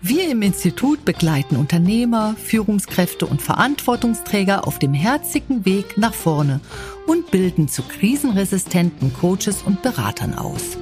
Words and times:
Wir 0.00 0.30
im 0.30 0.42
Institut 0.42 1.04
begleiten 1.04 1.56
Unternehmer, 1.56 2.36
Führungskräfte 2.36 3.26
und 3.26 3.42
Verantwortungsträger 3.42 4.64
auf 4.66 4.78
dem 4.78 4.94
herzigen 4.94 5.64
Weg 5.64 5.98
nach 5.98 6.14
vorne 6.14 6.60
und 7.08 7.32
bilden 7.32 7.66
zu 7.66 7.82
krisenresistenten 7.82 9.12
Coaches 9.12 9.62
und 9.62 9.82
Beratern 9.82 10.34
aus. 10.34 10.78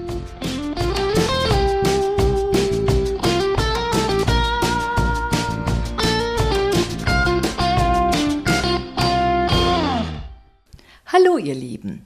Hallo 11.06 11.38
ihr 11.38 11.54
Lieben, 11.54 12.04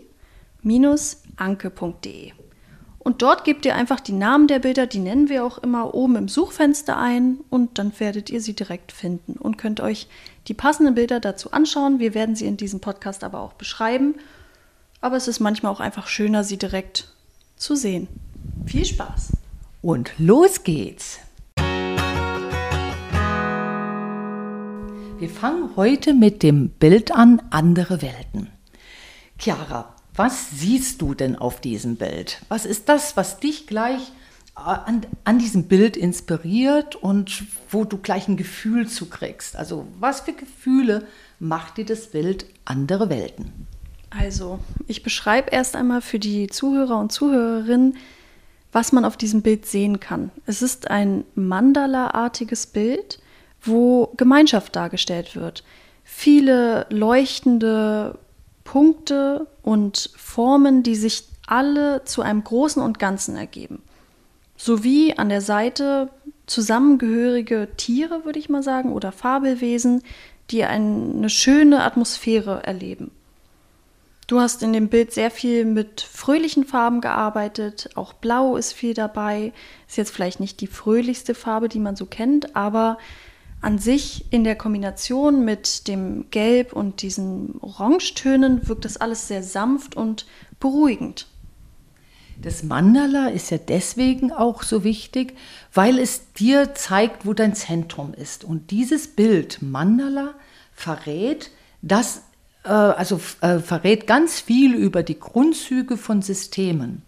anke.de. 1.36 2.32
Und 2.98 3.22
dort 3.22 3.44
gebt 3.44 3.64
ihr 3.64 3.76
einfach 3.76 4.00
die 4.00 4.10
Namen 4.10 4.48
der 4.48 4.58
Bilder, 4.58 4.88
die 4.88 4.98
nennen 4.98 5.28
wir 5.28 5.44
auch 5.44 5.58
immer 5.58 5.94
oben 5.94 6.16
im 6.16 6.26
Suchfenster 6.26 6.98
ein 6.98 7.38
und 7.48 7.78
dann 7.78 7.92
werdet 8.00 8.28
ihr 8.28 8.40
sie 8.40 8.54
direkt 8.54 8.90
finden 8.90 9.34
und 9.34 9.56
könnt 9.56 9.78
euch 9.78 10.08
die 10.48 10.54
passenden 10.54 10.96
Bilder 10.96 11.20
dazu 11.20 11.52
anschauen. 11.52 12.00
Wir 12.00 12.14
werden 12.14 12.34
sie 12.34 12.46
in 12.46 12.56
diesem 12.56 12.80
Podcast 12.80 13.22
aber 13.22 13.38
auch 13.38 13.52
beschreiben. 13.52 14.16
Aber 15.00 15.16
es 15.16 15.28
ist 15.28 15.38
manchmal 15.38 15.70
auch 15.70 15.78
einfach 15.78 16.08
schöner, 16.08 16.42
sie 16.42 16.56
direkt 16.56 17.14
zu 17.54 17.76
sehen. 17.76 18.08
Viel 18.64 18.84
Spaß. 18.84 19.32
Und 19.82 20.12
los 20.18 20.62
geht's. 20.64 21.18
Wir 25.18 25.30
fangen 25.30 25.70
heute 25.76 26.14
mit 26.14 26.42
dem 26.42 26.70
Bild 26.70 27.12
an 27.12 27.40
Andere 27.50 28.02
Welten. 28.02 28.50
Chiara, 29.38 29.94
was 30.14 30.50
siehst 30.50 31.02
du 31.02 31.14
denn 31.14 31.36
auf 31.36 31.60
diesem 31.60 31.96
Bild? 31.96 32.40
Was 32.48 32.66
ist 32.66 32.88
das, 32.88 33.16
was 33.16 33.38
dich 33.38 33.66
gleich 33.66 34.00
äh, 34.56 34.60
an, 34.60 35.06
an 35.24 35.38
diesem 35.38 35.64
Bild 35.68 35.96
inspiriert 35.96 36.96
und 36.96 37.44
wo 37.70 37.84
du 37.84 37.98
gleich 37.98 38.28
ein 38.28 38.36
Gefühl 38.36 38.88
zu 38.88 39.06
kriegst? 39.06 39.56
Also 39.56 39.86
was 40.00 40.20
für 40.20 40.32
Gefühle 40.32 41.06
macht 41.38 41.76
dir 41.76 41.84
das 41.84 42.10
Bild 42.10 42.46
Andere 42.64 43.10
Welten? 43.10 43.66
Also, 44.10 44.60
ich 44.86 45.02
beschreibe 45.02 45.50
erst 45.50 45.76
einmal 45.76 46.00
für 46.00 46.18
die 46.18 46.46
Zuhörer 46.46 46.98
und 46.98 47.12
Zuhörerinnen, 47.12 47.96
was 48.76 48.92
man 48.92 49.06
auf 49.06 49.16
diesem 49.16 49.40
Bild 49.40 49.64
sehen 49.64 50.00
kann. 50.00 50.30
Es 50.44 50.60
ist 50.60 50.90
ein 50.90 51.24
Mandala-artiges 51.34 52.66
Bild, 52.66 53.20
wo 53.62 54.12
Gemeinschaft 54.18 54.76
dargestellt 54.76 55.34
wird. 55.34 55.64
Viele 56.04 56.84
leuchtende 56.90 58.18
Punkte 58.64 59.46
und 59.62 60.10
Formen, 60.14 60.82
die 60.82 60.94
sich 60.94 61.24
alle 61.46 62.04
zu 62.04 62.20
einem 62.20 62.44
Großen 62.44 62.82
und 62.82 62.98
Ganzen 62.98 63.36
ergeben. 63.36 63.80
Sowie 64.58 65.14
an 65.16 65.30
der 65.30 65.40
Seite 65.40 66.10
zusammengehörige 66.44 67.68
Tiere, 67.78 68.26
würde 68.26 68.38
ich 68.38 68.50
mal 68.50 68.62
sagen, 68.62 68.92
oder 68.92 69.10
Fabelwesen, 69.10 70.02
die 70.50 70.64
eine 70.64 71.30
schöne 71.30 71.82
Atmosphäre 71.82 72.62
erleben. 72.64 73.10
Du 74.26 74.40
hast 74.40 74.62
in 74.64 74.72
dem 74.72 74.88
Bild 74.88 75.12
sehr 75.12 75.30
viel 75.30 75.64
mit 75.64 76.00
fröhlichen 76.00 76.64
Farben 76.64 77.00
gearbeitet. 77.00 77.90
Auch 77.94 78.12
Blau 78.12 78.56
ist 78.56 78.72
viel 78.72 78.92
dabei. 78.92 79.52
Ist 79.86 79.98
jetzt 79.98 80.10
vielleicht 80.10 80.40
nicht 80.40 80.60
die 80.60 80.66
fröhlichste 80.66 81.34
Farbe, 81.34 81.68
die 81.68 81.78
man 81.78 81.94
so 81.94 82.06
kennt, 82.06 82.56
aber 82.56 82.98
an 83.60 83.78
sich 83.78 84.24
in 84.30 84.42
der 84.42 84.56
Kombination 84.56 85.44
mit 85.44 85.86
dem 85.86 86.26
Gelb 86.30 86.72
und 86.72 87.02
diesen 87.02 87.54
Orangetönen 87.60 88.68
wirkt 88.68 88.84
das 88.84 88.96
alles 88.96 89.28
sehr 89.28 89.44
sanft 89.44 89.96
und 89.96 90.26
beruhigend. 90.58 91.28
Das 92.42 92.62
Mandala 92.62 93.28
ist 93.28 93.50
ja 93.50 93.58
deswegen 93.58 94.30
auch 94.30 94.62
so 94.62 94.84
wichtig, 94.84 95.36
weil 95.72 95.98
es 95.98 96.32
dir 96.32 96.74
zeigt, 96.74 97.26
wo 97.26 97.32
dein 97.32 97.54
Zentrum 97.54 98.12
ist. 98.12 98.44
Und 98.44 98.70
dieses 98.72 99.08
Bild 99.08 99.62
Mandala 99.62 100.34
verrät, 100.72 101.50
dass 101.80 102.22
also 102.70 103.20
äh, 103.40 103.58
verrät 103.58 104.06
ganz 104.06 104.40
viel 104.40 104.74
über 104.74 105.02
die 105.02 105.18
Grundzüge 105.18 105.96
von 105.96 106.22
Systemen. 106.22 107.02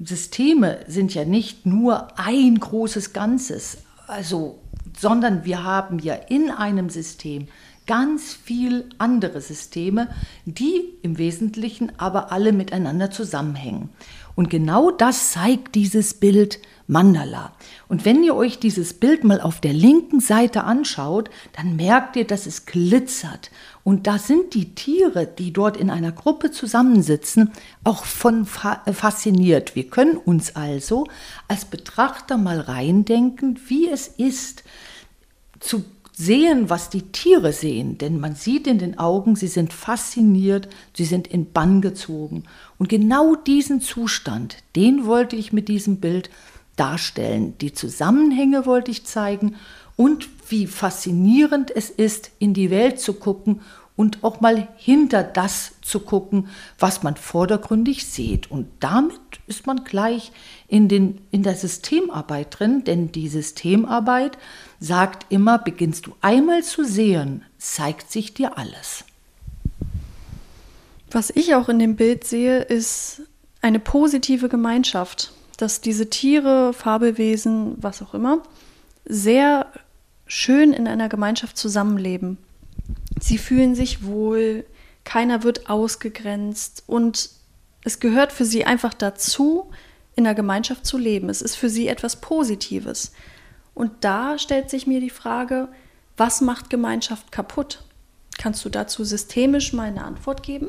Systeme 0.00 0.80
sind 0.86 1.14
ja 1.14 1.24
nicht 1.24 1.66
nur 1.66 2.18
ein 2.18 2.58
großes 2.58 3.12
Ganzes, 3.12 3.78
also, 4.06 4.60
sondern 4.96 5.44
wir 5.44 5.64
haben 5.64 5.98
ja 5.98 6.14
in 6.14 6.50
einem 6.50 6.88
System 6.88 7.48
ganz 7.86 8.34
viel 8.34 8.84
andere 8.98 9.40
Systeme, 9.40 10.08
die 10.44 10.84
im 11.02 11.18
Wesentlichen 11.18 11.90
aber 11.98 12.30
alle 12.30 12.52
miteinander 12.52 13.10
zusammenhängen. 13.10 13.88
Und 14.36 14.50
genau 14.50 14.92
das 14.92 15.32
zeigt 15.32 15.74
dieses 15.74 16.14
Bild 16.14 16.60
Mandala. 16.86 17.52
Und 17.88 18.04
wenn 18.04 18.22
ihr 18.22 18.36
euch 18.36 18.58
dieses 18.58 18.94
Bild 18.94 19.24
mal 19.24 19.40
auf 19.40 19.60
der 19.60 19.72
linken 19.72 20.20
Seite 20.20 20.64
anschaut, 20.64 21.28
dann 21.56 21.76
merkt 21.76 22.14
ihr, 22.16 22.26
dass 22.26 22.46
es 22.46 22.66
glitzert. 22.66 23.50
Und 23.88 24.06
da 24.06 24.18
sind 24.18 24.52
die 24.52 24.74
Tiere, 24.74 25.26
die 25.26 25.50
dort 25.50 25.78
in 25.78 25.88
einer 25.88 26.12
Gruppe 26.12 26.50
zusammensitzen, 26.50 27.52
auch 27.84 28.04
von 28.04 28.46
äh, 28.84 28.92
fasziniert. 28.92 29.76
Wir 29.76 29.88
können 29.88 30.18
uns 30.18 30.56
also 30.56 31.06
als 31.48 31.64
Betrachter 31.64 32.36
mal 32.36 32.60
reindenken, 32.60 33.58
wie 33.68 33.88
es 33.88 34.08
ist, 34.08 34.62
zu 35.58 35.86
sehen, 36.12 36.68
was 36.68 36.90
die 36.90 37.00
Tiere 37.00 37.54
sehen, 37.54 37.96
denn 37.96 38.20
man 38.20 38.34
sieht 38.34 38.66
in 38.66 38.78
den 38.78 38.98
Augen, 38.98 39.36
sie 39.36 39.46
sind 39.46 39.72
fasziniert, 39.72 40.68
sie 40.94 41.06
sind 41.06 41.26
in 41.26 41.50
Bann 41.50 41.80
gezogen. 41.80 42.44
Und 42.76 42.90
genau 42.90 43.36
diesen 43.36 43.80
Zustand, 43.80 44.58
den 44.76 45.06
wollte 45.06 45.34
ich 45.34 45.54
mit 45.54 45.66
diesem 45.68 45.96
Bild 45.96 46.28
darstellen. 46.76 47.54
Die 47.62 47.72
Zusammenhänge 47.72 48.66
wollte 48.66 48.90
ich 48.90 49.06
zeigen 49.06 49.56
und 49.96 50.28
wie 50.48 50.66
faszinierend 50.66 51.74
es 51.74 51.90
ist, 51.90 52.30
in 52.38 52.54
die 52.54 52.70
Welt 52.70 53.00
zu 53.00 53.14
gucken 53.14 53.62
und 53.98 54.24
auch 54.24 54.40
mal 54.40 54.66
hinter 54.78 55.22
das 55.22 55.72
zu 55.82 56.00
gucken, 56.00 56.48
was 56.78 57.02
man 57.02 57.16
vordergründig 57.16 58.06
sieht. 58.06 58.50
Und 58.50 58.68
damit 58.80 59.20
ist 59.46 59.66
man 59.66 59.84
gleich 59.84 60.32
in, 60.68 60.88
den, 60.88 61.20
in 61.30 61.42
der 61.42 61.54
Systemarbeit 61.54 62.58
drin, 62.58 62.84
denn 62.84 63.12
die 63.12 63.28
Systemarbeit 63.28 64.38
sagt 64.80 65.30
immer, 65.30 65.58
beginnst 65.58 66.06
du 66.06 66.14
einmal 66.22 66.62
zu 66.62 66.84
sehen, 66.84 67.44
zeigt 67.58 68.10
sich 68.10 68.32
dir 68.32 68.56
alles. 68.56 69.04
Was 71.10 71.28
ich 71.28 71.54
auch 71.54 71.68
in 71.68 71.78
dem 71.78 71.96
Bild 71.96 72.24
sehe, 72.24 72.60
ist 72.60 73.22
eine 73.60 73.80
positive 73.80 74.48
Gemeinschaft 74.48 75.34
dass 75.58 75.80
diese 75.80 76.08
Tiere, 76.08 76.72
Fabelwesen, 76.72 77.74
was 77.78 78.00
auch 78.00 78.14
immer, 78.14 78.42
sehr 79.04 79.66
schön 80.26 80.72
in 80.72 80.86
einer 80.86 81.08
Gemeinschaft 81.08 81.58
zusammenleben. 81.58 82.38
Sie 83.20 83.38
fühlen 83.38 83.74
sich 83.74 84.04
wohl, 84.04 84.64
keiner 85.04 85.42
wird 85.42 85.70
ausgegrenzt 85.70 86.84
und 86.86 87.30
es 87.82 88.00
gehört 88.00 88.32
für 88.32 88.44
sie 88.44 88.64
einfach 88.64 88.94
dazu, 88.94 89.70
in 90.16 90.24
der 90.24 90.34
Gemeinschaft 90.34 90.84
zu 90.84 90.98
leben. 90.98 91.30
Es 91.30 91.42
ist 91.42 91.54
für 91.54 91.70
sie 91.70 91.88
etwas 91.88 92.20
Positives. 92.20 93.12
Und 93.74 93.92
da 94.00 94.38
stellt 94.38 94.68
sich 94.68 94.86
mir 94.86 95.00
die 95.00 95.10
Frage, 95.10 95.68
was 96.16 96.40
macht 96.40 96.68
Gemeinschaft 96.68 97.30
kaputt? 97.30 97.84
Kannst 98.36 98.64
du 98.64 98.68
dazu 98.68 99.04
systemisch 99.04 99.72
mal 99.72 99.84
eine 99.84 100.04
Antwort 100.04 100.42
geben? 100.42 100.68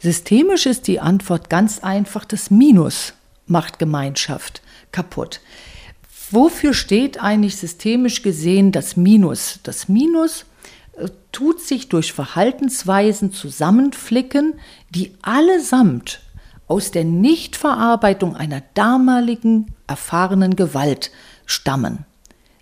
Systemisch 0.00 0.66
ist 0.66 0.88
die 0.88 0.98
Antwort 0.98 1.48
ganz 1.50 1.78
einfach 1.78 2.24
das 2.24 2.50
Minus 2.50 3.12
macht 3.46 3.78
Gemeinschaft 3.78 4.62
kaputt. 4.92 5.40
Wofür 6.30 6.74
steht 6.74 7.20
eigentlich 7.20 7.56
systemisch 7.56 8.22
gesehen 8.22 8.72
das 8.72 8.96
Minus? 8.96 9.60
Das 9.62 9.88
Minus 9.88 10.46
tut 11.32 11.60
sich 11.60 11.88
durch 11.88 12.12
Verhaltensweisen 12.12 13.32
zusammenflicken, 13.32 14.54
die 14.90 15.14
allesamt 15.22 16.20
aus 16.66 16.90
der 16.90 17.04
Nichtverarbeitung 17.04 18.36
einer 18.36 18.62
damaligen 18.74 19.74
erfahrenen 19.86 20.56
Gewalt 20.56 21.10
stammen. 21.46 22.04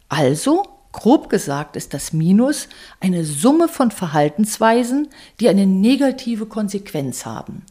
Also, 0.08 0.62
grob 0.92 1.28
gesagt, 1.28 1.76
ist 1.76 1.92
das 1.92 2.12
Minus 2.12 2.68
eine 3.00 3.24
Summe 3.24 3.68
von 3.68 3.90
Verhaltensweisen, 3.90 5.08
die 5.40 5.48
eine 5.48 5.66
negative 5.66 6.46
Konsequenz 6.46 7.26
haben. 7.26 7.64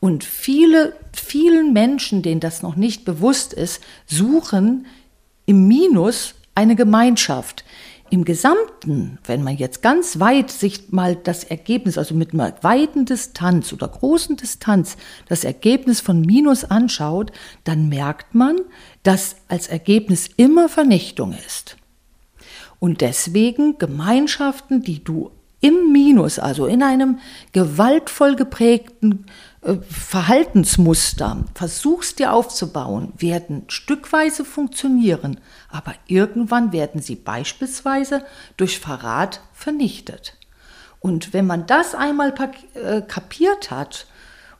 Und 0.00 0.24
viele, 0.24 0.96
vielen 1.12 1.72
Menschen, 1.72 2.22
denen 2.22 2.40
das 2.40 2.62
noch 2.62 2.74
nicht 2.74 3.04
bewusst 3.04 3.52
ist, 3.52 3.82
suchen 4.06 4.86
im 5.46 5.68
Minus 5.68 6.34
eine 6.54 6.74
Gemeinschaft. 6.74 7.64
Im 8.12 8.26
Gesamten, 8.26 9.18
wenn 9.24 9.42
man 9.42 9.56
jetzt 9.56 9.80
ganz 9.80 10.20
weit 10.20 10.50
sich 10.50 10.92
mal 10.92 11.16
das 11.16 11.44
Ergebnis, 11.44 11.96
also 11.96 12.14
mit 12.14 12.34
einer 12.34 12.52
weiten 12.60 13.06
Distanz 13.06 13.72
oder 13.72 13.88
großen 13.88 14.36
Distanz, 14.36 14.98
das 15.30 15.44
Ergebnis 15.44 16.02
von 16.02 16.20
Minus 16.20 16.64
anschaut, 16.64 17.32
dann 17.64 17.88
merkt 17.88 18.34
man, 18.34 18.60
dass 19.02 19.36
als 19.48 19.66
Ergebnis 19.66 20.28
immer 20.36 20.68
Vernichtung 20.68 21.32
ist. 21.32 21.78
Und 22.78 23.00
deswegen 23.00 23.78
Gemeinschaften, 23.78 24.82
die 24.82 25.02
du 25.02 25.30
im 25.62 25.90
Minus, 25.90 26.38
also 26.38 26.66
in 26.66 26.82
einem 26.82 27.18
gewaltvoll 27.52 28.36
geprägten 28.36 29.24
Verhaltensmuster 29.62 31.44
versuchst 31.54 32.18
dir 32.18 32.32
aufzubauen, 32.32 33.12
werden 33.16 33.64
stückweise 33.68 34.44
funktionieren, 34.44 35.38
aber 35.68 35.94
irgendwann 36.08 36.72
werden 36.72 37.00
sie 37.00 37.14
beispielsweise 37.14 38.24
durch 38.56 38.80
Verrat 38.80 39.40
vernichtet. 39.52 40.36
Und 40.98 41.32
wenn 41.32 41.46
man 41.46 41.66
das 41.66 41.94
einmal 41.94 42.34
äh, 42.74 43.02
kapiert 43.02 43.70
hat 43.70 44.06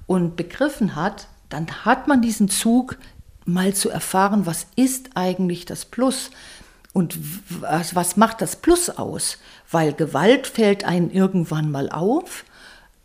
und 0.07 0.37
begriffen 0.37 0.95
hat, 0.95 1.27
dann 1.49 1.85
hat 1.85 2.07
man 2.07 2.23
diesen 2.23 2.49
Zug 2.49 2.97
mal 3.45 3.75
zu 3.75 3.91
erfahren, 3.91 4.47
was 4.47 4.67
ist 4.77 5.11
eigentlich 5.15 5.67
das 5.67 5.85
Plus 5.85 6.31
und 6.93 7.19
was 7.61 8.17
macht 8.17 8.41
das 8.41 8.55
Plus 8.55 8.89
aus? 8.89 9.39
Weil 9.69 9.95
Gewalt 9.95 10.47
fällt 10.47 10.85
einen 10.85 11.11
irgendwann 11.11 11.73
mal 11.73 11.91
auf 11.91 12.45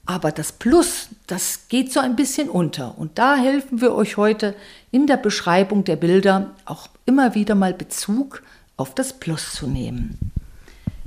aber 0.07 0.31
das 0.31 0.53
Plus, 0.53 1.09
das 1.27 1.67
geht 1.67 1.91
so 1.91 1.99
ein 1.99 2.15
bisschen 2.15 2.49
unter. 2.49 2.97
Und 2.97 3.19
da 3.19 3.35
helfen 3.35 3.81
wir 3.81 3.93
euch 3.93 4.15
heute 4.15 4.55
in 4.89 5.05
der 5.05 5.17
Beschreibung 5.17 5.83
der 5.83 5.97
Bilder 5.97 6.55
auch 6.65 6.87
immer 7.05 7.35
wieder 7.35 7.55
mal 7.55 7.73
Bezug 7.73 8.41
auf 8.77 8.95
das 8.95 9.13
Plus 9.13 9.51
zu 9.51 9.67
nehmen. 9.67 10.31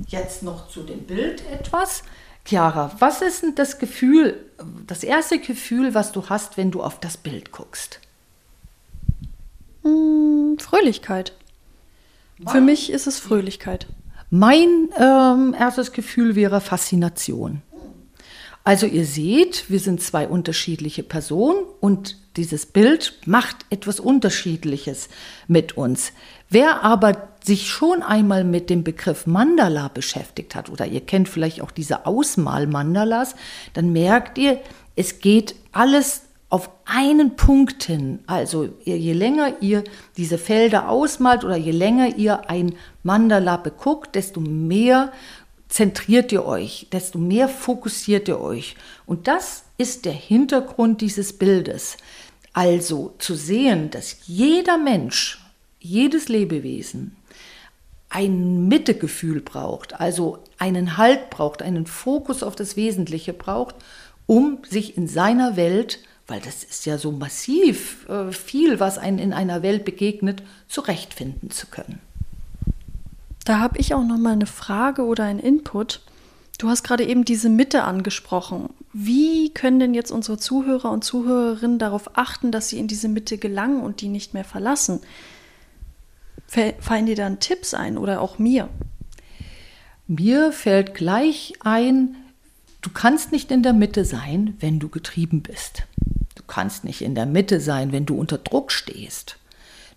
Jetzt 0.07 0.43
noch 0.43 0.69
zu 0.69 0.83
dem 0.83 1.01
Bild 1.01 1.43
etwas. 1.51 2.03
Chiara, 2.45 2.91
was 2.99 3.21
ist 3.21 3.43
denn 3.43 3.55
das 3.55 3.79
Gefühl, 3.79 4.45
das 4.85 5.03
erste 5.03 5.39
Gefühl, 5.39 5.93
was 5.93 6.11
du 6.11 6.29
hast, 6.29 6.57
wenn 6.57 6.71
du 6.71 6.83
auf 6.83 6.99
das 6.99 7.17
Bild 7.17 7.51
guckst? 7.51 7.99
Hm, 9.83 10.57
Fröhlichkeit. 10.59 11.33
Für 12.47 12.61
mich 12.61 12.91
ist 12.91 13.07
es 13.07 13.19
Fröhlichkeit. 13.19 13.87
Mein 14.29 14.89
ähm, 14.97 15.55
erstes 15.57 15.91
Gefühl 15.91 16.35
wäre 16.35 16.61
Faszination. 16.61 17.61
Also 18.63 18.85
ihr 18.85 19.05
seht, 19.05 19.69
wir 19.69 19.79
sind 19.79 20.01
zwei 20.01 20.27
unterschiedliche 20.27 21.01
Personen 21.03 21.65
und 21.79 22.17
dieses 22.37 22.65
Bild 22.65 23.19
macht 23.25 23.65
etwas 23.69 23.99
Unterschiedliches 23.99 25.09
mit 25.47 25.77
uns. 25.77 26.13
Wer 26.49 26.83
aber 26.83 27.29
sich 27.43 27.69
schon 27.69 28.03
einmal 28.03 28.43
mit 28.43 28.69
dem 28.69 28.83
Begriff 28.83 29.25
Mandala 29.25 29.87
beschäftigt 29.87 30.53
hat, 30.53 30.69
oder 30.69 30.85
ihr 30.85 31.01
kennt 31.01 31.27
vielleicht 31.27 31.61
auch 31.61 31.71
diese 31.71 32.05
Ausmal-Mandalas, 32.05 33.35
dann 33.73 33.91
merkt 33.91 34.37
ihr, 34.37 34.61
es 34.95 35.19
geht 35.19 35.55
alles 35.71 36.23
auf 36.49 36.69
einen 36.85 37.37
Punkt 37.37 37.83
hin. 37.83 38.19
Also 38.27 38.69
je 38.83 39.13
länger 39.13 39.61
ihr 39.61 39.85
diese 40.17 40.37
Felder 40.37 40.89
ausmalt 40.89 41.45
oder 41.45 41.55
je 41.55 41.71
länger 41.71 42.17
ihr 42.17 42.49
ein 42.49 42.75
Mandala 43.03 43.55
beguckt, 43.55 44.15
desto 44.15 44.41
mehr 44.41 45.13
zentriert 45.71 46.31
ihr 46.31 46.45
euch, 46.45 46.87
desto 46.91 47.17
mehr 47.17 47.47
fokussiert 47.47 48.27
ihr 48.27 48.39
euch. 48.39 48.75
Und 49.05 49.27
das 49.27 49.63
ist 49.77 50.05
der 50.05 50.13
Hintergrund 50.13 51.01
dieses 51.01 51.33
Bildes. 51.33 51.97
Also 52.53 53.15
zu 53.17 53.35
sehen, 53.35 53.89
dass 53.89 54.17
jeder 54.27 54.77
Mensch, 54.77 55.39
jedes 55.79 56.27
Lebewesen 56.27 57.15
ein 58.09 58.67
Mittegefühl 58.67 59.39
braucht, 59.39 59.99
also 59.99 60.39
einen 60.59 60.97
Halt 60.97 61.29
braucht, 61.29 61.61
einen 61.61 61.85
Fokus 61.85 62.43
auf 62.43 62.55
das 62.57 62.75
Wesentliche 62.75 63.31
braucht, 63.31 63.75
um 64.27 64.59
sich 64.69 64.97
in 64.97 65.07
seiner 65.07 65.55
Welt, 65.55 65.99
weil 66.27 66.41
das 66.41 66.65
ist 66.65 66.85
ja 66.85 66.97
so 66.97 67.13
massiv 67.13 68.07
äh, 68.09 68.33
viel, 68.33 68.81
was 68.81 68.97
einem 68.97 69.19
in 69.19 69.31
einer 69.31 69.63
Welt 69.63 69.85
begegnet, 69.85 70.43
zurechtfinden 70.67 71.49
zu 71.49 71.67
können. 71.67 71.99
Da 73.45 73.59
habe 73.59 73.79
ich 73.79 73.93
auch 73.93 74.03
noch 74.03 74.17
mal 74.17 74.33
eine 74.33 74.45
Frage 74.45 75.03
oder 75.03 75.23
ein 75.23 75.39
Input. 75.39 76.01
Du 76.57 76.69
hast 76.69 76.83
gerade 76.83 77.05
eben 77.05 77.25
diese 77.25 77.49
Mitte 77.49 77.83
angesprochen. 77.83 78.69
Wie 78.93 79.51
können 79.51 79.79
denn 79.79 79.93
jetzt 79.93 80.11
unsere 80.11 80.37
Zuhörer 80.37 80.91
und 80.91 81.03
Zuhörerinnen 81.03 81.79
darauf 81.79 82.17
achten, 82.17 82.51
dass 82.51 82.69
sie 82.69 82.77
in 82.77 82.87
diese 82.87 83.07
Mitte 83.07 83.37
gelangen 83.37 83.81
und 83.81 84.01
die 84.01 84.09
nicht 84.09 84.33
mehr 84.33 84.43
verlassen? 84.43 84.99
Fallen 86.79 87.05
dir 87.05 87.15
dann 87.15 87.39
Tipps 87.39 87.73
ein 87.73 87.97
oder 87.97 88.21
auch 88.21 88.37
mir? 88.37 88.69
Mir 90.07 90.51
fällt 90.51 90.93
gleich 90.93 91.53
ein, 91.61 92.17
du 92.81 92.89
kannst 92.89 93.31
nicht 93.31 93.49
in 93.49 93.63
der 93.63 93.73
Mitte 93.73 94.03
sein, 94.03 94.55
wenn 94.59 94.77
du 94.77 94.89
getrieben 94.89 95.41
bist. 95.41 95.83
Du 96.35 96.43
kannst 96.45 96.83
nicht 96.83 97.01
in 97.01 97.15
der 97.15 97.25
Mitte 97.25 97.61
sein, 97.61 97.91
wenn 97.93 98.05
du 98.05 98.15
unter 98.15 98.37
Druck 98.37 98.71
stehst. 98.71 99.37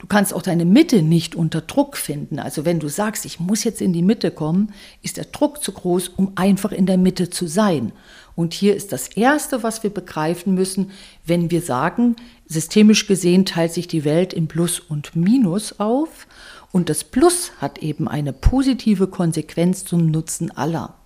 Du 0.05 0.09
kannst 0.09 0.35
auch 0.35 0.43
deine 0.43 0.67
Mitte 0.67 1.01
nicht 1.01 1.35
unter 1.35 1.63
Druck 1.63 1.97
finden. 1.97 2.39
Also 2.39 2.67
wenn 2.67 2.79
du 2.79 2.89
sagst, 2.89 3.25
ich 3.25 3.41
muss 3.41 3.65
jetzt 3.65 3.81
in 3.81 3.95
die 3.95 4.03
Mitte 4.03 4.31
kommen, 4.31 4.75
ist 5.01 5.17
der 5.17 5.25
Druck 5.25 5.65
zu 5.65 5.73
groß, 5.73 6.09
um 6.09 6.33
einfach 6.35 6.73
in 6.73 6.85
der 6.85 6.99
Mitte 6.99 7.31
zu 7.31 7.47
sein. 7.47 7.91
Und 8.37 8.53
hier 8.53 8.77
ist 8.77 8.93
das 8.93 9.09
Erste, 9.09 9.63
was 9.63 9.83
wir 9.83 9.89
begreifen 9.89 10.53
müssen, 10.53 10.91
wenn 11.25 11.51
wir 11.51 11.63
sagen, 11.63 12.17
systemisch 12.47 13.07
gesehen 13.07 13.47
teilt 13.47 13.73
sich 13.73 13.89
die 13.89 14.05
Welt 14.05 14.35
in 14.35 14.47
Plus 14.47 14.79
und 14.79 15.17
Minus 15.17 15.81
auf. 15.81 16.27
Und 16.71 16.91
das 16.91 17.03
Plus 17.03 17.53
hat 17.63 17.79
eben 17.79 18.07
eine 18.07 18.35
positive 18.35 19.07
Konsequenz 19.07 19.87
zum 19.87 20.11
Nutzen 20.11 20.51
aller. 20.51 20.97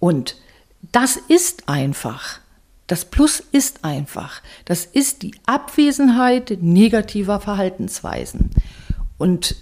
Und 0.00 0.34
das 0.90 1.18
ist 1.28 1.68
einfach. 1.68 2.40
Das 2.94 3.06
Plus 3.06 3.42
ist 3.50 3.84
einfach. 3.84 4.40
Das 4.66 4.84
ist 4.84 5.22
die 5.22 5.34
Abwesenheit 5.46 6.58
negativer 6.60 7.40
Verhaltensweisen. 7.40 8.50
Und 9.18 9.56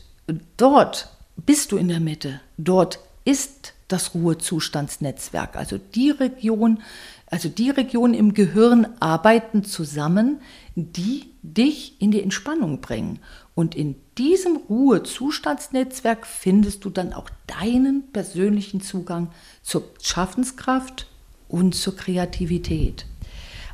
dort 0.58 1.08
bist 1.36 1.72
du 1.72 1.78
in 1.78 1.88
der 1.88 2.00
Mitte. 2.00 2.42
Dort 2.58 2.98
ist 3.24 3.72
das 3.88 4.14
Ruhezustandsnetzwerk. 4.14 5.56
Also 5.56 5.78
die 5.78 6.10
Region, 6.10 6.82
also 7.24 7.48
die 7.48 7.70
Regionen 7.70 8.12
im 8.12 8.34
Gehirn 8.34 8.86
arbeiten 9.00 9.64
zusammen, 9.64 10.42
die 10.74 11.30
dich 11.40 12.02
in 12.02 12.10
die 12.10 12.22
Entspannung 12.22 12.82
bringen. 12.82 13.18
Und 13.54 13.74
in 13.74 13.94
diesem 14.18 14.58
Ruhezustandsnetzwerk 14.68 16.26
findest 16.26 16.84
du 16.84 16.90
dann 16.90 17.14
auch 17.14 17.30
deinen 17.46 18.12
persönlichen 18.12 18.82
Zugang 18.82 19.30
zur 19.62 19.84
Schaffenskraft 20.02 21.06
und 21.48 21.74
zur 21.74 21.96
Kreativität. 21.96 23.06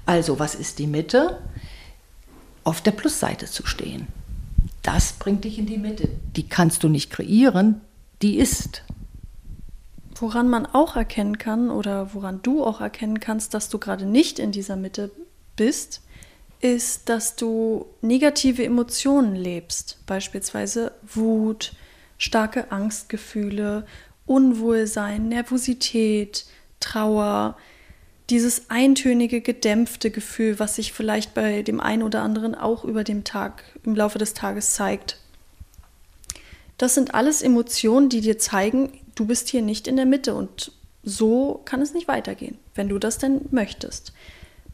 Also, 0.08 0.38
was 0.38 0.54
ist 0.54 0.78
die 0.78 0.86
Mitte? 0.86 1.38
Auf 2.64 2.80
der 2.80 2.92
Plusseite 2.92 3.44
zu 3.44 3.66
stehen. 3.66 4.06
Das 4.82 5.12
bringt 5.12 5.44
dich 5.44 5.58
in 5.58 5.66
die 5.66 5.76
Mitte. 5.76 6.08
Die 6.34 6.48
kannst 6.48 6.82
du 6.82 6.88
nicht 6.88 7.10
kreieren, 7.10 7.82
die 8.22 8.38
ist. 8.38 8.84
Woran 10.14 10.48
man 10.48 10.64
auch 10.64 10.96
erkennen 10.96 11.36
kann 11.36 11.68
oder 11.68 12.14
woran 12.14 12.40
du 12.42 12.64
auch 12.64 12.80
erkennen 12.80 13.20
kannst, 13.20 13.52
dass 13.52 13.68
du 13.68 13.76
gerade 13.76 14.06
nicht 14.06 14.38
in 14.38 14.50
dieser 14.50 14.76
Mitte 14.76 15.10
bist, 15.56 16.00
ist, 16.60 17.10
dass 17.10 17.36
du 17.36 17.84
negative 18.00 18.64
Emotionen 18.64 19.36
lebst, 19.36 19.98
beispielsweise 20.06 20.92
Wut, 21.02 21.74
starke 22.16 22.72
Angstgefühle, 22.72 23.84
Unwohlsein, 24.24 25.28
Nervosität, 25.28 26.46
Trauer, 26.80 27.58
dieses 28.30 28.70
eintönige, 28.70 29.40
gedämpfte 29.40 30.11
Gefühl, 30.11 30.58
was 30.58 30.76
sich 30.76 30.92
vielleicht 30.92 31.35
bei 31.35 31.62
dem 31.62 31.80
einen 31.80 32.02
oder 32.02 32.23
anderen 32.23 32.54
auch 32.54 32.85
über 32.85 33.04
dem 33.04 33.25
Tag, 33.25 33.64
im 33.85 33.94
Laufe 33.94 34.18
des 34.18 34.35
Tages 34.35 34.75
zeigt. 34.75 35.18
Das 36.76 36.94
sind 36.94 37.14
alles 37.14 37.42
Emotionen, 37.42 38.08
die 38.08 38.20
dir 38.20 38.38
zeigen, 38.38 38.92
du 39.14 39.26
bist 39.26 39.49
hier 39.49 39.62
nicht 39.62 39.88
in 39.88 39.97
der 39.97 40.06
Mitte 40.06 40.35
und 40.35 40.73
so 41.02 41.62
kann 41.64 41.80
es 41.80 41.94
nicht 41.94 42.06
weitergehen, 42.06 42.58
wenn 42.75 42.88
du 42.88 42.99
das 42.99 43.18
denn 43.18 43.47
möchtest. 43.50 44.12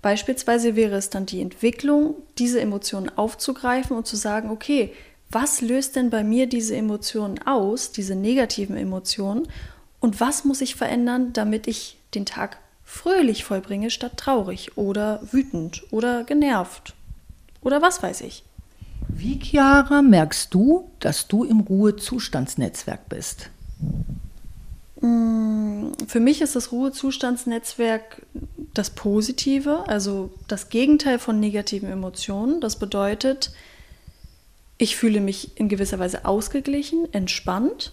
Beispielsweise 0.02 0.76
wäre 0.76 0.96
es 0.96 1.08
dann 1.08 1.24
die 1.24 1.40
Entwicklung, 1.40 2.16
diese 2.36 2.60
Emotionen 2.60 3.08
aufzugreifen 3.08 3.96
und 3.96 4.06
zu 4.06 4.16
sagen, 4.16 4.50
okay, 4.50 4.92
was 5.30 5.62
löst 5.62 5.96
denn 5.96 6.10
bei 6.10 6.22
mir 6.22 6.46
diese 6.46 6.76
Emotionen 6.76 7.40
aus, 7.46 7.92
diese 7.92 8.14
negativen 8.14 8.76
Emotionen, 8.76 9.48
und 10.00 10.20
was 10.20 10.44
muss 10.44 10.60
ich 10.60 10.74
verändern, 10.74 11.32
damit 11.32 11.66
ich 11.66 11.96
den 12.14 12.26
Tag 12.26 12.58
fröhlich 12.84 13.44
vollbringe 13.44 13.90
statt 13.90 14.16
traurig 14.16 14.76
oder 14.76 15.20
wütend 15.30 15.82
oder 15.90 16.24
genervt 16.24 16.94
oder 17.62 17.82
was 17.82 18.02
weiß 18.02 18.20
ich. 18.20 18.44
Wie, 19.08 19.38
Chiara, 19.40 20.02
merkst 20.02 20.52
du, 20.52 20.90
dass 21.00 21.28
du 21.28 21.44
im 21.44 21.60
Ruhezustandsnetzwerk 21.60 23.08
bist? 23.08 23.50
Mm, 25.00 25.92
für 26.06 26.20
mich 26.20 26.40
ist 26.40 26.56
das 26.56 26.72
Ruhezustandsnetzwerk 26.72 28.22
das 28.72 28.90
Positive, 28.90 29.84
also 29.86 30.30
das 30.48 30.68
Gegenteil 30.68 31.18
von 31.18 31.38
negativen 31.38 31.90
Emotionen. 31.90 32.60
Das 32.60 32.78
bedeutet, 32.78 33.52
ich 34.78 34.96
fühle 34.96 35.20
mich 35.20 35.58
in 35.58 35.68
gewisser 35.68 35.98
Weise 35.98 36.24
ausgeglichen, 36.24 37.12
entspannt 37.12 37.92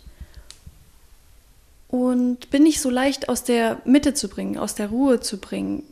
und 1.91 2.50
bin 2.50 2.63
nicht 2.63 2.79
so 2.79 2.89
leicht 2.89 3.27
aus 3.27 3.43
der 3.43 3.81
Mitte 3.83 4.13
zu 4.13 4.29
bringen, 4.29 4.57
aus 4.57 4.75
der 4.75 4.88
Ruhe 4.88 5.19
zu 5.19 5.38
bringen. 5.39 5.83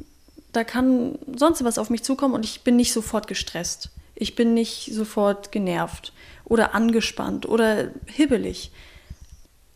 Da 0.53 0.63
kann 0.63 1.19
sonst 1.35 1.63
was 1.63 1.77
auf 1.77 1.89
mich 1.89 2.03
zukommen 2.03 2.33
und 2.33 2.45
ich 2.45 2.61
bin 2.61 2.77
nicht 2.77 2.93
sofort 2.93 3.27
gestresst. 3.27 3.89
Ich 4.15 4.35
bin 4.35 4.53
nicht 4.53 4.93
sofort 4.93 5.51
genervt 5.51 6.13
oder 6.45 6.73
angespannt 6.73 7.47
oder 7.47 7.89
hibbelig. 8.05 8.71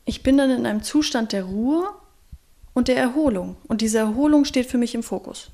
Ich 0.05 0.23
bin 0.23 0.37
dann 0.37 0.49
in 0.49 0.65
einem 0.65 0.81
Zustand 0.81 1.33
der 1.33 1.43
Ruhe 1.43 1.89
und 2.73 2.87
der 2.87 2.97
Erholung. 2.97 3.57
Und 3.67 3.81
diese 3.81 3.99
Erholung 3.99 4.45
steht 4.45 4.65
für 4.65 4.77
mich 4.77 4.95
im 4.95 5.03
Fokus. 5.03 5.49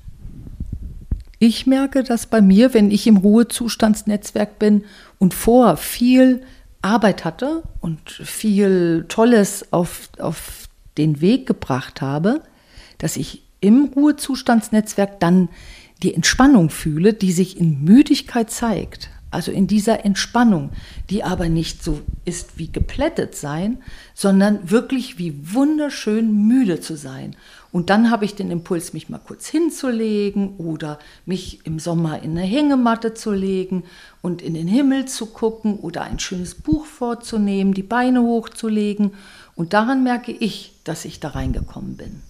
Ich 1.40 1.66
merke 1.66 2.04
das 2.04 2.26
bei 2.26 2.40
mir, 2.40 2.74
wenn 2.74 2.90
ich 2.90 3.06
im 3.06 3.16
Ruhezustandsnetzwerk 3.16 4.58
bin 4.58 4.84
und 5.18 5.34
vor 5.34 5.76
viel 5.76 6.42
Arbeit 6.82 7.24
hatte 7.24 7.62
und 7.80 8.10
viel 8.10 9.04
Tolles 9.08 9.72
auf, 9.72 10.08
auf 10.18 10.68
den 10.96 11.20
Weg 11.20 11.46
gebracht 11.46 12.00
habe, 12.00 12.42
dass 12.98 13.16
ich 13.16 13.42
im 13.60 13.84
Ruhezustandsnetzwerk 13.94 15.20
dann 15.20 15.48
die 16.02 16.14
Entspannung 16.14 16.70
fühle, 16.70 17.12
die 17.12 17.32
sich 17.32 17.58
in 17.58 17.84
Müdigkeit 17.84 18.50
zeigt. 18.50 19.10
Also 19.30 19.52
in 19.52 19.68
dieser 19.68 20.04
Entspannung, 20.04 20.70
die 21.08 21.22
aber 21.22 21.48
nicht 21.48 21.84
so 21.84 22.00
ist 22.24 22.58
wie 22.58 22.70
geplättet 22.70 23.36
sein, 23.36 23.78
sondern 24.12 24.70
wirklich 24.70 25.18
wie 25.18 25.54
wunderschön 25.54 26.48
müde 26.48 26.80
zu 26.80 26.96
sein. 26.96 27.36
Und 27.70 27.90
dann 27.90 28.10
habe 28.10 28.24
ich 28.24 28.34
den 28.34 28.50
Impuls, 28.50 28.92
mich 28.92 29.08
mal 29.08 29.20
kurz 29.24 29.46
hinzulegen 29.46 30.56
oder 30.56 30.98
mich 31.26 31.64
im 31.64 31.78
Sommer 31.78 32.20
in 32.20 32.32
eine 32.32 32.40
Hängematte 32.40 33.14
zu 33.14 33.30
legen 33.30 33.84
und 34.20 34.42
in 34.42 34.54
den 34.54 34.66
Himmel 34.66 35.06
zu 35.06 35.26
gucken 35.26 35.76
oder 35.76 36.02
ein 36.02 36.18
schönes 36.18 36.56
Buch 36.56 36.84
vorzunehmen, 36.84 37.72
die 37.72 37.84
Beine 37.84 38.22
hochzulegen. 38.22 39.12
Und 39.54 39.72
daran 39.72 40.02
merke 40.02 40.32
ich, 40.32 40.74
dass 40.82 41.04
ich 41.04 41.20
da 41.20 41.28
reingekommen 41.28 41.96
bin. 41.96 42.22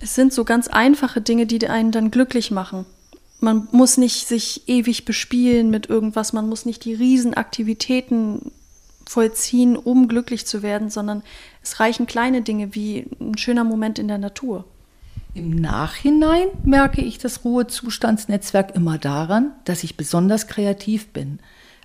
Es 0.00 0.16
sind 0.16 0.32
so 0.32 0.44
ganz 0.44 0.66
einfache 0.66 1.20
Dinge, 1.20 1.46
die 1.46 1.68
einen 1.68 1.92
dann 1.92 2.10
glücklich 2.10 2.50
machen 2.50 2.84
man 3.40 3.68
muss 3.72 3.96
nicht 3.96 4.26
sich 4.26 4.68
ewig 4.68 5.04
bespielen 5.04 5.70
mit 5.70 5.88
irgendwas, 5.88 6.32
man 6.32 6.48
muss 6.48 6.66
nicht 6.66 6.84
die 6.84 6.94
Riesenaktivitäten 6.94 8.52
vollziehen, 9.06 9.76
um 9.76 10.08
glücklich 10.08 10.46
zu 10.46 10.62
werden, 10.62 10.90
sondern 10.90 11.22
es 11.62 11.80
reichen 11.80 12.06
kleine 12.06 12.42
Dinge 12.42 12.74
wie 12.74 13.06
ein 13.20 13.38
schöner 13.38 13.64
Moment 13.64 13.98
in 13.98 14.08
der 14.08 14.18
Natur. 14.18 14.64
Im 15.34 15.50
Nachhinein 15.50 16.48
merke 16.64 17.00
ich 17.00 17.18
das 17.18 17.44
Ruhezustandsnetzwerk 17.44 18.74
immer 18.74 18.98
daran, 18.98 19.52
dass 19.64 19.84
ich 19.84 19.96
besonders 19.96 20.46
kreativ 20.46 21.08
bin. 21.08 21.38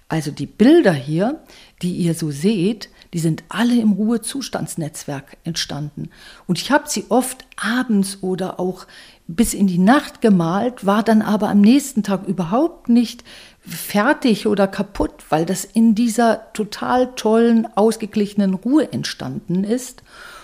Also 0.10 0.32
die 0.32 0.46
Bilder 0.46 0.94
hier, 0.94 1.42
die 1.82 1.94
ihr 1.96 2.14
so 2.14 2.32
seht, 2.32 2.90
die 3.14 3.20
sind 3.20 3.44
alle 3.50 3.80
im 3.80 3.94
Ruhezustandsnetzwerk 3.94 5.38
entstanden. 5.44 6.10
Und 6.48 6.60
ich 6.60 6.72
habe 6.72 6.90
sie 6.90 7.06
oft 7.10 7.46
abends 7.56 8.20
oder 8.22 8.60
auch 8.60 8.88
bis 9.28 9.54
in 9.54 9.68
die 9.68 9.78
Nacht 9.80 10.22
gemalt, 10.22 10.86
war 10.86 11.04
dann 11.04 11.22
aber 11.22 11.50
am 11.50 11.62
nächsten 11.62 12.04
Tag 12.04 12.28
überhaupt 12.28 12.90
nicht 12.90 13.24
fertig 13.66 14.48
oder 14.48 14.68
kaputt, 14.68 15.24
weil 15.30 15.46
das 15.46 15.64
in 15.64 15.96
dieser 15.96 16.52
total 16.54 17.16
tollen, 17.16 17.68
ausgeglichenen 17.76 18.54
Ruhe 18.54 18.92
entstanden 18.92 19.64
ist. 19.64 20.04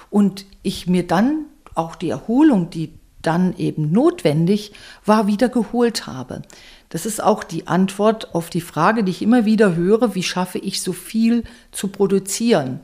Und 0.10 0.46
ich 0.64 0.88
mir 0.88 1.06
dann 1.06 1.46
auch 1.76 1.96
die 1.96 2.10
Erholung, 2.10 2.70
die 2.70 2.94
dann 3.22 3.56
eben 3.58 3.92
notwendig 3.92 4.72
war, 5.06 5.28
wieder 5.28 5.50
geholt 5.50 6.08
habe. 6.08 6.42
Das 6.88 7.06
ist 7.06 7.22
auch 7.22 7.44
die 7.44 7.68
Antwort 7.68 8.34
auf 8.34 8.50
die 8.50 8.62
Frage, 8.62 9.04
die 9.04 9.12
ich 9.12 9.22
immer 9.22 9.46
wieder 9.46 9.76
höre, 9.76 10.16
wie 10.16 10.24
schaffe 10.24 10.58
ich 10.58 10.82
so 10.82 10.94
viel 10.94 11.44
zu 11.72 11.90
produzieren? 11.90 12.80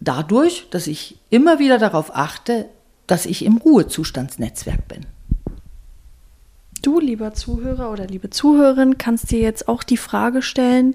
Dadurch, 0.00 0.66
dass 0.70 0.88
ich 0.88 1.16
immer 1.30 1.58
wieder 1.58 1.78
darauf 1.78 2.14
achte, 2.14 2.68
dass 3.06 3.26
ich 3.26 3.44
im 3.44 3.58
Ruhezustandsnetzwerk 3.58 4.88
bin. 4.88 5.06
Du, 6.82 7.00
lieber 7.00 7.34
Zuhörer 7.34 7.90
oder 7.90 8.06
liebe 8.06 8.30
Zuhörerin, 8.30 8.98
kannst 8.98 9.30
dir 9.30 9.40
jetzt 9.40 9.68
auch 9.68 9.82
die 9.82 9.96
Frage 9.96 10.42
stellen, 10.42 10.94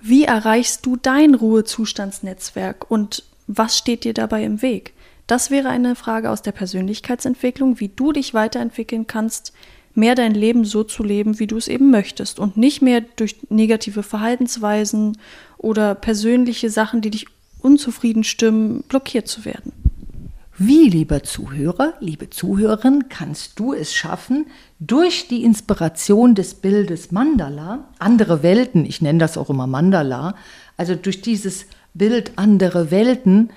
wie 0.00 0.24
erreichst 0.24 0.86
du 0.86 0.96
dein 0.96 1.34
Ruhezustandsnetzwerk 1.34 2.90
und 2.90 3.24
was 3.46 3.76
steht 3.76 4.04
dir 4.04 4.14
dabei 4.14 4.44
im 4.44 4.62
Weg? 4.62 4.94
Das 5.26 5.50
wäre 5.50 5.68
eine 5.68 5.94
Frage 5.94 6.30
aus 6.30 6.42
der 6.42 6.52
Persönlichkeitsentwicklung, 6.52 7.78
wie 7.78 7.88
du 7.88 8.12
dich 8.12 8.34
weiterentwickeln 8.34 9.06
kannst, 9.06 9.52
mehr 9.94 10.14
dein 10.14 10.34
Leben 10.34 10.64
so 10.64 10.82
zu 10.84 11.02
leben, 11.02 11.38
wie 11.38 11.46
du 11.46 11.56
es 11.56 11.68
eben 11.68 11.90
möchtest 11.90 12.38
und 12.38 12.56
nicht 12.56 12.80
mehr 12.82 13.02
durch 13.16 13.36
negative 13.48 14.02
Verhaltensweisen 14.02 15.18
oder 15.58 15.94
persönliche 15.94 16.70
Sachen, 16.70 17.00
die 17.00 17.10
dich 17.10 17.26
unzufrieden 17.60 18.24
stimmen, 18.24 18.82
blockiert 18.88 19.28
zu 19.28 19.44
werden. 19.44 19.72
Wie, 20.62 20.90
lieber 20.90 21.22
Zuhörer, 21.22 21.94
liebe 22.00 22.28
Zuhörerin, 22.28 23.08
kannst 23.08 23.58
du 23.58 23.72
es 23.72 23.94
schaffen, 23.94 24.44
durch 24.78 25.26
die 25.26 25.42
Inspiration 25.42 26.34
des 26.34 26.52
Bildes 26.52 27.12
Mandala, 27.12 27.88
andere 27.98 28.42
Welten, 28.42 28.84
ich 28.84 29.00
nenne 29.00 29.20
das 29.20 29.38
auch 29.38 29.48
immer 29.48 29.66
Mandala, 29.66 30.34
also 30.76 30.96
durch 30.96 31.22
dieses 31.22 31.64
Bild 31.94 32.32
andere 32.36 32.90
Welten, 32.90 33.48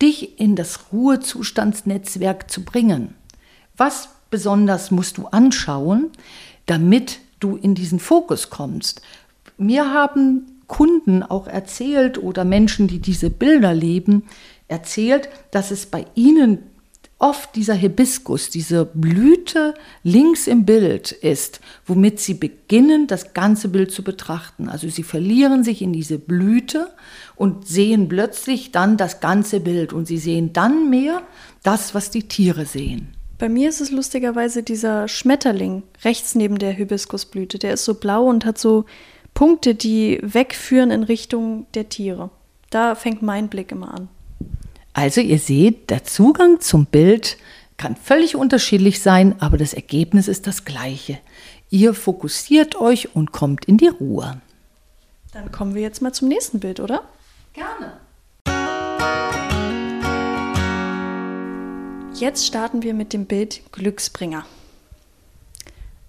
dich 0.00 0.38
in 0.38 0.54
das 0.54 0.92
Ruhezustandsnetzwerk 0.92 2.48
zu 2.48 2.62
bringen? 2.62 3.16
Was 3.76 4.10
besonders 4.30 4.92
musst 4.92 5.18
du 5.18 5.26
anschauen, 5.26 6.12
damit 6.66 7.18
du 7.40 7.56
in 7.56 7.74
diesen 7.74 7.98
Fokus 7.98 8.50
kommst? 8.50 9.02
Mir 9.58 9.92
haben 9.92 10.46
Kunden 10.66 11.22
auch 11.22 11.46
erzählt 11.46 12.18
oder 12.22 12.44
Menschen, 12.44 12.88
die 12.88 12.98
diese 12.98 13.30
Bilder 13.30 13.74
leben, 13.74 14.24
erzählt, 14.68 15.28
dass 15.50 15.70
es 15.70 15.86
bei 15.86 16.06
ihnen 16.14 16.58
oft 17.18 17.56
dieser 17.56 17.74
Hibiskus, 17.74 18.50
diese 18.50 18.84
Blüte 18.84 19.74
links 20.02 20.46
im 20.46 20.66
Bild 20.66 21.12
ist, 21.12 21.60
womit 21.86 22.20
sie 22.20 22.34
beginnen, 22.34 23.06
das 23.06 23.32
ganze 23.32 23.68
Bild 23.68 23.90
zu 23.90 24.02
betrachten. 24.02 24.68
Also 24.68 24.88
sie 24.88 25.02
verlieren 25.02 25.64
sich 25.64 25.80
in 25.80 25.92
diese 25.92 26.18
Blüte 26.18 26.88
und 27.34 27.66
sehen 27.66 28.08
plötzlich 28.08 28.70
dann 28.70 28.98
das 28.98 29.20
ganze 29.20 29.60
Bild 29.60 29.92
und 29.92 30.06
sie 30.06 30.18
sehen 30.18 30.52
dann 30.52 30.90
mehr 30.90 31.22
das, 31.62 31.94
was 31.94 32.10
die 32.10 32.24
Tiere 32.24 32.66
sehen. 32.66 33.08
Bei 33.38 33.48
mir 33.48 33.68
ist 33.68 33.80
es 33.80 33.90
lustigerweise 33.90 34.62
dieser 34.62 35.08
Schmetterling 35.08 35.82
rechts 36.04 36.34
neben 36.34 36.58
der 36.58 36.72
Hibiskusblüte. 36.72 37.58
Der 37.58 37.74
ist 37.74 37.84
so 37.84 37.94
blau 37.94 38.24
und 38.24 38.46
hat 38.46 38.56
so 38.56 38.86
Punkte, 39.36 39.74
die 39.74 40.18
wegführen 40.22 40.90
in 40.90 41.02
Richtung 41.02 41.66
der 41.74 41.90
Tiere. 41.90 42.30
Da 42.70 42.94
fängt 42.94 43.20
mein 43.20 43.48
Blick 43.48 43.70
immer 43.70 43.92
an. 43.92 44.08
Also 44.94 45.20
ihr 45.20 45.38
seht, 45.38 45.90
der 45.90 46.04
Zugang 46.04 46.60
zum 46.60 46.86
Bild 46.86 47.36
kann 47.76 47.96
völlig 47.96 48.34
unterschiedlich 48.34 49.02
sein, 49.02 49.36
aber 49.38 49.58
das 49.58 49.74
Ergebnis 49.74 50.26
ist 50.26 50.46
das 50.46 50.64
gleiche. 50.64 51.18
Ihr 51.68 51.92
fokussiert 51.92 52.76
euch 52.76 53.14
und 53.14 53.32
kommt 53.32 53.66
in 53.66 53.76
die 53.76 53.88
Ruhe. 53.88 54.40
Dann 55.34 55.52
kommen 55.52 55.74
wir 55.74 55.82
jetzt 55.82 56.00
mal 56.00 56.12
zum 56.12 56.28
nächsten 56.28 56.58
Bild, 56.58 56.80
oder? 56.80 57.02
Gerne. 57.52 57.92
Jetzt 62.14 62.46
starten 62.46 62.82
wir 62.82 62.94
mit 62.94 63.12
dem 63.12 63.26
Bild 63.26 63.60
Glücksbringer. 63.70 64.46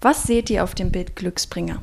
Was 0.00 0.22
seht 0.22 0.48
ihr 0.48 0.64
auf 0.64 0.74
dem 0.74 0.90
Bild 0.90 1.14
Glücksbringer? 1.14 1.82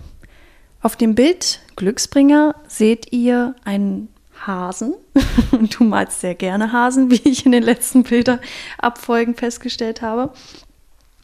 Auf 0.85 0.95
dem 0.95 1.15
Bild 1.15 1.61
Glücksbringer 1.77 2.53
seht 2.67 3.11
ihr 3.11 3.55
einen 3.63 4.07
Hasen. 4.45 4.93
du 5.51 5.83
malst 5.83 6.21
sehr 6.21 6.35
gerne 6.35 6.71
Hasen, 6.71 7.09
wie 7.09 7.27
ich 7.27 7.43
in 7.43 7.53
den 7.53 7.63
letzten 7.63 8.03
Bilderabfolgen 8.03 9.33
festgestellt 9.33 10.03
habe. 10.03 10.31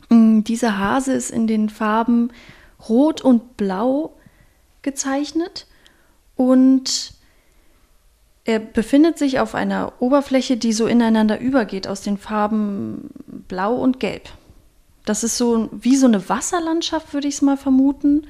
Mm, 0.10 0.42
dieser 0.42 0.80
Hase 0.80 1.14
ist 1.14 1.30
in 1.30 1.46
den 1.46 1.70
Farben 1.70 2.32
Rot 2.90 3.22
und 3.22 3.56
Blau 3.56 4.16
gezeichnet 4.82 5.68
und 6.36 7.14
er 8.46 8.58
befindet 8.58 9.20
sich 9.20 9.40
auf 9.40 9.54
einer 9.54 9.94
Oberfläche, 10.00 10.58
die 10.58 10.74
so 10.74 10.88
ineinander 10.88 11.40
übergeht 11.40 11.88
aus 11.88 12.02
den 12.02 12.18
Farben 12.18 13.12
Blau 13.48 13.76
und 13.76 14.00
Gelb. 14.00 14.28
Das 15.06 15.24
ist 15.24 15.38
so 15.38 15.70
wie 15.72 15.98
so 15.98 16.08
eine 16.08 16.30
Wasserlandschaft, 16.30 17.14
würde 17.14 17.28
ich 17.28 17.36
es 17.36 17.42
mal 17.44 17.58
vermuten. 17.58 18.26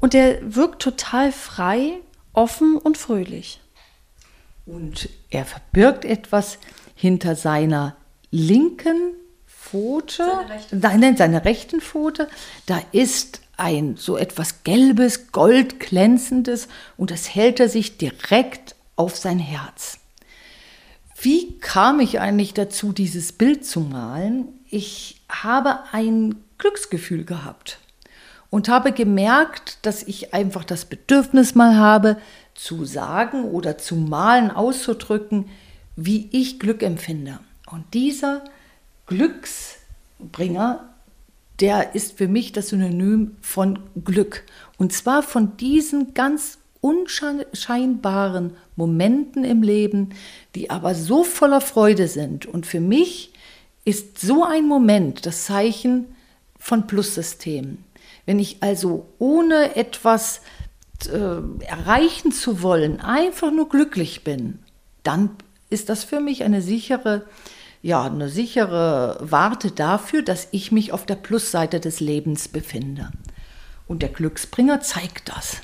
Und 0.00 0.14
er 0.14 0.54
wirkt 0.54 0.82
total 0.82 1.32
frei, 1.32 2.00
offen 2.32 2.76
und 2.76 2.98
fröhlich. 2.98 3.60
Und 4.66 5.08
er 5.30 5.44
verbirgt 5.44 6.04
etwas 6.04 6.58
hinter 6.94 7.36
seiner 7.36 7.96
linken 8.30 9.14
Pfote, 9.46 10.24
seine, 10.70 10.98
nein, 10.98 11.16
seiner 11.16 11.44
rechten 11.44 11.80
Pfote. 11.80 12.28
Da 12.66 12.80
ist 12.92 13.40
ein 13.56 13.96
so 13.96 14.16
etwas 14.16 14.64
gelbes, 14.64 15.32
goldglänzendes 15.32 16.68
und 16.96 17.10
das 17.10 17.34
hält 17.34 17.58
er 17.60 17.68
sich 17.68 17.96
direkt 17.96 18.74
auf 18.96 19.16
sein 19.16 19.38
Herz. 19.38 19.98
Wie 21.18 21.58
kam 21.58 22.00
ich 22.00 22.20
eigentlich 22.20 22.52
dazu, 22.52 22.92
dieses 22.92 23.32
Bild 23.32 23.64
zu 23.64 23.80
malen? 23.80 24.48
Ich 24.68 25.22
habe 25.28 25.78
ein 25.92 26.36
Glücksgefühl 26.58 27.24
gehabt 27.24 27.78
und 28.50 28.68
habe 28.68 28.92
gemerkt, 28.92 29.78
dass 29.82 30.02
ich 30.02 30.34
einfach 30.34 30.64
das 30.64 30.84
Bedürfnis 30.84 31.54
mal 31.54 31.76
habe, 31.76 32.18
zu 32.54 32.84
sagen 32.84 33.44
oder 33.44 33.78
zu 33.78 33.96
malen, 33.96 34.50
auszudrücken, 34.50 35.46
wie 35.96 36.28
ich 36.32 36.58
Glück 36.58 36.82
empfinde. 36.82 37.38
Und 37.70 37.94
dieser 37.94 38.44
Glücksbringer, 39.06 40.88
der 41.60 41.94
ist 41.94 42.18
für 42.18 42.28
mich 42.28 42.52
das 42.52 42.68
Synonym 42.68 43.36
von 43.40 43.78
Glück. 44.04 44.44
Und 44.78 44.92
zwar 44.92 45.22
von 45.22 45.56
diesen 45.56 46.14
ganz 46.14 46.58
unscheinbaren 46.80 48.56
Momenten 48.76 49.44
im 49.44 49.62
Leben, 49.62 50.10
die 50.54 50.70
aber 50.70 50.94
so 50.94 51.24
voller 51.24 51.60
Freude 51.60 52.08
sind. 52.08 52.46
Und 52.46 52.66
für 52.66 52.80
mich 52.80 53.32
ist 53.84 54.20
so 54.20 54.44
ein 54.44 54.68
Moment 54.68 55.26
das 55.26 55.46
Zeichen 55.46 56.14
von 56.58 56.86
Plussystemen. 56.86 57.85
Wenn 58.26 58.38
ich 58.38 58.62
also 58.62 59.08
ohne 59.18 59.76
etwas 59.76 60.42
äh, 61.10 61.64
erreichen 61.64 62.32
zu 62.32 62.62
wollen, 62.62 63.00
einfach 63.00 63.52
nur 63.52 63.68
glücklich 63.68 64.24
bin, 64.24 64.58
dann 65.02 65.30
ist 65.70 65.88
das 65.88 66.04
für 66.04 66.20
mich 66.20 66.44
eine 66.44 66.62
sichere, 66.62 67.24
ja, 67.82 68.04
eine 68.04 68.28
sichere 68.28 69.18
Warte 69.20 69.70
dafür, 69.70 70.22
dass 70.22 70.48
ich 70.50 70.72
mich 70.72 70.92
auf 70.92 71.06
der 71.06 71.16
Plusseite 71.16 71.80
des 71.80 72.00
Lebens 72.00 72.48
befinde. 72.48 73.10
Und 73.86 74.02
der 74.02 74.08
Glücksbringer 74.08 74.80
zeigt 74.80 75.28
das. 75.28 75.62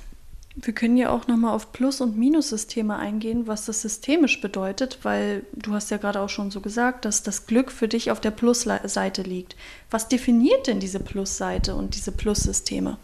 Wir 0.55 0.75
können 0.75 0.99
ja 0.99 1.11
auch 1.11 1.27
nochmal 1.27 1.55
auf 1.55 1.73
Plus- 1.73 2.03
und 2.03 2.19
Minussysteme 2.19 2.97
eingehen, 2.97 3.47
was 3.47 3.65
das 3.65 3.81
systemisch 3.81 4.41
bedeutet, 4.41 4.99
weil 5.03 5.45
du 5.55 5.73
hast 5.73 5.91
ja 5.91 5.97
gerade 5.97 6.21
auch 6.21 6.29
schon 6.29 6.51
so 6.51 6.61
gesagt, 6.61 7.07
dass 7.07 7.23
das 7.23 7.47
Glück 7.47 7.73
für 7.73 7.89
dich 7.89 8.11
auf 8.11 8.21
der 8.21 8.33
Plusseite 8.33 9.23
liegt. 9.23 9.57
Was 9.91 10.09
definiert 10.09 10.67
denn 10.67 10.79
diese 10.79 11.01
Plusseite 11.01 11.75
und 11.75 11.95
diese 11.95 12.13
Plussysteme? 12.13 12.99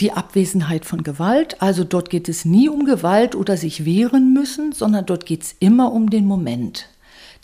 die 0.00 0.12
Abwesenheit 0.12 0.84
von 0.84 1.02
Gewalt. 1.02 1.60
Also 1.62 1.84
dort 1.84 2.10
geht 2.10 2.28
es 2.28 2.44
nie 2.44 2.68
um 2.68 2.84
Gewalt 2.84 3.34
oder 3.34 3.56
sich 3.56 3.84
wehren 3.84 4.32
müssen, 4.32 4.72
sondern 4.72 5.06
dort 5.06 5.26
geht 5.26 5.42
es 5.42 5.54
immer 5.60 5.92
um 5.92 6.10
den 6.10 6.26
Moment. 6.26 6.88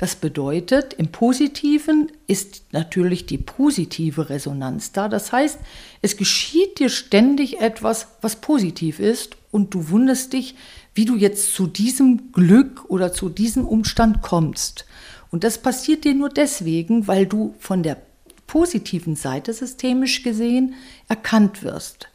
Das 0.00 0.16
bedeutet, 0.16 0.94
im 0.94 1.08
Positiven 1.08 2.10
ist 2.26 2.62
natürlich 2.72 3.26
die 3.26 3.36
positive 3.36 4.30
Resonanz 4.30 4.92
da. 4.92 5.10
Das 5.10 5.30
heißt, 5.30 5.58
es 6.00 6.16
geschieht 6.16 6.78
dir 6.78 6.88
ständig 6.88 7.60
etwas, 7.60 8.06
was 8.22 8.36
positiv 8.36 8.98
ist 8.98 9.36
und 9.50 9.74
du 9.74 9.90
wunderst 9.90 10.32
dich, 10.32 10.54
wie 10.94 11.04
du 11.04 11.16
jetzt 11.16 11.52
zu 11.52 11.66
diesem 11.66 12.32
Glück 12.32 12.86
oder 12.88 13.12
zu 13.12 13.28
diesem 13.28 13.66
Umstand 13.66 14.22
kommst. 14.22 14.86
Und 15.30 15.44
das 15.44 15.58
passiert 15.58 16.04
dir 16.04 16.14
nur 16.14 16.30
deswegen, 16.30 17.06
weil 17.06 17.26
du 17.26 17.54
von 17.58 17.82
der 17.82 17.98
positiven 18.46 19.16
Seite 19.16 19.52
systemisch 19.52 20.22
gesehen 20.22 20.76
erkannt 21.08 21.62
wirst. 21.62 22.08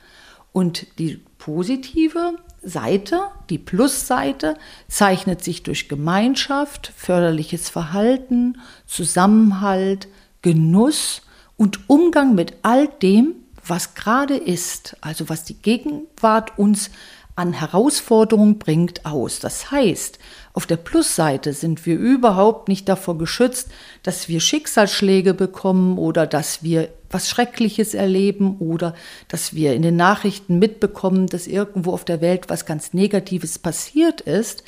Und 0.53 0.87
die 0.97 1.21
positive 1.37 2.39
Seite, 2.65 3.21
die 3.49 3.57
Plusseite, 3.57 4.57
zeichnet 4.87 5.43
sich 5.43 5.63
durch 5.63 5.87
Gemeinschaft, 5.87 6.91
förderliches 6.95 7.69
Verhalten, 7.69 8.57
Zusammenhalt, 8.85 10.07
Genuss 10.41 11.21
und 11.57 11.89
Umgang 11.89 12.35
mit 12.35 12.53
all 12.63 12.87
dem, 12.87 13.35
was 13.65 13.95
gerade 13.95 14.35
ist, 14.35 14.97
also 15.01 15.29
was 15.29 15.43
die 15.43 15.55
Gegenwart 15.55 16.57
uns 16.57 16.91
an 17.35 17.53
Herausforderungen 17.53 18.59
bringt, 18.59 19.05
aus. 19.05 19.39
Das 19.39 19.71
heißt, 19.71 20.19
auf 20.55 20.65
der 20.65 20.77
Plusseite 20.77 21.51
sind 21.51 21.85
wir 21.85 21.97
überhaupt 21.97 22.69
nicht 22.69 22.87
davor 22.87 23.17
geschützt, 23.17 23.67
dass 24.03 24.29
wir 24.29 24.39
Schicksalsschläge 24.39 25.33
bekommen 25.33 25.97
oder 25.97 26.25
dass 26.25 26.63
wir 26.63 26.87
was 27.09 27.29
Schreckliches 27.29 27.93
erleben 27.93 28.55
oder 28.59 28.95
dass 29.27 29.53
wir 29.53 29.73
in 29.73 29.81
den 29.81 29.97
Nachrichten 29.97 30.57
mitbekommen, 30.57 31.27
dass 31.27 31.47
irgendwo 31.47 31.91
auf 31.91 32.05
der 32.05 32.21
Welt 32.21 32.45
was 32.47 32.65
ganz 32.65 32.93
Negatives 32.93 33.59
passiert 33.59 34.21
ist. 34.21 34.63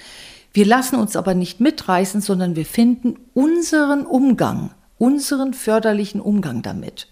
Wir 0.51 0.65
lassen 0.65 0.97
uns 0.97 1.15
aber 1.15 1.33
nicht 1.33 1.61
mitreißen, 1.61 2.19
sondern 2.19 2.57
wir 2.57 2.65
finden 2.65 3.17
unseren 3.33 4.05
Umgang, 4.05 4.71
unseren 4.97 5.53
förderlichen 5.53 6.19
Umgang 6.19 6.63
damit. 6.63 7.07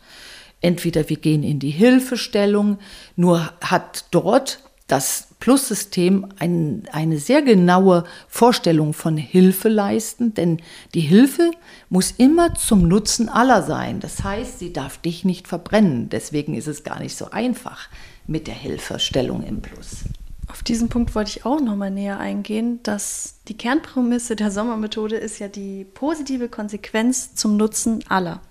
Entweder 0.60 1.08
wir 1.08 1.18
gehen 1.18 1.44
in 1.44 1.60
die 1.60 1.70
Hilfestellung, 1.70 2.80
nur 3.16 3.54
hat 3.62 4.04
dort 4.12 4.60
das 4.88 5.30
Plussystem 5.46 6.26
ein, 6.40 6.86
eine 6.92 7.20
sehr 7.20 7.44
genaue 7.44 8.06
Vorstellung 8.28 8.94
von 8.94 9.16
Hilfe 9.16 9.70
leisten, 9.70 10.34
denn 10.34 10.60
die 10.96 11.02
Hilfe 11.02 11.52
muss 11.88 12.10
immer 12.10 12.56
zum 12.56 12.88
Nutzen 12.88 13.30
aller 13.30 13.62
sein. 13.62 14.00
Das 14.00 14.24
heißt, 14.24 14.58
sie 14.58 14.74
darf 14.74 14.98
dich 14.98 15.24
nicht 15.24 15.48
verbrennen. 15.48 16.10
Deswegen 16.10 16.56
ist 16.56 16.66
es 16.66 16.84
gar 16.84 17.00
nicht 17.00 17.16
so 17.16 17.30
einfach 17.30 17.90
mit 18.26 18.48
der 18.48 18.56
Hilfestellung 18.56 19.44
im 19.44 19.62
Plus. 19.62 20.06
Auf 20.48 20.64
diesen 20.64 20.90
Punkt 20.90 21.14
wollte 21.14 21.30
ich 21.30 21.46
auch 21.46 21.62
nochmal 21.62 21.92
näher 21.92 22.18
eingehen, 22.18 22.80
dass 22.82 23.36
die 23.48 23.56
Kernprämisse 23.56 24.36
der 24.36 24.50
Sommermethode 24.50 25.16
ist 25.16 25.38
ja 25.38 25.48
die 25.48 25.84
positive 25.84 26.50
Konsequenz 26.50 27.36
zum 27.36 27.56
Nutzen 27.56 28.04
aller. 28.10 28.42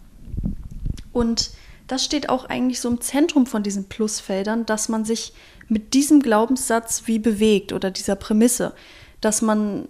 Und 1.12 1.50
das 1.88 2.04
steht 2.04 2.28
auch 2.28 2.44
eigentlich 2.44 2.80
so 2.80 2.88
im 2.88 3.00
Zentrum 3.00 3.46
von 3.46 3.64
diesen 3.64 3.88
Plusfeldern, 3.88 4.64
dass 4.64 4.88
man 4.88 5.04
sich 5.04 5.34
mit 5.68 5.94
diesem 5.94 6.20
Glaubenssatz 6.20 7.02
wie 7.06 7.18
bewegt 7.18 7.72
oder 7.72 7.90
dieser 7.90 8.16
Prämisse, 8.16 8.74
dass 9.20 9.42
man 9.42 9.88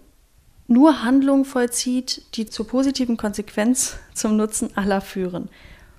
nur 0.66 1.02
Handlungen 1.02 1.44
vollzieht, 1.44 2.22
die 2.34 2.46
zur 2.46 2.66
positiven 2.66 3.16
Konsequenz 3.16 3.96
zum 4.14 4.36
Nutzen 4.36 4.76
aller 4.76 5.00
führen. 5.00 5.48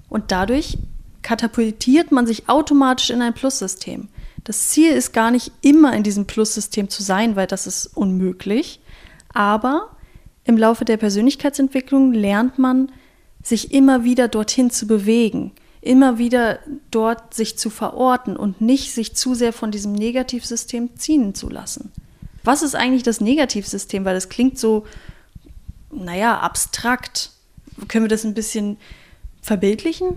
Und 0.09 0.31
dadurch 0.31 0.77
katapultiert 1.21 2.11
man 2.11 2.27
sich 2.27 2.49
automatisch 2.49 3.09
in 3.09 3.21
ein 3.21 3.33
Plussystem. 3.33 4.07
Das 4.43 4.69
Ziel 4.69 4.91
ist 4.91 5.11
gar 5.11 5.31
nicht 5.31 5.51
immer 5.61 5.93
in 5.93 6.03
diesem 6.03 6.25
Plussystem 6.25 6.87
zu 6.87 7.01
sein, 7.01 7.35
weil 7.35 7.47
das 7.47 7.65
ist 7.65 7.87
unmöglich. 7.97 8.79
Aber 9.33 9.89
im 10.43 10.57
Laufe 10.57 10.85
der 10.85 10.97
Persönlichkeitsentwicklung 10.97 12.13
lernt 12.13 12.59
man, 12.59 12.91
sich 13.41 13.73
immer 13.73 14.03
wieder 14.03 14.27
dorthin 14.27 14.71
zu 14.71 14.87
bewegen, 14.87 15.51
immer 15.85 16.17
wieder 16.17 16.59
dort 16.91 17.33
sich 17.33 17.57
zu 17.57 17.69
verorten 17.69 18.35
und 18.35 18.59
nicht 18.59 18.91
sich 18.93 19.15
zu 19.15 19.35
sehr 19.35 19.53
von 19.53 19.71
diesem 19.71 19.93
Negativsystem 19.93 20.97
ziehen 20.97 21.35
zu 21.35 21.49
lassen. 21.49 21.91
Was 22.43 22.61
ist 22.61 22.75
eigentlich 22.75 23.03
das 23.03 23.21
Negativsystem? 23.21 24.05
Weil 24.05 24.15
das 24.15 24.29
klingt 24.29 24.59
so, 24.59 24.85
naja, 25.91 26.39
abstrakt. 26.39 27.31
Können 27.87 28.05
wir 28.05 28.09
das 28.09 28.23
ein 28.23 28.33
bisschen 28.33 28.77
verbildlichen? 29.41 30.15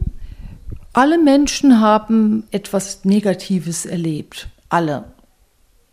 Alle 0.93 1.19
Menschen 1.19 1.81
haben 1.81 2.45
etwas 2.51 3.05
Negatives 3.05 3.87
erlebt. 3.87 4.49
Alle. 4.69 5.13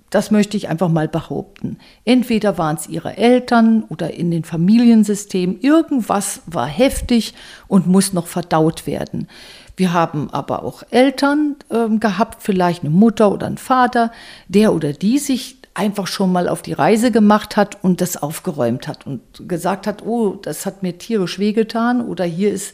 Das 0.10 0.32
möchte 0.32 0.56
ich 0.56 0.70
einfach 0.70 0.88
mal 0.88 1.08
behaupten. 1.08 1.78
Entweder 2.06 2.58
waren 2.58 2.78
es 2.78 2.88
ihre 2.88 3.18
Eltern 3.18 3.84
oder 3.84 4.14
in 4.14 4.32
den 4.32 4.44
Familiensystemen. 4.44 5.60
Irgendwas 5.60 6.42
war 6.46 6.68
heftig 6.68 7.34
und 7.68 7.88
muss 7.88 8.14
noch 8.14 8.28
verdaut 8.28 8.88
werden. 8.88 9.28
Wir 9.76 9.94
haben 9.94 10.30
aber 10.32 10.64
auch 10.64 10.84
Eltern 10.90 11.56
äh, 11.70 11.90
gehabt, 11.98 12.42
vielleicht 12.42 12.84
eine 12.84 12.92
Mutter 12.92 13.32
oder 13.32 13.48
ein 13.48 13.58
Vater, 13.58 14.12
der 14.48 14.74
oder 14.74 14.94
die 14.94 15.20
sich 15.20 15.58
einfach 15.74 16.08
schon 16.08 16.32
mal 16.32 16.48
auf 16.48 16.62
die 16.62 16.74
Reise 16.74 17.12
gemacht 17.12 17.58
hat 17.58 17.84
und 17.84 18.00
das 18.00 18.16
aufgeräumt 18.16 18.88
hat 18.88 19.06
und 19.06 19.22
gesagt 19.48 19.88
hat, 19.88 20.04
oh, 20.04 20.36
das 20.42 20.66
hat 20.66 20.84
mir 20.84 20.98
tierisch 20.98 21.38
wehgetan 21.38 22.02
oder 22.02 22.24
hier 22.24 22.52
ist 22.52 22.74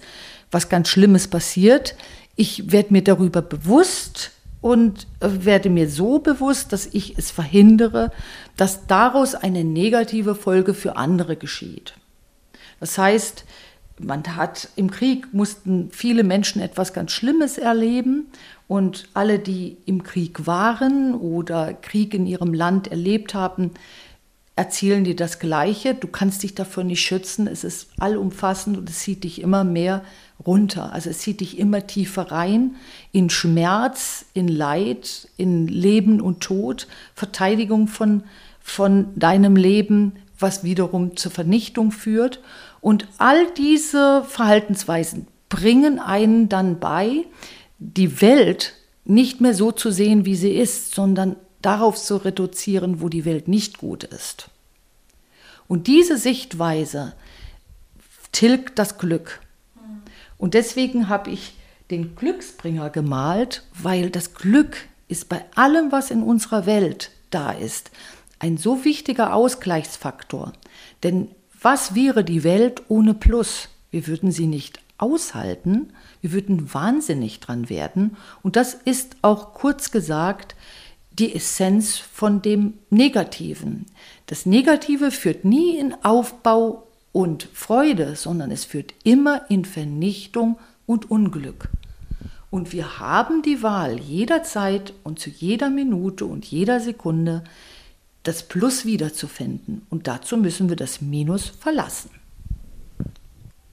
was 0.52 0.70
ganz 0.70 0.90
Schlimmes 0.90 1.28
passiert. 1.28 1.96
Ich 2.36 2.72
werde 2.72 2.94
mir 2.94 3.04
darüber 3.04 3.42
bewusst 3.42 4.32
und 4.62 5.08
äh, 5.20 5.30
werde 5.30 5.72
mir 5.72 5.90
so 5.90 6.20
bewusst, 6.20 6.72
dass 6.72 6.86
ich 6.86 7.18
es 7.18 7.32
verhindere, 7.32 8.12
dass 8.58 8.86
daraus 8.86 9.34
eine 9.34 9.64
negative 9.64 10.36
Folge 10.36 10.76
für 10.76 10.96
andere 10.96 11.36
geschieht. 11.36 11.96
Das 12.80 12.98
heißt, 12.98 13.46
man 14.04 14.24
hat 14.36 14.70
im 14.76 14.92
Krieg 14.92 15.34
mussten 15.34 15.90
viele 15.92 16.24
Menschen 16.24 16.62
etwas 16.62 16.94
ganz 16.94 17.12
Schlimmes 17.12 17.58
erleben 17.58 18.28
und 18.68 19.10
alle, 19.14 19.40
die 19.40 19.78
im 19.86 20.04
Krieg 20.04 20.48
waren 20.48 21.14
oder 21.14 21.74
Krieg 21.74 22.14
in 22.14 22.26
ihrem 22.26 22.54
Land 22.54 22.88
erlebt 22.88 23.34
haben, 23.34 23.72
erzählen 24.56 25.04
dir 25.04 25.16
das 25.16 25.40
Gleiche. 25.40 25.96
Du 25.96 26.08
kannst 26.08 26.44
dich 26.44 26.56
dafür 26.56 26.84
nicht 26.84 27.02
schützen. 27.02 27.48
Es 27.48 27.64
ist 27.64 27.88
allumfassend 28.00 28.78
und 28.78 28.90
es 28.90 29.00
zieht 29.00 29.24
dich 29.24 29.42
immer 29.42 29.64
mehr 29.64 30.04
runter. 30.46 30.94
Also 30.94 31.10
es 31.10 31.20
zieht 31.20 31.42
dich 31.42 31.58
immer 31.58 31.88
tiefer 31.88 32.32
rein 32.32 32.76
in 33.12 33.30
Schmerz, 33.30 34.26
in 34.34 34.48
Leid, 34.48 35.28
in 35.38 35.68
Leben 35.68 36.22
und 36.22 36.42
Tod, 36.42 36.88
Verteidigung 37.16 37.88
von, 37.88 38.24
von 38.62 39.08
deinem 39.16 39.56
Leben, 39.56 40.14
was 40.38 40.64
wiederum 40.64 41.18
zur 41.18 41.32
Vernichtung 41.32 41.92
führt. 41.92 42.40
Und 42.82 43.08
all 43.20 43.52
diese 43.52 44.24
Verhaltensweisen 44.28 45.28
bringen 45.50 46.00
einen 46.00 46.50
dann 46.50 46.80
bei, 46.80 47.26
die 47.78 48.22
Welt 48.22 48.74
nicht 49.06 49.42
mehr 49.42 49.54
so 49.54 49.72
zu 49.72 49.92
sehen, 49.92 50.26
wie 50.26 50.36
sie 50.36 50.52
ist, 50.52 50.94
sondern 50.96 51.36
darauf 51.62 51.98
zu 51.98 52.18
reduzieren, 52.18 53.02
wo 53.02 53.10
die 53.10 53.26
Welt 53.26 53.48
nicht 53.48 53.78
gut 53.78 54.04
ist. 54.04 54.50
Und 55.68 55.88
diese 55.88 56.18
Sichtweise 56.18 57.14
tilgt 58.32 58.80
das 58.80 58.98
Glück. 58.98 59.42
Und 60.38 60.54
deswegen 60.54 61.08
habe 61.08 61.30
ich 61.30 61.54
den 61.92 62.16
Glücksbringer 62.16 62.90
gemalt, 62.90 63.64
weil 63.74 64.10
das 64.10 64.34
Glück 64.34 64.78
ist 65.08 65.30
bei 65.30 65.44
allem, 65.56 65.92
was 65.92 66.10
in 66.10 66.24
unserer 66.24 66.66
Welt 66.66 67.12
da 67.30 67.52
ist, 67.52 67.92
ein 68.40 68.58
so 68.58 68.86
wichtiger 68.86 69.36
Ausgleichsfaktor. 69.36 70.54
Denn 71.04 71.30
was 71.62 71.96
wäre 71.96 72.24
die 72.24 72.44
Welt 72.44 72.84
ohne 72.88 73.14
Plus? 73.14 73.70
Wir 73.92 74.08
würden 74.08 74.32
sie 74.32 74.48
nicht 74.48 74.80
aushalten, 74.98 75.94
wir 76.22 76.32
würden 76.32 76.74
wahnsinnig 76.74 77.40
dran 77.40 77.70
werden. 77.70 78.18
Und 78.44 78.56
das 78.56 78.74
ist 78.74 79.16
auch 79.22 79.54
kurz 79.54 79.92
gesagt 79.92 80.56
die 81.12 81.36
Essenz 81.36 81.98
von 81.98 82.42
dem 82.42 82.76
Negativen. 82.90 83.86
Das 84.28 84.46
Negative 84.46 85.12
führt 85.12 85.44
nie 85.44 85.78
in 85.78 85.94
Aufbau 86.04 86.88
und 87.12 87.50
Freude, 87.54 88.16
sondern 88.16 88.50
es 88.50 88.64
führt 88.64 88.94
immer 89.04 89.50
in 89.50 89.66
Vernichtung 89.66 90.58
und 90.86 91.12
Unglück. 91.12 91.68
Und 92.50 92.74
wir 92.74 93.00
haben 93.00 93.42
die 93.42 93.62
Wahl 93.62 94.00
jederzeit 94.00 94.94
und 95.04 95.20
zu 95.20 95.30
jeder 95.30 95.70
Minute 95.70 96.26
und 96.26 96.46
jeder 96.46 96.80
Sekunde, 96.80 97.44
das 98.24 98.44
Plus 98.44 98.86
wiederzufinden. 98.86 99.86
Und 99.90 100.08
dazu 100.08 100.38
müssen 100.38 100.70
wir 100.70 100.76
das 100.76 101.02
Minus 101.02 101.48
verlassen. 101.48 102.12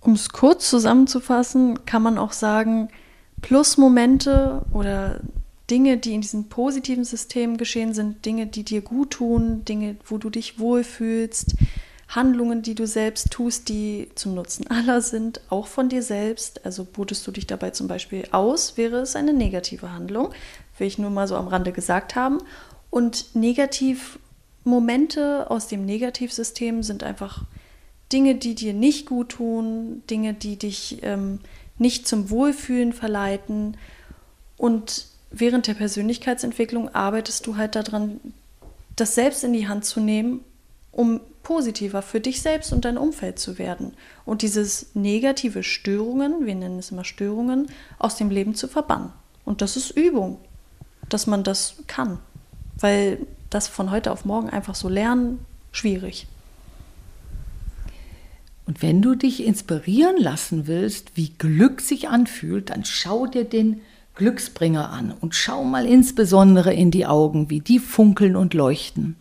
Um 0.00 0.14
es 0.14 0.30
kurz 0.30 0.70
zusammenzufassen, 0.70 1.84
kann 1.84 2.02
man 2.02 2.18
auch 2.18 2.32
sagen, 2.32 2.88
Plusmomente 3.42 4.64
oder 4.72 5.20
Dinge, 5.70 5.98
die 5.98 6.14
in 6.14 6.22
diesem 6.22 6.48
positiven 6.48 7.04
System 7.04 7.56
geschehen 7.56 7.92
sind, 7.92 8.24
Dinge, 8.24 8.46
die 8.46 8.64
dir 8.64 8.80
gut 8.80 9.10
tun, 9.10 9.64
Dinge, 9.64 9.96
wo 10.06 10.16
du 10.18 10.30
dich 10.30 10.58
wohlfühlst, 10.58 11.54
Handlungen, 12.08 12.62
die 12.62 12.74
du 12.74 12.86
selbst 12.86 13.30
tust, 13.30 13.68
die 13.68 14.08
zum 14.14 14.34
Nutzen 14.34 14.66
aller 14.68 15.02
sind, 15.02 15.42
auch 15.50 15.66
von 15.66 15.90
dir 15.90 16.02
selbst. 16.02 16.64
Also 16.64 16.84
botest 16.84 17.26
du 17.26 17.32
dich 17.32 17.46
dabei 17.46 17.70
zum 17.70 17.86
Beispiel 17.86 18.26
aus, 18.30 18.78
wäre 18.78 18.96
es 19.00 19.14
eine 19.14 19.34
negative 19.34 19.92
Handlung, 19.92 20.32
will 20.78 20.86
ich 20.86 20.98
nur 20.98 21.10
mal 21.10 21.28
so 21.28 21.36
am 21.36 21.48
Rande 21.48 21.72
gesagt 21.72 22.16
haben. 22.16 22.38
Und 22.90 23.34
Negativmomente 24.68 25.50
aus 25.50 25.66
dem 25.66 25.84
Negativsystem 25.84 26.82
sind 26.82 27.02
einfach 27.02 27.44
Dinge, 28.12 28.34
die 28.34 28.54
dir 28.54 28.74
nicht 28.74 29.06
gut 29.06 29.30
tun, 29.30 30.02
Dinge, 30.10 30.34
die 30.34 30.56
dich 30.56 30.98
ähm, 31.02 31.40
nicht 31.78 32.06
zum 32.06 32.30
Wohlfühlen 32.30 32.92
verleiten. 32.92 33.76
Und 34.56 35.06
während 35.30 35.66
der 35.66 35.74
Persönlichkeitsentwicklung 35.74 36.94
arbeitest 36.94 37.46
du 37.46 37.56
halt 37.56 37.76
daran, 37.76 38.20
das 38.96 39.14
selbst 39.14 39.44
in 39.44 39.52
die 39.52 39.68
Hand 39.68 39.84
zu 39.84 40.00
nehmen, 40.00 40.40
um 40.92 41.20
positiver 41.42 42.02
für 42.02 42.20
dich 42.20 42.42
selbst 42.42 42.72
und 42.72 42.84
dein 42.84 42.98
Umfeld 42.98 43.38
zu 43.38 43.58
werden 43.58 43.94
und 44.26 44.42
dieses 44.42 44.94
negative 44.94 45.62
Störungen, 45.62 46.44
wir 46.44 46.54
nennen 46.54 46.78
es 46.78 46.90
immer 46.90 47.04
Störungen, 47.04 47.68
aus 47.98 48.16
dem 48.16 48.30
Leben 48.30 48.54
zu 48.54 48.68
verbannen. 48.68 49.12
Und 49.44 49.62
das 49.62 49.76
ist 49.76 49.90
Übung, 49.90 50.38
dass 51.08 51.26
man 51.26 51.44
das 51.44 51.76
kann, 51.86 52.18
weil 52.78 53.18
das 53.50 53.68
von 53.68 53.90
heute 53.90 54.12
auf 54.12 54.24
morgen 54.24 54.50
einfach 54.50 54.74
so 54.74 54.88
lernen, 54.88 55.38
schwierig. 55.72 56.26
Und 58.66 58.82
wenn 58.82 59.00
du 59.00 59.14
dich 59.14 59.44
inspirieren 59.44 60.18
lassen 60.18 60.66
willst, 60.66 61.16
wie 61.16 61.30
Glück 61.38 61.80
sich 61.80 62.08
anfühlt, 62.08 62.70
dann 62.70 62.84
schau 62.84 63.26
dir 63.26 63.44
den 63.44 63.80
Glücksbringer 64.14 64.90
an 64.90 65.14
und 65.20 65.34
schau 65.34 65.64
mal 65.64 65.86
insbesondere 65.86 66.74
in 66.74 66.90
die 66.90 67.06
Augen, 67.06 67.48
wie 67.48 67.60
die 67.60 67.78
funkeln 67.78 68.36
und 68.36 68.52
leuchten. 68.52 69.16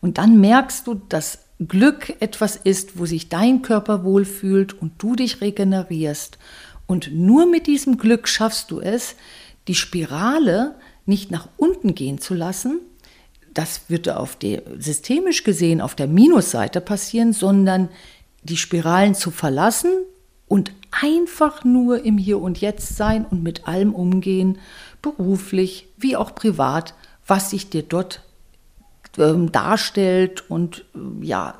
Und 0.00 0.18
dann 0.18 0.38
merkst 0.38 0.86
du, 0.86 1.00
dass 1.08 1.40
Glück 1.66 2.14
etwas 2.20 2.56
ist, 2.56 2.98
wo 2.98 3.06
sich 3.06 3.28
dein 3.28 3.62
Körper 3.62 4.04
wohlfühlt 4.04 4.80
und 4.80 4.92
du 4.98 5.16
dich 5.16 5.40
regenerierst. 5.40 6.38
Und 6.86 7.12
nur 7.12 7.46
mit 7.46 7.66
diesem 7.66 7.96
Glück 7.96 8.28
schaffst 8.28 8.70
du 8.70 8.80
es, 8.80 9.16
die 9.66 9.74
Spirale 9.74 10.74
nicht 11.06 11.30
nach 11.30 11.48
unten 11.56 11.94
gehen 11.94 12.20
zu 12.20 12.34
lassen. 12.34 12.80
Das 13.54 13.82
würde 13.88 14.18
auf 14.18 14.36
der, 14.36 14.62
systemisch 14.78 15.44
gesehen 15.44 15.80
auf 15.80 15.94
der 15.94 16.08
Minusseite 16.08 16.80
passieren, 16.80 17.32
sondern 17.32 17.88
die 18.42 18.56
Spiralen 18.56 19.14
zu 19.14 19.30
verlassen 19.30 19.90
und 20.48 20.72
einfach 20.90 21.64
nur 21.64 22.04
im 22.04 22.18
Hier 22.18 22.40
und 22.40 22.60
Jetzt 22.60 22.96
sein 22.96 23.24
und 23.24 23.42
mit 23.42 23.66
allem 23.66 23.94
umgehen, 23.94 24.58
beruflich 25.02 25.88
wie 25.96 26.16
auch 26.16 26.34
privat, 26.34 26.94
was 27.26 27.50
sich 27.50 27.70
dir 27.70 27.82
dort 27.82 28.22
ähm, 29.18 29.52
darstellt 29.52 30.50
und 30.50 30.84
äh, 30.94 31.24
ja, 31.24 31.54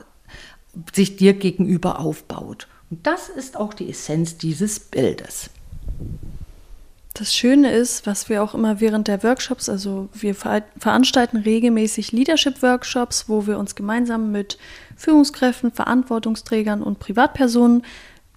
sich 0.92 1.16
dir 1.16 1.34
gegenüber 1.34 2.00
aufbaut. 2.00 2.68
Und 2.90 3.06
das 3.06 3.28
ist 3.28 3.56
auch 3.56 3.74
die 3.74 3.90
Essenz 3.90 4.36
dieses 4.36 4.78
Bildes. 4.78 5.50
Das 7.14 7.32
Schöne 7.32 7.72
ist, 7.72 8.08
was 8.08 8.28
wir 8.28 8.42
auch 8.42 8.54
immer 8.54 8.80
während 8.80 9.06
der 9.06 9.22
Workshops, 9.22 9.68
also 9.68 10.08
wir 10.12 10.34
veranstalten 10.34 11.36
regelmäßig 11.36 12.10
Leadership-Workshops, 12.10 13.28
wo 13.28 13.46
wir 13.46 13.56
uns 13.56 13.76
gemeinsam 13.76 14.32
mit 14.32 14.58
Führungskräften, 14.96 15.70
Verantwortungsträgern 15.70 16.82
und 16.82 16.98
Privatpersonen 16.98 17.84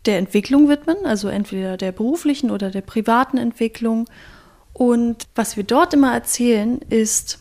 der 0.06 0.20
Entwicklung 0.20 0.70
widmen, 0.70 0.98
also 1.06 1.28
entweder 1.28 1.76
der 1.76 1.92
beruflichen 1.92 2.52
oder 2.52 2.70
der 2.70 2.82
privaten 2.82 3.38
Entwicklung. 3.38 4.08
Und 4.74 5.28
was 5.34 5.58
wir 5.58 5.64
dort 5.64 5.96
immer 5.96 6.14
erzählen, 6.14 6.80
ist, 6.90 7.40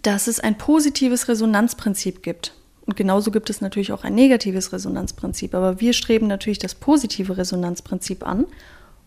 dass 0.00 0.26
es 0.26 0.40
ein 0.40 0.56
positives 0.56 1.28
Resonanzprinzip 1.28 2.22
gibt. 2.22 2.54
Und 2.86 2.96
genauso 2.96 3.30
gibt 3.30 3.50
es 3.50 3.60
natürlich 3.60 3.92
auch 3.92 4.04
ein 4.04 4.14
negatives 4.14 4.72
Resonanzprinzip. 4.72 5.54
Aber 5.54 5.80
wir 5.80 5.92
streben 5.92 6.28
natürlich 6.28 6.58
das 6.58 6.74
positive 6.74 7.36
Resonanzprinzip 7.36 8.26
an. 8.26 8.46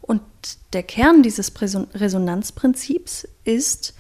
Und 0.02 0.22
der 0.74 0.84
Kern 0.84 1.24
dieses 1.24 1.52
Resonanzprinzips 1.94 3.28
ist, 3.44 3.94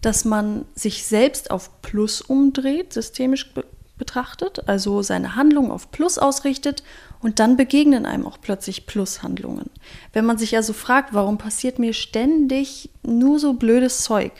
dass 0.00 0.24
man 0.24 0.66
sich 0.74 1.04
selbst 1.04 1.50
auf 1.50 1.82
Plus 1.82 2.20
umdreht, 2.20 2.92
systemisch 2.92 3.52
be 3.52 3.64
betrachtet, 3.98 4.68
also 4.68 5.00
seine 5.00 5.36
Handlung 5.36 5.70
auf 5.70 5.90
Plus 5.90 6.18
ausrichtet 6.18 6.82
und 7.20 7.38
dann 7.38 7.56
begegnen 7.56 8.04
einem 8.04 8.26
auch 8.26 8.38
plötzlich 8.42 8.84
Plushandlungen. 8.84 9.70
Wenn 10.12 10.26
man 10.26 10.36
sich 10.36 10.54
also 10.54 10.74
fragt, 10.74 11.14
warum 11.14 11.38
passiert 11.38 11.78
mir 11.78 11.94
ständig 11.94 12.90
nur 13.02 13.38
so 13.38 13.54
blödes 13.54 14.02
Zeug, 14.02 14.32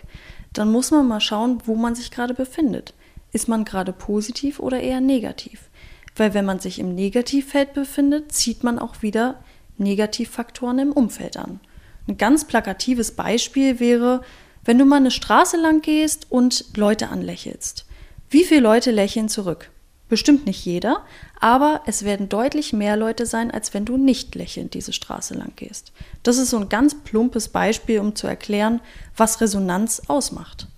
dann 0.53 0.71
muss 0.71 0.91
man 0.91 1.09
mal 1.09 1.21
schauen, 1.21 1.63
wo 1.65 1.75
man 1.75 1.95
sich 1.95 2.11
gerade 2.11 2.35
befindet. 2.35 2.93
Ist 3.33 3.49
man 3.49 3.65
gerade 3.65 3.93
positiv 3.93 4.61
oder 4.61 4.81
eher 4.81 5.01
negativ? 5.01 5.71
Weil 6.17 6.35
wenn 6.35 6.45
man 6.45 6.61
sich 6.61 6.79
im 6.79 6.95
Negativfeld 6.95 7.75
befindet, 7.75 8.33
zieht 8.33 8.65
man 8.65 8.79
auch 8.79 9.03
wieder 9.03 9.43
Negativfaktoren 9.79 10.79
im 10.79 10.93
Umfeld 10.93 11.37
an. 11.37 11.61
Ein 12.09 12.17
ganz 12.17 12.47
plakatives 12.47 13.13
Beispiel 13.13 13.81
wäre, 13.81 14.23
wenn 14.65 14.79
du 14.79 14.85
mal 14.85 14.97
eine 14.97 15.11
Straße 15.11 15.57
lang 15.57 15.81
gehst 15.81 16.27
und 16.31 16.77
Leute 16.77 17.09
anlächelst. 17.09 17.87
Wie 18.31 18.45
viele 18.45 18.61
Leute 18.61 18.91
lächeln 18.91 19.29
zurück? 19.29 19.71
Bestimmt 20.09 20.47
nicht 20.47 20.65
jeder, 20.65 21.05
aber 21.41 21.83
es 21.87 22.05
werden 22.05 22.29
deutlich 22.29 22.73
mehr 22.73 22.97
Leute 22.97 23.27
sein, 23.27 23.51
als 23.51 23.75
wenn 23.75 23.85
du 23.85 23.97
nicht 23.97 24.35
lächelnd 24.37 24.75
diese 24.75 24.93
Straße 24.93 25.35
lang 25.35 25.53
gehst. 25.57 25.93
Das 26.23 26.39
ist 26.39 26.51
so 26.51 26.59
ein 26.59 26.69
ganz 26.69 26.95
plumpes 26.95 27.49
Beispiel, 27.49 27.99
um 27.99 28.15
zu 28.15 28.29
erklären, 28.29 28.81
was 29.17 29.41
Resonanz 29.41 30.03
ausmacht. 30.07 30.69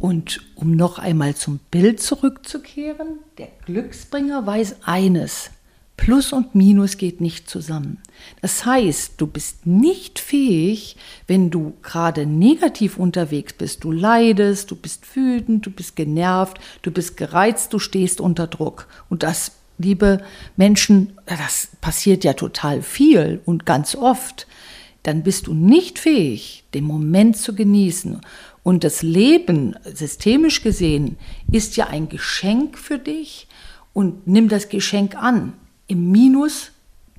Und 0.00 0.40
um 0.54 0.76
noch 0.76 0.98
einmal 0.98 1.34
zum 1.34 1.58
Bild 1.70 2.00
zurückzukehren, 2.00 3.18
der 3.36 3.48
Glücksbringer 3.66 4.46
weiß 4.46 4.76
eines, 4.82 5.50
Plus 5.98 6.32
und 6.32 6.54
Minus 6.54 6.96
geht 6.96 7.20
nicht 7.20 7.50
zusammen. 7.50 7.98
Das 8.40 8.64
heißt, 8.64 9.14
du 9.20 9.26
bist 9.26 9.66
nicht 9.66 10.20
fähig, 10.20 10.96
wenn 11.26 11.50
du 11.50 11.74
gerade 11.82 12.24
negativ 12.24 12.98
unterwegs 12.98 13.52
bist, 13.52 13.82
du 13.82 13.90
leidest, 13.90 14.70
du 14.70 14.76
bist 14.76 15.04
wütend, 15.16 15.66
du 15.66 15.70
bist 15.72 15.96
genervt, 15.96 16.58
du 16.82 16.92
bist 16.92 17.16
gereizt, 17.16 17.72
du 17.72 17.80
stehst 17.80 18.20
unter 18.20 18.46
Druck. 18.46 18.86
Und 19.10 19.24
das, 19.24 19.56
liebe 19.76 20.22
Menschen, 20.56 21.18
das 21.26 21.68
passiert 21.80 22.22
ja 22.22 22.32
total 22.32 22.80
viel 22.80 23.40
und 23.44 23.66
ganz 23.66 23.96
oft. 23.96 24.46
Dann 25.02 25.24
bist 25.24 25.48
du 25.48 25.54
nicht 25.54 25.98
fähig, 25.98 26.64
den 26.74 26.84
Moment 26.84 27.36
zu 27.36 27.56
genießen 27.56 28.20
und 28.62 28.84
das 28.84 29.02
Leben, 29.02 29.76
systemisch 29.84 30.62
gesehen, 30.62 31.16
ist 31.50 31.76
ja 31.76 31.86
ein 31.86 32.08
Geschenk 32.08 32.78
für 32.78 32.98
dich 32.98 33.48
und 33.92 34.26
nimm 34.26 34.48
das 34.48 34.68
Geschenk 34.68 35.16
an. 35.16 35.54
Im 35.86 36.10
Minus 36.10 36.72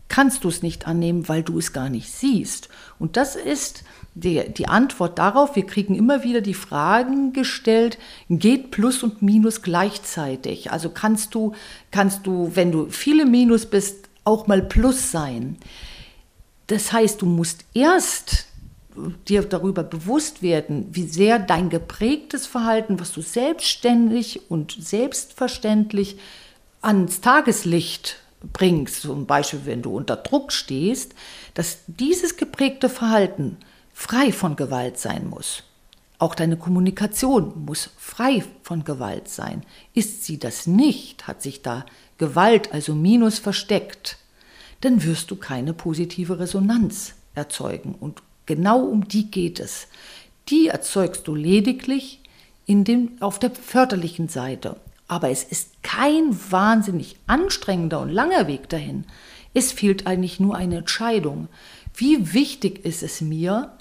kannst 0.10 0.44
du 0.44 0.50
es 0.50 0.62
nicht 0.62 0.88
annehmen, 0.88 1.30
weil 1.30 1.44
du 1.44 1.58
es 1.58 1.72
gar 1.72 1.90
nicht 1.90 2.12
siehst. 2.12 2.70
Und 2.98 3.16
das 3.16 3.36
ist 3.36 3.84
die, 4.16 4.50
die 4.50 4.68
Antwort 4.68 5.18
darauf. 5.18 5.56
Wir 5.56 5.66
kriegen 5.66 5.96
immer 5.96 6.24
wieder 6.24 6.42
die 6.42 6.54
Fragen 6.54 7.32
gestellt, 7.32 7.98
geht 8.30 8.72
Plus 8.72 9.04
und 9.04 9.22
Minus 9.22 9.62
gleichzeitig? 9.62 10.72
Also 10.72 10.90
kannst 10.90 11.36
du, 11.36 11.54
kannst 11.92 12.28
du, 12.28 12.52
wenn 12.56 12.72
du 12.72 12.90
viele 12.90 13.26
Minus 13.26 13.66
bist, 13.66 14.10
auch 14.24 14.48
mal 14.48 14.62
Plus 14.62 15.12
sein? 15.12 15.58
Das 16.68 16.92
heißt, 16.92 17.22
du 17.22 17.26
musst 17.26 17.66
erst 17.74 18.49
dir 19.28 19.44
darüber 19.44 19.84
bewusst 19.84 20.42
werden, 20.42 20.88
wie 20.92 21.06
sehr 21.06 21.40
dein 21.40 21.70
geprägtes 21.70 22.46
Verhalten, 22.46 23.00
was 23.00 23.12
du 23.12 23.22
selbstständig 23.22 24.50
und 24.50 24.76
selbstverständlich 24.80 26.18
ans 26.82 27.22
Tageslicht 27.22 28.18
bringst, 28.54 29.02
zum 29.02 29.26
Beispiel 29.26 29.62
wenn 29.66 29.82
du 29.82 29.96
unter 29.96 30.16
Druck 30.16 30.52
stehst, 30.52 31.14
dass 31.54 31.80
dieses 31.88 32.38
geprägte 32.38 32.90
Verhalten 32.90 33.58
frei 33.94 34.32
von 34.32 34.56
Gewalt 34.56 34.98
sein 34.98 35.28
muss. 35.28 35.64
Auch 36.20 36.36
deine 36.36 36.58
Kommunikation 36.58 37.66
muss 37.66 37.90
frei 37.98 38.44
von 38.64 38.84
Gewalt 38.84 39.30
sein. 39.30 39.64
Ist 39.94 40.26
sie 40.26 40.38
das 40.38 40.68
nicht, 40.68 41.28
hat 41.28 41.42
sich 41.42 41.62
da 41.62 41.86
Gewalt, 42.18 42.74
also 42.74 42.94
Minus, 42.94 43.40
versteckt, 43.40 44.18
dann 44.82 45.04
wirst 45.04 45.32
du 45.32 45.38
keine 45.38 45.74
positive 45.74 46.40
Resonanz 46.40 47.16
erzeugen 47.36 47.96
und 48.00 48.22
Genau 48.50 48.80
um 48.80 49.08
die 49.08 49.30
geht 49.30 49.60
es. 49.60 49.86
Die 50.48 50.70
erzeugst 50.70 51.28
du 51.28 51.36
lediglich 51.36 52.20
in 52.66 52.84
dem, 52.84 53.12
auf 53.20 53.38
der 53.38 53.52
förderlichen 53.52 54.28
Seite. 54.28 54.78
Aber 55.08 55.30
es 55.30 55.44
ist 55.44 55.84
kein 55.84 56.36
wahnsinnig 56.50 57.18
anstrengender 57.28 58.00
und 58.00 58.10
langer 58.10 58.48
Weg 58.48 58.68
dahin. 58.68 59.06
Es 59.54 59.72
fehlt 59.72 60.08
eigentlich 60.08 60.40
nur 60.40 60.56
eine 60.56 60.78
Entscheidung. 60.78 61.48
Wie 61.94 62.34
wichtig 62.34 62.86
ist 62.86 63.04
es 63.04 63.22
mir, 63.22 63.72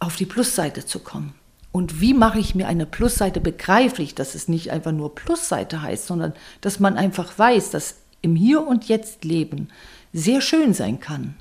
auf 0.00 0.16
die 0.16 0.26
Plusseite 0.26 0.84
zu 0.84 0.98
kommen? 0.98 1.34
Und 1.70 2.00
wie 2.00 2.14
mache 2.14 2.40
ich 2.40 2.56
mir 2.56 2.66
eine 2.66 2.86
Plusseite 2.86 3.40
begreiflich, 3.40 4.16
dass 4.16 4.34
es 4.34 4.48
nicht 4.48 4.72
einfach 4.72 4.90
nur 4.90 5.14
Plusseite 5.14 5.82
heißt, 5.82 6.08
sondern 6.08 6.32
dass 6.62 6.80
man 6.80 6.96
einfach 6.96 7.38
weiß, 7.38 7.70
dass 7.70 7.98
im 8.22 8.34
Hier 8.34 8.66
und 8.66 8.88
Jetzt 8.88 9.22
Leben 9.22 9.68
sehr 10.12 10.40
schön 10.40 10.74
sein 10.74 10.98
kann 10.98 11.36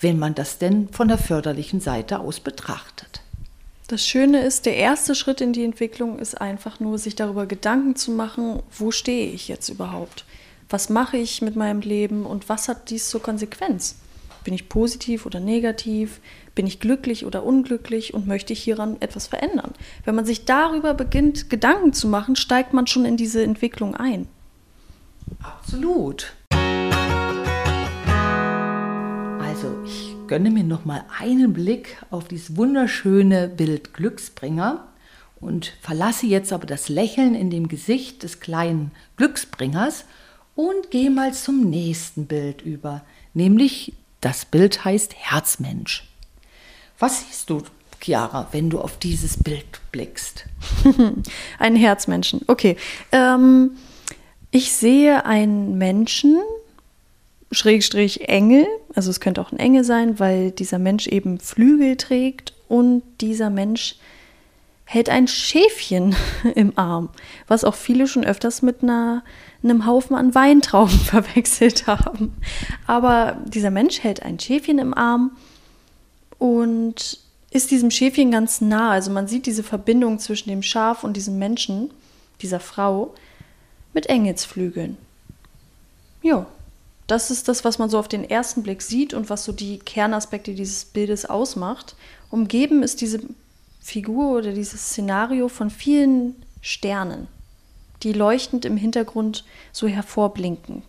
wenn 0.00 0.18
man 0.18 0.34
das 0.34 0.58
denn 0.58 0.88
von 0.88 1.08
der 1.08 1.18
förderlichen 1.18 1.80
Seite 1.80 2.20
aus 2.20 2.40
betrachtet. 2.40 3.20
Das 3.86 4.06
Schöne 4.06 4.42
ist, 4.42 4.66
der 4.66 4.76
erste 4.76 5.14
Schritt 5.14 5.40
in 5.40 5.52
die 5.52 5.64
Entwicklung 5.64 6.18
ist 6.18 6.40
einfach 6.40 6.80
nur, 6.80 6.96
sich 6.98 7.16
darüber 7.16 7.46
Gedanken 7.46 7.96
zu 7.96 8.12
machen, 8.12 8.62
wo 8.76 8.92
stehe 8.92 9.30
ich 9.30 9.48
jetzt 9.48 9.68
überhaupt? 9.68 10.24
Was 10.68 10.88
mache 10.88 11.16
ich 11.16 11.42
mit 11.42 11.56
meinem 11.56 11.80
Leben 11.80 12.24
und 12.24 12.48
was 12.48 12.68
hat 12.68 12.90
dies 12.90 13.08
zur 13.08 13.20
Konsequenz? 13.20 13.96
Bin 14.44 14.54
ich 14.54 14.68
positiv 14.68 15.26
oder 15.26 15.40
negativ? 15.40 16.20
Bin 16.54 16.66
ich 16.66 16.80
glücklich 16.80 17.26
oder 17.26 17.42
unglücklich 17.42 18.14
und 18.14 18.26
möchte 18.26 18.52
ich 18.52 18.62
hieran 18.62 18.96
etwas 19.00 19.26
verändern? 19.26 19.72
Wenn 20.04 20.14
man 20.14 20.24
sich 20.24 20.44
darüber 20.44 20.94
beginnt, 20.94 21.50
Gedanken 21.50 21.92
zu 21.92 22.06
machen, 22.08 22.36
steigt 22.36 22.72
man 22.72 22.86
schon 22.86 23.04
in 23.04 23.16
diese 23.16 23.42
Entwicklung 23.42 23.96
ein. 23.96 24.28
Absolut. 25.42 26.32
Also 29.62 29.76
ich 29.84 30.16
gönne 30.26 30.50
mir 30.50 30.64
noch 30.64 30.86
mal 30.86 31.04
einen 31.18 31.52
Blick 31.52 31.98
auf 32.10 32.28
dieses 32.28 32.56
wunderschöne 32.56 33.46
Bild 33.46 33.92
Glücksbringer 33.92 34.88
und 35.38 35.74
verlasse 35.82 36.24
jetzt 36.24 36.54
aber 36.54 36.66
das 36.66 36.88
Lächeln 36.88 37.34
in 37.34 37.50
dem 37.50 37.68
Gesicht 37.68 38.22
des 38.22 38.40
kleinen 38.40 38.90
Glücksbringers 39.18 40.06
und 40.54 40.90
gehe 40.90 41.10
mal 41.10 41.34
zum 41.34 41.68
nächsten 41.68 42.24
Bild 42.24 42.62
über, 42.62 43.02
nämlich 43.34 43.92
das 44.22 44.46
Bild 44.46 44.82
heißt 44.86 45.14
Herzmensch. 45.14 46.08
Was 46.98 47.26
siehst 47.26 47.50
du, 47.50 47.60
Chiara, 48.00 48.48
wenn 48.52 48.70
du 48.70 48.80
auf 48.80 48.96
dieses 48.96 49.36
Bild 49.42 49.82
blickst? 49.92 50.46
Ein 51.58 51.76
Herzmenschen, 51.76 52.40
okay. 52.46 52.78
Ähm, 53.12 53.72
ich 54.52 54.72
sehe 54.72 55.26
einen 55.26 55.76
Menschen, 55.76 56.38
Schrägstrich 57.52 58.28
Engel, 58.28 58.66
also 58.94 59.10
es 59.10 59.20
könnte 59.20 59.40
auch 59.40 59.50
ein 59.50 59.58
Engel 59.58 59.84
sein, 59.84 60.18
weil 60.18 60.52
dieser 60.52 60.78
Mensch 60.78 61.08
eben 61.08 61.40
Flügel 61.40 61.96
trägt 61.96 62.52
und 62.68 63.02
dieser 63.20 63.50
Mensch 63.50 63.96
hält 64.84 65.08
ein 65.08 65.28
Schäfchen 65.28 66.14
im 66.54 66.76
Arm, 66.76 67.10
was 67.48 67.64
auch 67.64 67.74
viele 67.74 68.06
schon 68.06 68.24
öfters 68.24 68.62
mit 68.62 68.82
einer, 68.82 69.24
einem 69.62 69.86
Haufen 69.86 70.16
an 70.16 70.34
Weintrauben 70.34 70.98
verwechselt 70.98 71.86
haben. 71.86 72.36
Aber 72.86 73.38
dieser 73.46 73.70
Mensch 73.70 74.02
hält 74.02 74.22
ein 74.22 74.38
Schäfchen 74.38 74.78
im 74.78 74.94
Arm 74.94 75.32
und 76.38 77.18
ist 77.50 77.70
diesem 77.70 77.90
Schäfchen 77.90 78.30
ganz 78.30 78.60
nah. 78.60 78.90
Also 78.90 79.10
man 79.10 79.26
sieht 79.26 79.46
diese 79.46 79.64
Verbindung 79.64 80.20
zwischen 80.20 80.48
dem 80.48 80.62
Schaf 80.62 81.02
und 81.02 81.16
diesem 81.16 81.38
Menschen, 81.38 81.90
dieser 82.42 82.60
Frau, 82.60 83.14
mit 83.92 84.06
Engelsflügeln. 84.06 84.96
Ja, 86.22 86.46
das 87.10 87.30
ist 87.30 87.48
das, 87.48 87.64
was 87.64 87.78
man 87.78 87.90
so 87.90 87.98
auf 87.98 88.08
den 88.08 88.28
ersten 88.28 88.62
Blick 88.62 88.82
sieht 88.82 89.14
und 89.14 89.30
was 89.30 89.44
so 89.44 89.52
die 89.52 89.78
Kernaspekte 89.78 90.54
dieses 90.54 90.84
Bildes 90.84 91.26
ausmacht. 91.26 91.96
Umgeben 92.30 92.82
ist 92.82 93.00
diese 93.00 93.20
Figur 93.80 94.38
oder 94.38 94.52
dieses 94.52 94.80
Szenario 94.80 95.48
von 95.48 95.70
vielen 95.70 96.36
Sternen, 96.60 97.26
die 98.02 98.12
leuchtend 98.12 98.64
im 98.64 98.76
Hintergrund 98.76 99.44
so 99.72 99.88
hervorblinken. 99.88 100.82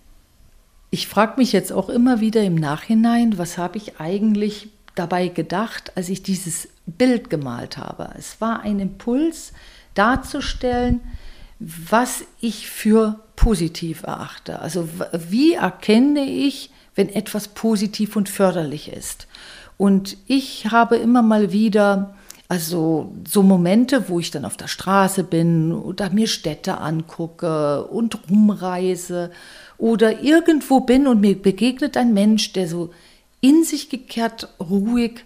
Ich 0.91 1.07
frage 1.07 1.35
mich 1.37 1.53
jetzt 1.53 1.71
auch 1.71 1.89
immer 1.89 2.19
wieder 2.19 2.43
im 2.43 2.55
Nachhinein, 2.55 3.37
was 3.37 3.57
habe 3.57 3.77
ich 3.77 3.99
eigentlich 3.99 4.69
dabei 4.93 5.29
gedacht, 5.29 5.93
als 5.95 6.09
ich 6.09 6.21
dieses 6.21 6.67
Bild 6.85 7.29
gemalt 7.29 7.77
habe. 7.77 8.13
Es 8.17 8.41
war 8.41 8.59
ein 8.59 8.79
Impuls 8.79 9.53
darzustellen, 9.95 10.99
was 11.59 12.25
ich 12.41 12.69
für 12.69 13.19
positiv 13.41 14.03
erachte. 14.03 14.59
Also 14.59 14.87
wie 15.13 15.53
erkenne 15.53 16.29
ich, 16.29 16.69
wenn 16.93 17.09
etwas 17.09 17.47
positiv 17.47 18.15
und 18.15 18.29
förderlich 18.29 18.93
ist. 18.93 19.25
Und 19.77 20.15
ich 20.27 20.69
habe 20.69 20.97
immer 20.97 21.23
mal 21.23 21.51
wieder 21.51 22.13
also 22.49 23.11
so 23.27 23.41
Momente, 23.41 24.09
wo 24.09 24.19
ich 24.19 24.29
dann 24.29 24.45
auf 24.45 24.57
der 24.57 24.67
Straße 24.67 25.23
bin 25.23 25.71
oder 25.71 26.11
mir 26.11 26.27
Städte 26.27 26.77
angucke 26.77 27.85
und 27.85 28.29
rumreise 28.29 29.31
oder 29.79 30.21
irgendwo 30.21 30.81
bin 30.81 31.07
und 31.07 31.19
mir 31.19 31.41
begegnet 31.41 31.97
ein 31.97 32.13
Mensch, 32.13 32.53
der 32.53 32.67
so 32.67 32.91
in 33.39 33.63
sich 33.63 33.89
gekehrt, 33.89 34.49
ruhig, 34.59 35.25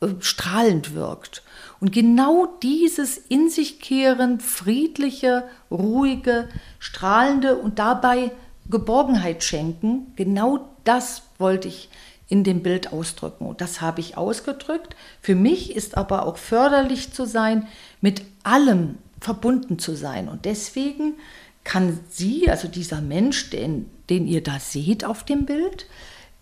äh, 0.00 0.08
strahlend 0.20 0.94
wirkt. 0.94 1.42
Und 1.80 1.92
genau 1.92 2.46
dieses 2.62 3.16
in 3.16 3.48
sich 3.50 3.80
kehren, 3.80 4.40
friedliche, 4.40 5.44
ruhige, 5.70 6.48
strahlende 6.78 7.56
und 7.56 7.78
dabei 7.78 8.32
Geborgenheit 8.68 9.44
schenken, 9.44 10.12
genau 10.16 10.68
das 10.84 11.22
wollte 11.38 11.68
ich 11.68 11.88
in 12.28 12.44
dem 12.44 12.62
Bild 12.62 12.92
ausdrücken. 12.92 13.46
Und 13.46 13.60
das 13.60 13.80
habe 13.80 14.00
ich 14.00 14.16
ausgedrückt. 14.16 14.96
Für 15.22 15.34
mich 15.34 15.74
ist 15.74 15.96
aber 15.96 16.26
auch 16.26 16.36
förderlich 16.36 17.12
zu 17.12 17.26
sein, 17.26 17.66
mit 18.00 18.22
allem 18.42 18.98
verbunden 19.20 19.78
zu 19.78 19.94
sein. 19.94 20.28
Und 20.28 20.44
deswegen 20.44 21.14
kann 21.64 22.00
sie, 22.10 22.50
also 22.50 22.68
dieser 22.68 23.00
Mensch, 23.00 23.50
den, 23.50 23.90
den 24.10 24.26
ihr 24.26 24.42
da 24.42 24.58
seht 24.58 25.04
auf 25.04 25.24
dem 25.24 25.46
Bild, 25.46 25.86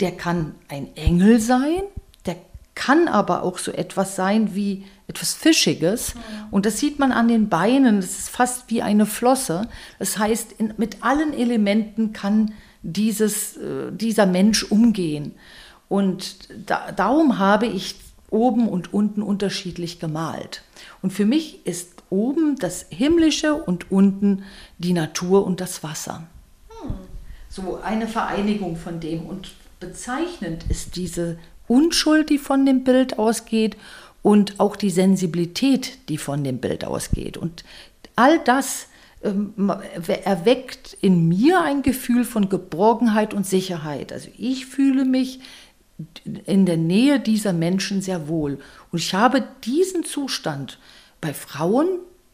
der 0.00 0.12
kann 0.12 0.54
ein 0.68 0.94
Engel 0.96 1.40
sein, 1.40 1.82
der 2.26 2.36
kann 2.74 3.08
aber 3.08 3.42
auch 3.42 3.58
so 3.58 3.72
etwas 3.72 4.16
sein 4.16 4.54
wie 4.54 4.86
etwas 5.08 5.34
Fischiges. 5.34 6.14
Und 6.50 6.66
das 6.66 6.78
sieht 6.78 6.98
man 6.98 7.12
an 7.12 7.28
den 7.28 7.48
Beinen, 7.48 8.00
das 8.00 8.18
ist 8.18 8.30
fast 8.30 8.70
wie 8.70 8.82
eine 8.82 9.06
Flosse. 9.06 9.68
Das 9.98 10.18
heißt, 10.18 10.52
in, 10.58 10.74
mit 10.76 11.02
allen 11.02 11.32
Elementen 11.32 12.12
kann 12.12 12.52
dieses, 12.82 13.56
äh, 13.56 13.92
dieser 13.92 14.26
Mensch 14.26 14.64
umgehen. 14.64 15.34
Und 15.88 16.48
da, 16.66 16.92
darum 16.92 17.38
habe 17.38 17.66
ich 17.66 17.96
oben 18.30 18.68
und 18.68 18.92
unten 18.92 19.22
unterschiedlich 19.22 20.00
gemalt. 20.00 20.62
Und 21.02 21.12
für 21.12 21.24
mich 21.24 21.64
ist 21.64 22.02
oben 22.10 22.56
das 22.56 22.86
Himmlische 22.90 23.54
und 23.54 23.90
unten 23.90 24.42
die 24.78 24.92
Natur 24.92 25.46
und 25.46 25.60
das 25.60 25.82
Wasser. 25.82 26.26
Hm. 26.80 26.94
So 27.48 27.80
eine 27.82 28.08
Vereinigung 28.08 28.76
von 28.76 29.00
dem. 29.00 29.26
Und 29.26 29.52
bezeichnend 29.78 30.64
ist 30.68 30.96
diese 30.96 31.38
Unschuld, 31.68 32.30
die 32.30 32.38
von 32.38 32.66
dem 32.66 32.84
Bild 32.84 33.18
ausgeht 33.18 33.76
und 34.26 34.58
auch 34.58 34.74
die 34.74 34.90
Sensibilität, 34.90 35.98
die 36.08 36.18
von 36.18 36.42
dem 36.42 36.58
Bild 36.58 36.84
ausgeht. 36.84 37.36
Und 37.36 37.62
all 38.16 38.40
das 38.40 38.88
ähm, 39.22 39.54
erweckt 40.24 40.96
in 41.00 41.28
mir 41.28 41.60
ein 41.62 41.82
Gefühl 41.82 42.24
von 42.24 42.48
Geborgenheit 42.48 43.34
und 43.34 43.46
Sicherheit. 43.46 44.12
Also 44.12 44.28
ich 44.36 44.66
fühle 44.66 45.04
mich 45.04 45.38
in 46.44 46.66
der 46.66 46.76
Nähe 46.76 47.20
dieser 47.20 47.52
Menschen 47.52 48.02
sehr 48.02 48.26
wohl. 48.26 48.58
Und 48.90 48.98
ich 48.98 49.14
habe 49.14 49.44
diesen 49.62 50.02
Zustand 50.02 50.80
bei 51.20 51.32
Frauen 51.32 51.86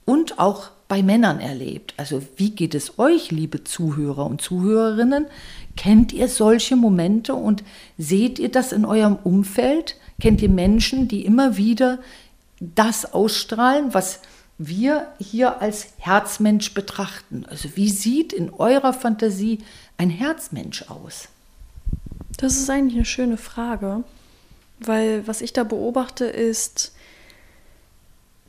und 0.06 0.38
auch 0.38 0.70
bei 0.88 1.02
Männern 1.02 1.40
erlebt. 1.40 1.92
Also 1.98 2.22
wie 2.36 2.52
geht 2.52 2.74
es 2.74 2.98
euch, 2.98 3.30
liebe 3.30 3.64
Zuhörer 3.64 4.24
und 4.24 4.40
Zuhörerinnen? 4.40 5.26
Kennt 5.76 6.14
ihr 6.14 6.28
solche 6.28 6.74
Momente 6.74 7.34
und 7.34 7.62
seht 7.98 8.38
ihr 8.38 8.50
das 8.50 8.72
in 8.72 8.86
eurem 8.86 9.16
Umfeld? 9.16 9.96
Kennt 10.22 10.40
ihr 10.40 10.48
Menschen, 10.48 11.08
die 11.08 11.24
immer 11.24 11.56
wieder 11.56 11.98
das 12.60 13.12
ausstrahlen, 13.12 13.92
was 13.92 14.20
wir 14.56 15.08
hier 15.18 15.60
als 15.60 15.88
Herzmensch 15.98 16.74
betrachten? 16.74 17.44
Also 17.50 17.70
wie 17.74 17.88
sieht 17.90 18.32
in 18.32 18.50
eurer 18.50 18.92
Fantasie 18.92 19.58
ein 19.98 20.10
Herzmensch 20.10 20.88
aus? 20.88 21.26
Das 22.36 22.56
ist 22.56 22.70
eigentlich 22.70 22.94
eine 22.94 23.04
schöne 23.04 23.36
Frage, 23.36 24.04
weil 24.78 25.26
was 25.26 25.40
ich 25.40 25.54
da 25.54 25.64
beobachte 25.64 26.26
ist, 26.26 26.92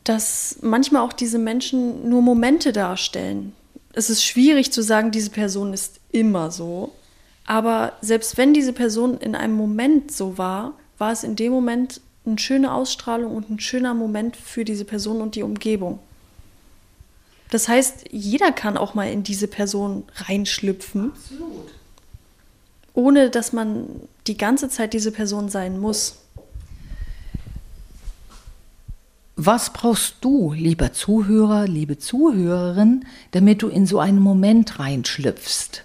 dass 0.04 0.60
manchmal 0.62 1.02
auch 1.02 1.14
diese 1.14 1.40
Menschen 1.40 2.08
nur 2.08 2.22
Momente 2.22 2.72
darstellen. 2.72 3.52
Es 3.94 4.12
ist 4.12 4.24
schwierig 4.24 4.72
zu 4.72 4.84
sagen, 4.84 5.10
diese 5.10 5.32
Person 5.32 5.74
ist 5.74 6.02
immer 6.12 6.52
so. 6.52 6.94
Aber 7.48 7.94
selbst 8.02 8.38
wenn 8.38 8.54
diese 8.54 8.74
Person 8.74 9.18
in 9.18 9.34
einem 9.34 9.56
Moment 9.56 10.12
so 10.12 10.38
war, 10.38 10.74
war 10.98 11.12
es 11.12 11.24
in 11.24 11.36
dem 11.36 11.52
Moment 11.52 12.02
eine 12.26 12.40
schöne 12.40 12.74
Ausstrahlung 12.74 13.36
und 13.36 13.50
ein 13.50 13.60
schöner 13.60 13.94
Moment 13.94 14.38
für 14.38 14.66
diese 14.66 14.86
Person 14.86 15.22
und 15.22 15.36
die 15.36 15.44
Umgebung. 15.44 16.00
Das 17.50 17.68
heißt, 17.68 18.06
jeder 18.12 18.52
kann 18.52 18.78
auch 18.78 18.94
mal 18.94 19.12
in 19.12 19.24
diese 19.24 19.48
Person 19.48 20.06
reinschlüpfen. 20.28 21.12
Absolut 21.12 21.72
ohne 22.94 23.30
dass 23.30 23.54
man 23.54 23.88
die 24.28 24.38
ganze 24.38 24.70
Zeit 24.70 24.94
diese 24.94 25.12
Person 25.12 25.50
sein 25.50 25.80
muss. 25.80 26.18
Was 29.36 29.74
brauchst 29.74 30.18
du, 30.22 30.54
lieber 30.54 30.94
Zuhörer, 30.94 31.68
liebe 31.68 31.98
Zuhörerin, 31.98 33.06
damit 33.32 33.64
du 33.64 33.68
in 33.68 33.88
so 33.88 34.00
einen 34.00 34.20
Moment 34.20 34.78
reinschlüpfst, 34.78 35.84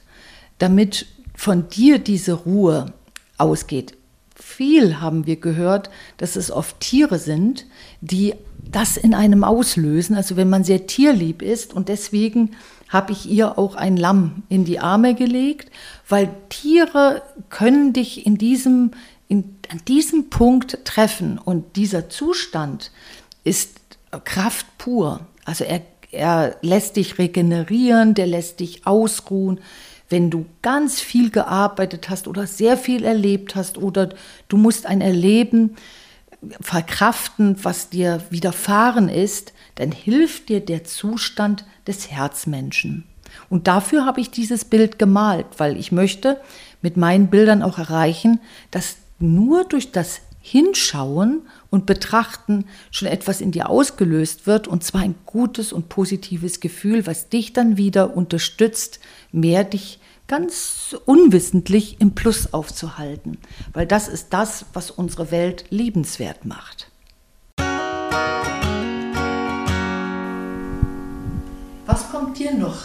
damit 0.59 1.07
von 1.35 1.69
dir 1.71 1.99
diese 1.99 2.35
Ruhe 2.35 2.93
ausgeht? 3.39 3.95
Viel 4.41 5.01
haben 5.01 5.27
wir 5.27 5.37
gehört, 5.37 5.91
dass 6.17 6.37
es 6.37 6.51
oft 6.51 6.79
Tiere 6.81 7.19
sind, 7.19 7.67
die 8.01 8.35
das 8.71 8.97
in 8.97 9.15
einem 9.15 9.45
auslösen, 9.45 10.17
also 10.17 10.37
wenn 10.37 10.49
man 10.49 10.65
sehr 10.65 10.87
tierlieb 10.87 11.43
ist 11.43 11.75
und 11.75 11.89
deswegen 11.89 12.53
habe 12.89 13.13
ich 13.13 13.29
ihr 13.29 13.59
auch 13.59 13.75
ein 13.75 13.97
Lamm 13.97 14.43
in 14.49 14.65
die 14.65 14.79
Arme 14.79 15.15
gelegt, 15.15 15.71
weil 16.09 16.31
Tiere 16.49 17.23
können 17.51 17.93
dich 17.93 18.27
in 18.27 18.39
diesem, 18.39 18.93
in, 19.27 19.57
an 19.71 19.81
diesem 19.87 20.31
Punkt 20.31 20.85
treffen 20.85 21.39
und 21.39 21.77
dieser 21.77 22.09
Zustand 22.09 22.91
ist 23.45 23.81
Kraft 24.25 24.67
pur. 24.79 25.21
Also 25.45 25.65
er, 25.65 25.83
er 26.11 26.57
lässt 26.63 26.97
dich 26.97 27.19
regenerieren, 27.19 28.15
der 28.15 28.27
lässt 28.27 28.61
dich 28.61 28.87
ausruhen. 28.87 29.61
Wenn 30.09 30.31
du 30.31 30.47
ganz 30.63 31.01
viel 31.01 31.31
gearbeitet 31.31 32.09
hast 32.09 32.29
oder 32.29 32.47
sehr 32.47 32.77
viel 32.77 33.05
erlebt 33.05 33.55
hast 33.57 33.79
oder 33.79 34.11
du 34.49 34.57
musst 34.57 34.87
ein 34.87 35.01
Erleben 35.01 35.77
verkraften, 36.61 37.57
was 37.63 37.91
dir 37.91 38.23
widerfahren 38.31 39.09
ist, 39.09 39.53
dann 39.75 39.93
hilft 39.93 40.49
dir 40.49 40.61
der 40.61 40.85
Zustand 40.85 41.65
des 41.87 42.11
Herzmenschen. 42.11 43.05
Und 43.51 43.67
dafür 43.67 44.05
habe 44.07 44.21
ich 44.21 44.31
dieses 44.31 44.65
Bild 44.65 44.99
gemalt, 44.99 45.47
weil 45.59 45.77
ich 45.77 45.93
möchte 45.93 46.41
mit 46.81 46.97
meinen 46.97 47.29
Bildern 47.29 47.63
auch 47.63 47.79
erreichen, 47.79 48.41
dass 48.71 48.97
nur 49.19 49.65
durch 49.65 49.93
das 49.93 50.21
Hinschauen 50.41 51.43
und 51.69 51.85
Betrachten 51.85 52.65
schon 52.91 53.09
etwas 53.09 53.41
in 53.41 53.51
dir 53.51 53.69
ausgelöst 53.69 54.47
wird, 54.47 54.67
und 54.67 54.83
zwar 54.83 55.03
ein 55.03 55.17
gutes 55.27 55.73
und 55.73 55.89
positives 55.89 56.61
Gefühl, 56.61 57.07
was 57.07 57.29
dich 57.29 57.53
dann 57.53 57.77
wieder 57.77 58.17
unterstützt, 58.17 59.01
mehr 59.33 59.65
dich 59.65 60.01
ganz 60.27 60.95
unwissentlich 61.07 62.01
im 62.01 62.15
Plus 62.15 62.53
aufzuhalten, 62.53 63.39
weil 63.73 63.87
das 63.87 64.09
ist 64.09 64.29
das, 64.31 64.67
was 64.75 64.91
unsere 64.91 65.31
Welt 65.31 65.65
liebenswert 65.71 66.45
macht. 66.45 66.91
Was 71.87 72.11
kommt 72.11 72.39
dir 72.39 72.55
noch 72.55 72.77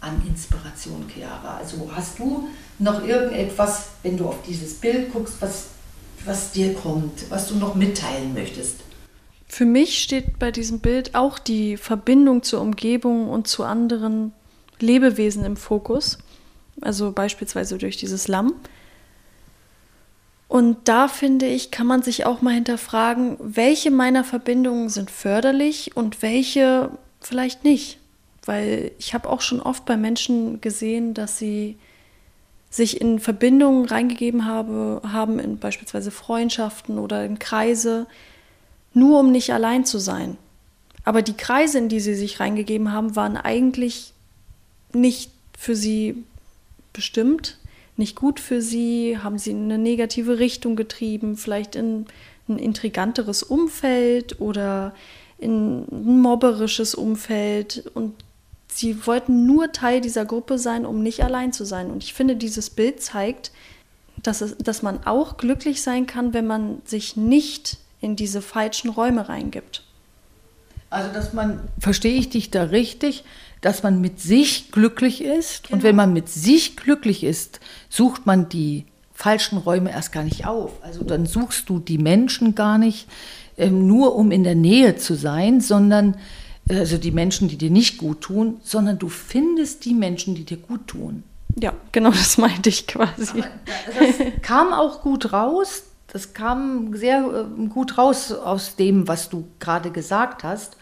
an 0.00 0.22
Inspiration, 0.28 1.04
Chiara? 1.12 1.56
Also 1.56 1.90
hast 1.92 2.20
du 2.20 2.48
noch 2.78 3.04
irgendetwas, 3.04 3.86
wenn 4.04 4.16
du 4.16 4.28
auf 4.28 4.38
dieses 4.46 4.74
Bild 4.74 5.12
guckst, 5.12 5.34
was, 5.40 5.66
was 6.24 6.52
dir 6.52 6.74
kommt, 6.74 7.28
was 7.30 7.48
du 7.48 7.56
noch 7.56 7.74
mitteilen 7.74 8.32
möchtest? 8.32 8.76
Für 9.48 9.64
mich 9.64 9.98
steht 10.00 10.38
bei 10.38 10.52
diesem 10.52 10.78
Bild 10.78 11.14
auch 11.16 11.38
die 11.40 11.76
Verbindung 11.76 12.42
zur 12.44 12.60
Umgebung 12.60 13.28
und 13.28 13.48
zu 13.48 13.64
anderen 13.64 14.32
Lebewesen 14.80 15.44
im 15.44 15.56
Fokus 15.56 16.18
also 16.80 17.12
beispielsweise 17.12 17.78
durch 17.78 17.96
dieses 17.96 18.28
Lamm. 18.28 18.54
Und 20.48 20.76
da 20.84 21.08
finde 21.08 21.46
ich, 21.46 21.70
kann 21.70 21.86
man 21.86 22.02
sich 22.02 22.26
auch 22.26 22.42
mal 22.42 22.54
hinterfragen, 22.54 23.36
welche 23.40 23.90
meiner 23.90 24.24
Verbindungen 24.24 24.88
sind 24.88 25.10
förderlich 25.10 25.96
und 25.96 26.22
welche 26.22 26.90
vielleicht 27.20 27.64
nicht. 27.64 27.98
Weil 28.44 28.92
ich 28.98 29.14
habe 29.14 29.28
auch 29.28 29.40
schon 29.40 29.60
oft 29.60 29.84
bei 29.84 29.96
Menschen 29.96 30.60
gesehen, 30.60 31.14
dass 31.14 31.38
sie 31.38 31.78
sich 32.70 33.00
in 33.00 33.20
Verbindungen 33.20 33.86
reingegeben 33.86 34.46
habe, 34.46 35.00
haben, 35.10 35.38
in 35.38 35.58
beispielsweise 35.58 36.10
Freundschaften 36.10 36.98
oder 36.98 37.24
in 37.24 37.38
Kreise, 37.38 38.06
nur 38.92 39.20
um 39.20 39.32
nicht 39.32 39.52
allein 39.52 39.84
zu 39.84 39.98
sein. 39.98 40.36
Aber 41.04 41.22
die 41.22 41.36
Kreise, 41.36 41.78
in 41.78 41.88
die 41.88 42.00
sie 42.00 42.14
sich 42.14 42.40
reingegeben 42.40 42.92
haben, 42.92 43.16
waren 43.16 43.36
eigentlich 43.36 44.13
nicht 44.94 45.30
für 45.56 45.76
sie 45.76 46.24
bestimmt, 46.92 47.58
nicht 47.96 48.16
gut 48.16 48.40
für 48.40 48.60
sie? 48.60 49.18
Haben 49.18 49.38
sie 49.38 49.50
in 49.50 49.64
eine 49.64 49.78
negative 49.78 50.38
Richtung 50.38 50.76
getrieben? 50.76 51.36
Vielleicht 51.36 51.76
in 51.76 52.06
ein 52.48 52.58
intriganteres 52.58 53.42
Umfeld 53.42 54.40
oder 54.40 54.94
in 55.38 55.84
ein 55.90 56.20
mobberisches 56.20 56.94
Umfeld? 56.94 57.90
Und 57.94 58.14
sie 58.68 59.06
wollten 59.06 59.46
nur 59.46 59.72
Teil 59.72 60.00
dieser 60.00 60.24
Gruppe 60.24 60.58
sein, 60.58 60.84
um 60.86 61.02
nicht 61.02 61.22
allein 61.22 61.52
zu 61.52 61.64
sein. 61.64 61.90
Und 61.90 62.02
ich 62.02 62.14
finde, 62.14 62.36
dieses 62.36 62.70
Bild 62.70 63.00
zeigt, 63.00 63.52
dass, 64.22 64.40
es, 64.40 64.56
dass 64.58 64.82
man 64.82 65.04
auch 65.06 65.36
glücklich 65.36 65.82
sein 65.82 66.06
kann, 66.06 66.34
wenn 66.34 66.46
man 66.46 66.82
sich 66.84 67.16
nicht 67.16 67.78
in 68.00 68.16
diese 68.16 68.42
falschen 68.42 68.90
Räume 68.90 69.28
reingibt. 69.28 69.84
Also, 70.94 71.12
dass 71.12 71.32
man, 71.32 71.60
verstehe 71.78 72.14
ich 72.14 72.30
dich 72.30 72.52
da 72.52 72.64
richtig, 72.64 73.24
dass 73.60 73.82
man 73.82 74.00
mit 74.00 74.20
sich 74.20 74.70
glücklich 74.70 75.24
ist. 75.24 75.64
Genau. 75.64 75.76
Und 75.76 75.82
wenn 75.82 75.96
man 75.96 76.12
mit 76.12 76.28
sich 76.28 76.76
glücklich 76.76 77.24
ist, 77.24 77.58
sucht 77.88 78.26
man 78.26 78.48
die 78.48 78.84
falschen 79.12 79.58
Räume 79.58 79.90
erst 79.90 80.12
gar 80.12 80.22
nicht 80.22 80.46
auf. 80.46 80.70
Also 80.82 81.02
dann 81.02 81.26
suchst 81.26 81.68
du 81.68 81.80
die 81.80 81.98
Menschen 81.98 82.54
gar 82.54 82.78
nicht 82.78 83.08
äh, 83.56 83.70
nur, 83.70 84.14
um 84.14 84.30
in 84.30 84.44
der 84.44 84.54
Nähe 84.54 84.96
zu 84.96 85.14
sein, 85.14 85.60
sondern 85.60 86.16
äh, 86.68 86.78
also 86.78 86.96
die 86.96 87.10
Menschen, 87.10 87.48
die 87.48 87.56
dir 87.56 87.70
nicht 87.70 87.98
gut 87.98 88.20
tun, 88.20 88.58
sondern 88.62 88.98
du 88.98 89.08
findest 89.08 89.84
die 89.84 89.94
Menschen, 89.94 90.34
die 90.34 90.44
dir 90.44 90.58
gut 90.58 90.86
tun. 90.86 91.24
Ja, 91.58 91.72
genau 91.90 92.10
das 92.10 92.38
meinte 92.38 92.68
ich 92.68 92.86
quasi. 92.86 93.40
Aber 93.40 94.06
das 94.06 94.42
kam 94.42 94.72
auch 94.72 95.00
gut 95.02 95.32
raus. 95.32 95.84
Das 96.14 96.32
kam 96.32 96.94
sehr 96.94 97.24
äh, 97.26 97.66
gut 97.66 97.98
raus 97.98 98.30
aus 98.30 98.76
dem, 98.76 99.08
was 99.08 99.30
du 99.30 99.48
gerade 99.58 99.90
gesagt 99.90 100.44
hast. 100.44 100.76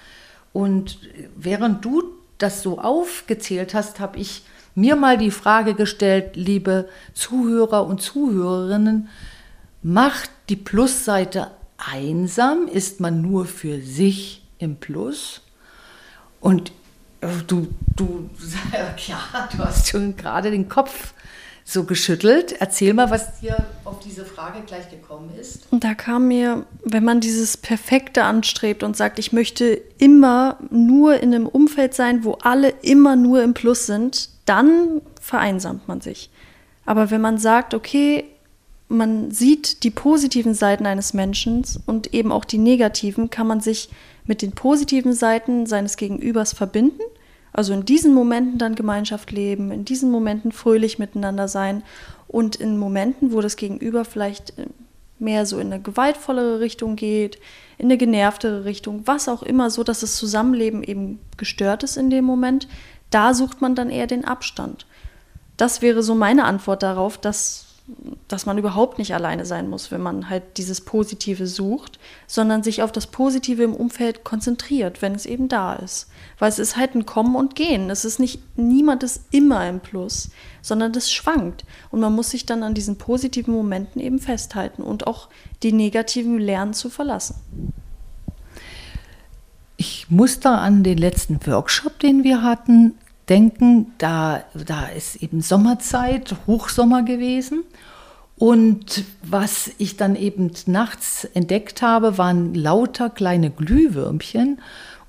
Und 0.53 0.99
während 1.35 1.83
du 1.87 2.03
das 2.37 2.63
so 2.63 2.79
aufgezählt 2.79 3.73
hast, 3.73 3.99
habe 3.99 4.19
ich 4.19 4.45
mir 4.75 4.95
mal 4.95 5.17
die 5.17 5.31
Frage 5.31 5.73
gestellt, 5.73 6.37
liebe 6.37 6.87
Zuhörer 7.15 7.87
und 7.87 8.03
Zuhörerinnen, 8.03 9.09
macht 9.83 10.29
die 10.51 10.57
Plusseite 10.57 11.51
einsam? 11.79 12.69
Ist 12.69 13.01
man 13.01 13.23
nur 13.23 13.47
für 13.47 13.81
sich 13.81 14.43
im 14.59 14.77
Plus? 14.77 15.41
Und 16.41 16.73
äh, 17.23 17.29
du, 17.47 17.69
du, 17.97 18.29
ja, 19.07 19.49
du 19.51 19.65
hast 19.65 19.89
schon 19.89 20.15
gerade 20.15 20.51
den 20.51 20.69
Kopf 20.69 21.15
so 21.65 21.85
geschüttelt. 21.85 22.53
Erzähl 22.59 22.95
mal, 22.95 23.11
was 23.11 23.41
dir 23.41 23.57
auf 23.85 24.01
diese 24.01 24.25
Frage 24.25 24.63
gleich 24.67 24.91
gekommen 24.91 25.31
ist. 25.41 25.67
Und 25.71 25.85
da 25.85 25.95
kam 25.95 26.29
mir, 26.29 26.67
wenn 26.85 27.05
man 27.05 27.21
dieses 27.21 27.57
Perfekte 27.57 28.25
anstrebt 28.25 28.83
und 28.83 28.97
sagt, 28.97 29.19
ich 29.19 29.33
möchte 29.33 29.81
immer 29.99 30.59
nur 30.71 31.21
in 31.21 31.35
einem 31.35 31.47
Umfeld 31.47 31.95
sein, 31.95 32.25
wo 32.25 32.33
alle 32.43 32.71
immer 32.83 33.17
nur 33.17 33.43
im 33.43 33.55
Plus 33.55 33.87
sind, 33.87 34.29
dann 34.45 35.01
vereinsamt 35.21 35.87
man 35.89 36.01
sich. 36.01 36.31
Aber 36.85 37.11
wenn 37.11 37.21
man 37.21 37.39
sagt, 37.39 37.75
okay, 37.75 38.25
man 38.89 39.31
sieht 39.31 39.85
die 39.85 39.91
positiven 39.91 40.55
Seiten 40.55 40.85
eines 40.85 41.15
Menschen 41.15 41.65
und 41.87 42.13
eben 42.13 42.33
auch 42.33 42.45
die 42.45 42.59
negativen, 42.59 43.31
kann 43.31 43.47
man 43.47 43.61
sich 43.61 43.89
mit 44.27 44.43
den 44.43 44.53
positiven 44.53 45.15
Seiten 45.15 45.67
seines 45.67 45.97
Gegenübers 45.97 46.53
verbinden 46.53 47.01
also 47.53 47.73
in 47.73 47.85
diesen 47.85 48.15
Momenten 48.15 48.59
dann 48.59 48.75
Gemeinschaft 48.75 49.31
leben, 49.31 49.71
in 49.71 49.85
diesen 49.85 50.11
Momenten 50.11 50.53
fröhlich 50.53 50.99
miteinander 50.99 51.49
sein 51.49 51.83
und 52.29 52.57
in 52.57 52.79
Momenten, 52.79 53.33
wo 53.33 53.41
das 53.41 53.57
Gegenüber 53.57 54.05
vielleicht 54.05 54.59
äh, 54.59 54.67
mehr 55.19 55.47
so 55.47 55.59
in 55.59 55.73
eine 55.73 55.81
gewaltvollere 55.81 56.61
Richtung 56.61 56.97
geht, 56.97 57.39
in 57.79 57.87
eine 57.87 57.97
genervtere 57.97 58.65
Richtung, 58.65 59.03
was 59.07 59.29
auch 59.29 59.43
immer, 59.43 59.71
so 59.71 59.85
dass 59.85 60.01
das 60.01 60.17
Zusammenleben 60.17 60.83
eben 60.83 61.21
gestört 61.37 61.83
ist 61.83 61.97
in 61.97 62.11
dem 62.11 62.25
Moment, 62.25 62.69
da 63.11 63.35
sucht 63.35 63.61
man 63.61 63.75
dann 63.75 63.91
eher 63.91 64.07
den 64.07 64.25
Abstand. 64.25 64.87
Das 65.57 65.83
wäre 65.83 66.03
so 66.03 66.15
meine 66.15 66.45
Antwort 66.45 66.83
darauf, 66.83 67.19
dass 67.19 67.72
dass 68.29 68.47
man 68.47 68.59
überhaupt 68.59 68.99
nicht 68.99 69.15
alleine 69.15 69.45
sein 69.45 69.69
muss, 69.69 69.91
wenn 69.91 70.01
man 70.01 70.31
halt 70.31 70.57
dieses 70.57 70.81
Positive 70.81 71.47
sucht, 71.47 71.99
sondern 72.27 72.63
sich 72.63 72.83
auf 72.83 72.93
das 72.93 73.07
Positive 73.07 73.63
im 73.63 73.75
Umfeld 73.75 74.25
konzentriert, 74.25 75.03
wenn 75.03 75.15
es 75.15 75.27
eben 75.27 75.49
da 75.49 75.75
ist. 75.75 76.09
Weil 76.39 76.49
es 76.49 76.59
ist 76.59 76.77
halt 76.77 76.95
ein 76.95 77.07
Kommen 77.07 77.37
und 77.37 77.55
Gehen. 77.55 77.91
Es 77.91 78.05
ist 78.05 78.19
nicht, 78.19 78.41
niemand 78.57 79.03
ist 79.03 79.25
immer 79.31 79.69
im 79.69 79.81
Plus, 79.81 80.31
sondern 80.61 80.93
das 80.93 81.13
schwankt. 81.13 81.65
Und 81.91 82.01
man 82.01 82.15
muss 82.15 82.31
sich 82.31 82.47
dann 82.47 82.63
an 82.63 82.75
diesen 82.75 82.97
positiven 82.97 83.55
Momenten 83.55 84.01
eben 84.01 84.19
festhalten 84.19 84.83
und 84.83 85.07
auch 85.07 85.29
die 85.63 85.73
negativen 85.73 86.39
lernen 86.39 86.75
zu 86.75 86.91
verlassen. 86.91 87.37
Ich 89.77 90.11
muss 90.11 90.41
da 90.41 90.59
an 90.59 90.85
den 90.85 90.99
letzten 90.99 91.45
Workshop, 91.47 91.99
den 91.99 92.25
wir 92.25 92.43
hatten, 92.43 92.95
denken, 93.29 93.93
da, 93.99 94.45
da 94.67 94.87
ist 94.87 95.17
eben 95.17 95.41
Sommerzeit, 95.41 96.35
Hochsommer 96.47 97.03
gewesen. 97.03 97.65
Und 98.37 99.05
was 99.23 99.71
ich 99.79 99.97
dann 99.97 100.17
eben 100.17 100.51
nachts 100.67 101.25
entdeckt 101.25 101.83
habe, 101.83 102.19
waren 102.19 102.55
lauter 102.55 103.11
kleine 103.11 103.51
Glühwürmchen. 103.51 104.61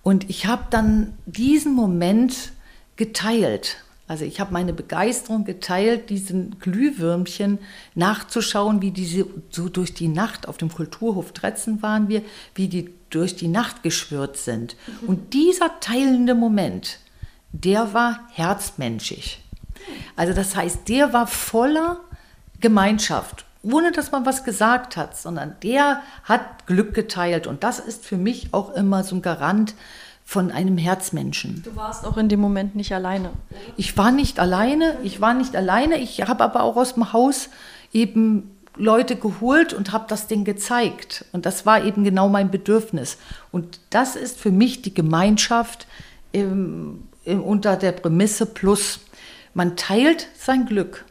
Und 0.03 0.29
ich 0.29 0.45
habe 0.45 0.65
dann 0.69 1.13
diesen 1.25 1.73
Moment 1.73 2.51
geteilt. 2.95 3.77
Also 4.07 4.25
ich 4.25 4.39
habe 4.39 4.53
meine 4.53 4.73
Begeisterung 4.73 5.45
geteilt, 5.45 6.09
diesen 6.09 6.59
Glühwürmchen 6.59 7.57
nachzuschauen, 7.95 8.81
wie 8.81 8.91
diese 8.91 9.25
so 9.49 9.69
durch 9.69 9.93
die 9.93 10.09
Nacht 10.09 10.47
auf 10.47 10.57
dem 10.57 10.69
Kulturhof 10.69 11.31
Tretzen 11.31 11.81
waren 11.81 12.09
wir, 12.09 12.21
wie 12.53 12.67
die 12.67 12.93
durch 13.09 13.35
die 13.35 13.47
Nacht 13.47 13.81
geschwört 13.81 14.37
sind. 14.37 14.75
Und 15.07 15.33
dieser 15.33 15.79
teilende 15.79 16.35
Moment, 16.35 16.99
der 17.53 17.93
war 17.93 18.19
herzmenschig. 18.31 19.41
Also 20.15 20.33
das 20.33 20.55
heißt, 20.55 20.89
der 20.89 21.13
war 21.13 21.27
voller 21.27 22.01
Gemeinschaft, 22.59 23.45
ohne 23.61 23.91
dass 23.91 24.11
man 24.11 24.25
was 24.25 24.43
gesagt 24.43 24.97
hat, 24.97 25.15
sondern 25.15 25.55
der 25.63 26.01
hat 26.23 26.65
Glück 26.67 26.93
geteilt. 26.93 27.47
Und 27.47 27.63
das 27.63 27.79
ist 27.79 28.05
für 28.05 28.17
mich 28.17 28.53
auch 28.53 28.73
immer 28.73 29.03
so 29.03 29.15
ein 29.15 29.21
Garant 29.21 29.75
von 30.25 30.51
einem 30.51 30.77
Herzmenschen. 30.77 31.61
Du 31.63 31.75
warst 31.75 32.05
auch 32.05 32.17
in 32.17 32.29
dem 32.29 32.39
Moment 32.39 32.75
nicht 32.75 32.93
alleine. 32.93 33.31
Ich 33.77 33.97
war 33.97 34.11
nicht 34.11 34.39
alleine, 34.39 34.97
ich 35.03 35.21
war 35.21 35.33
nicht 35.33 35.55
alleine. 35.55 35.97
Ich 35.97 36.21
habe 36.21 36.43
aber 36.43 36.63
auch 36.63 36.77
aus 36.77 36.95
dem 36.95 37.13
Haus 37.13 37.49
eben 37.91 38.49
Leute 38.75 39.15
geholt 39.15 39.73
und 39.73 39.91
habe 39.91 40.05
das 40.07 40.27
Ding 40.27 40.45
gezeigt. 40.45 41.25
Und 41.33 41.45
das 41.45 41.65
war 41.65 41.83
eben 41.83 42.03
genau 42.03 42.29
mein 42.29 42.49
Bedürfnis. 42.49 43.17
Und 43.51 43.79
das 43.91 44.15
ist 44.15 44.39
für 44.39 44.49
mich 44.49 44.81
die 44.81 44.93
Gemeinschaft, 44.93 45.85
im, 46.31 47.03
unter 47.25 47.75
der 47.77 47.91
Prämisse 47.91 48.45
plus. 48.45 48.99
Man 49.53 49.75
teilt 49.75 50.27
sein 50.37 50.65
Glück. 50.65 51.05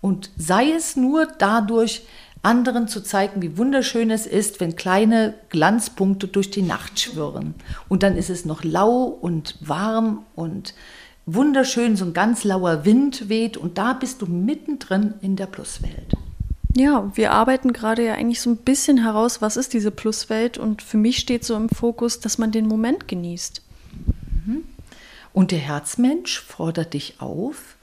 Und 0.00 0.30
sei 0.36 0.72
es 0.72 0.96
nur 0.96 1.26
dadurch, 1.38 2.02
anderen 2.42 2.88
zu 2.88 3.02
zeigen, 3.02 3.40
wie 3.40 3.56
wunderschön 3.56 4.10
es 4.10 4.26
ist, 4.26 4.60
wenn 4.60 4.74
kleine 4.74 5.34
Glanzpunkte 5.50 6.26
durch 6.26 6.50
die 6.50 6.62
Nacht 6.62 6.98
schwirren. 6.98 7.54
Und 7.88 8.02
dann 8.02 8.16
ist 8.16 8.30
es 8.30 8.44
noch 8.44 8.64
lau 8.64 9.04
und 9.04 9.56
warm 9.60 10.24
und 10.34 10.74
wunderschön, 11.24 11.96
so 11.96 12.04
ein 12.04 12.14
ganz 12.14 12.42
lauer 12.42 12.84
Wind 12.84 13.28
weht 13.28 13.56
und 13.56 13.78
da 13.78 13.92
bist 13.92 14.22
du 14.22 14.26
mittendrin 14.26 15.14
in 15.20 15.36
der 15.36 15.46
Pluswelt. 15.46 16.14
Ja, 16.74 17.10
wir 17.14 17.32
arbeiten 17.32 17.72
gerade 17.72 18.04
ja 18.04 18.14
eigentlich 18.14 18.40
so 18.40 18.50
ein 18.50 18.56
bisschen 18.56 19.02
heraus, 19.02 19.40
was 19.40 19.56
ist 19.56 19.72
diese 19.72 19.90
Pluswelt 19.90 20.58
und 20.58 20.82
für 20.82 20.96
mich 20.96 21.18
steht 21.18 21.44
so 21.44 21.54
im 21.54 21.68
Fokus, 21.68 22.18
dass 22.18 22.38
man 22.38 22.50
den 22.50 22.66
Moment 22.66 23.06
genießt. 23.06 23.62
Und 25.32 25.50
der 25.50 25.58
Herzmensch 25.58 26.40
fordert 26.40 26.94
dich 26.94 27.20
auf. 27.20 27.76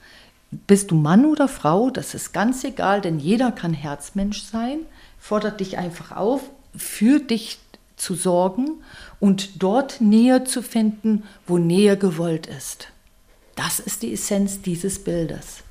Bist 0.50 0.90
du 0.90 0.94
Mann 0.94 1.24
oder 1.26 1.48
Frau, 1.48 1.90
das 1.90 2.14
ist 2.14 2.32
ganz 2.32 2.64
egal, 2.64 3.00
denn 3.00 3.18
jeder 3.20 3.52
kann 3.52 3.72
Herzmensch 3.72 4.42
sein, 4.42 4.80
fordert 5.18 5.60
dich 5.60 5.78
einfach 5.78 6.16
auf, 6.16 6.42
für 6.76 7.20
dich 7.20 7.58
zu 7.96 8.14
sorgen 8.14 8.82
und 9.20 9.62
dort 9.62 10.00
Nähe 10.00 10.44
zu 10.44 10.62
finden, 10.62 11.24
wo 11.46 11.58
Nähe 11.58 11.96
gewollt 11.96 12.46
ist. 12.46 12.88
Das 13.54 13.78
ist 13.78 14.02
die 14.02 14.12
Essenz 14.12 14.62
dieses 14.62 15.04
Bildes. 15.04 15.62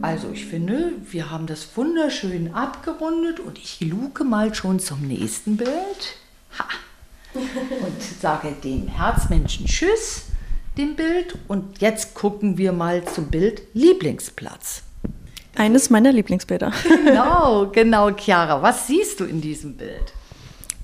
Also 0.00 0.30
ich 0.32 0.46
finde, 0.46 0.94
wir 1.10 1.30
haben 1.30 1.46
das 1.46 1.76
wunderschön 1.76 2.54
abgerundet 2.54 3.40
und 3.40 3.58
ich 3.58 3.80
luke 3.80 4.24
mal 4.24 4.54
schon 4.54 4.80
zum 4.80 5.06
nächsten 5.06 5.56
Bild. 5.58 6.16
Ha. 6.58 6.64
Und 7.34 8.02
sage 8.20 8.52
dem 8.64 8.88
Herzmenschen 8.88 9.66
Tschüss, 9.66 10.26
dem 10.76 10.96
Bild. 10.96 11.36
Und 11.48 11.80
jetzt 11.80 12.14
gucken 12.14 12.58
wir 12.58 12.72
mal 12.72 13.04
zum 13.04 13.26
Bild 13.26 13.62
Lieblingsplatz. 13.74 14.82
Eines 15.56 15.90
meiner 15.90 16.12
Lieblingsbilder. 16.12 16.72
Genau, 17.04 17.66
genau, 17.72 18.10
Chiara. 18.12 18.62
Was 18.62 18.86
siehst 18.86 19.20
du 19.20 19.24
in 19.24 19.40
diesem 19.40 19.76
Bild? 19.76 20.12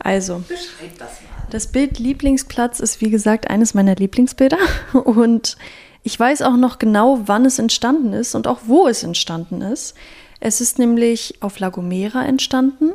Also, 0.01 0.41
beschreib 0.41 0.99
das 0.99 1.21
mal. 1.23 1.47
Das 1.51 1.69
Bild 1.69 1.99
Lieblingsplatz 1.99 2.81
ist 2.81 3.01
wie 3.01 3.11
gesagt 3.11 3.49
eines 3.49 3.75
meiner 3.75 3.95
Lieblingsbilder 3.95 4.59
und 4.93 5.57
ich 6.03 6.19
weiß 6.21 6.43
auch 6.43 6.57
noch 6.57 6.79
genau, 6.79 7.23
wann 7.25 7.47
es 7.47 7.59
entstanden 7.59 8.13
ist 8.13 8.35
und 8.35 8.47
auch 8.47 8.59
wo 8.67 8.87
es 8.87 9.03
entstanden 9.03 9.63
ist. 9.63 9.95
Es 10.41 10.61
ist 10.61 10.79
nämlich 10.79 11.41
auf 11.41 11.59
La 11.59 11.71
Gomera 11.71 12.27
entstanden, 12.27 12.93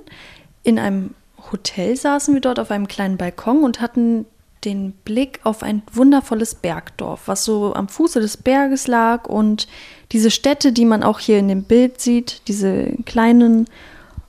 in 0.61 0.77
einem 0.77 1.15
Hotel 1.51 1.95
saßen 1.95 2.33
wir 2.33 2.41
dort 2.41 2.59
auf 2.59 2.71
einem 2.71 2.87
kleinen 2.87 3.17
Balkon 3.17 3.63
und 3.63 3.81
hatten 3.81 4.25
den 4.65 4.91
Blick 4.91 5.39
auf 5.43 5.63
ein 5.63 5.83
wundervolles 5.91 6.55
Bergdorf, 6.55 7.21
was 7.27 7.45
so 7.45 7.73
am 7.73 7.87
Fuße 7.87 8.19
des 8.19 8.37
Berges 8.37 8.87
lag 8.87 9.27
und 9.27 9.67
diese 10.11 10.31
Städte, 10.31 10.71
die 10.71 10.85
man 10.85 11.03
auch 11.03 11.19
hier 11.19 11.39
in 11.39 11.47
dem 11.47 11.63
Bild 11.63 12.01
sieht, 12.01 12.41
diese 12.47 12.91
kleinen, 13.05 13.67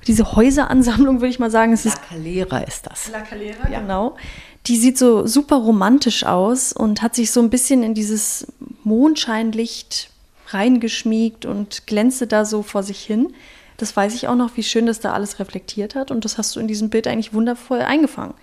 diese 0.07 0.37
Häuseransammlung, 0.37 1.17
würde 1.17 1.31
ich 1.31 1.39
mal 1.39 1.51
sagen. 1.51 1.73
Es 1.73 1.85
La 1.85 1.95
Calera 2.09 2.59
ist 2.59 2.87
das. 2.87 3.11
La 3.11 3.21
Calera, 3.21 3.69
ja. 3.71 3.81
genau. 3.81 4.17
Die 4.67 4.77
sieht 4.77 4.99
so 4.99 5.27
super 5.27 5.57
romantisch 5.57 6.25
aus 6.25 6.73
und 6.73 7.03
hat 7.03 7.15
sich 7.15 7.31
so 7.31 7.41
ein 7.41 7.51
bisschen 7.51 7.83
in 7.83 7.95
dieses 7.95 8.47
Mondscheinlicht 8.85 10.11
reingeschmiegt 10.49 11.47
und 11.47 11.87
glänzte 11.87 12.27
da 12.27 12.45
so 12.45 12.63
vor 12.63 12.83
sich 12.83 13.01
hin. 13.01 13.33
Das 13.81 13.97
weiß 13.97 14.15
ich 14.15 14.29
auch 14.29 14.35
noch, 14.35 14.59
wie 14.59 14.63
schön 14.63 14.85
das 14.85 15.01
da 15.01 15.15
alles 15.15 15.39
reflektiert 15.39 15.95
hat 15.95 16.11
und 16.11 16.27
das 16.27 16.37
hast 16.37 16.55
du 16.55 16.61
in 16.61 16.69
diesem 16.69 16.91
Bild 16.91 17.07
eigentlich 17.07 17.33
wundervoll 17.33 17.81
eingefangen. 17.81 18.35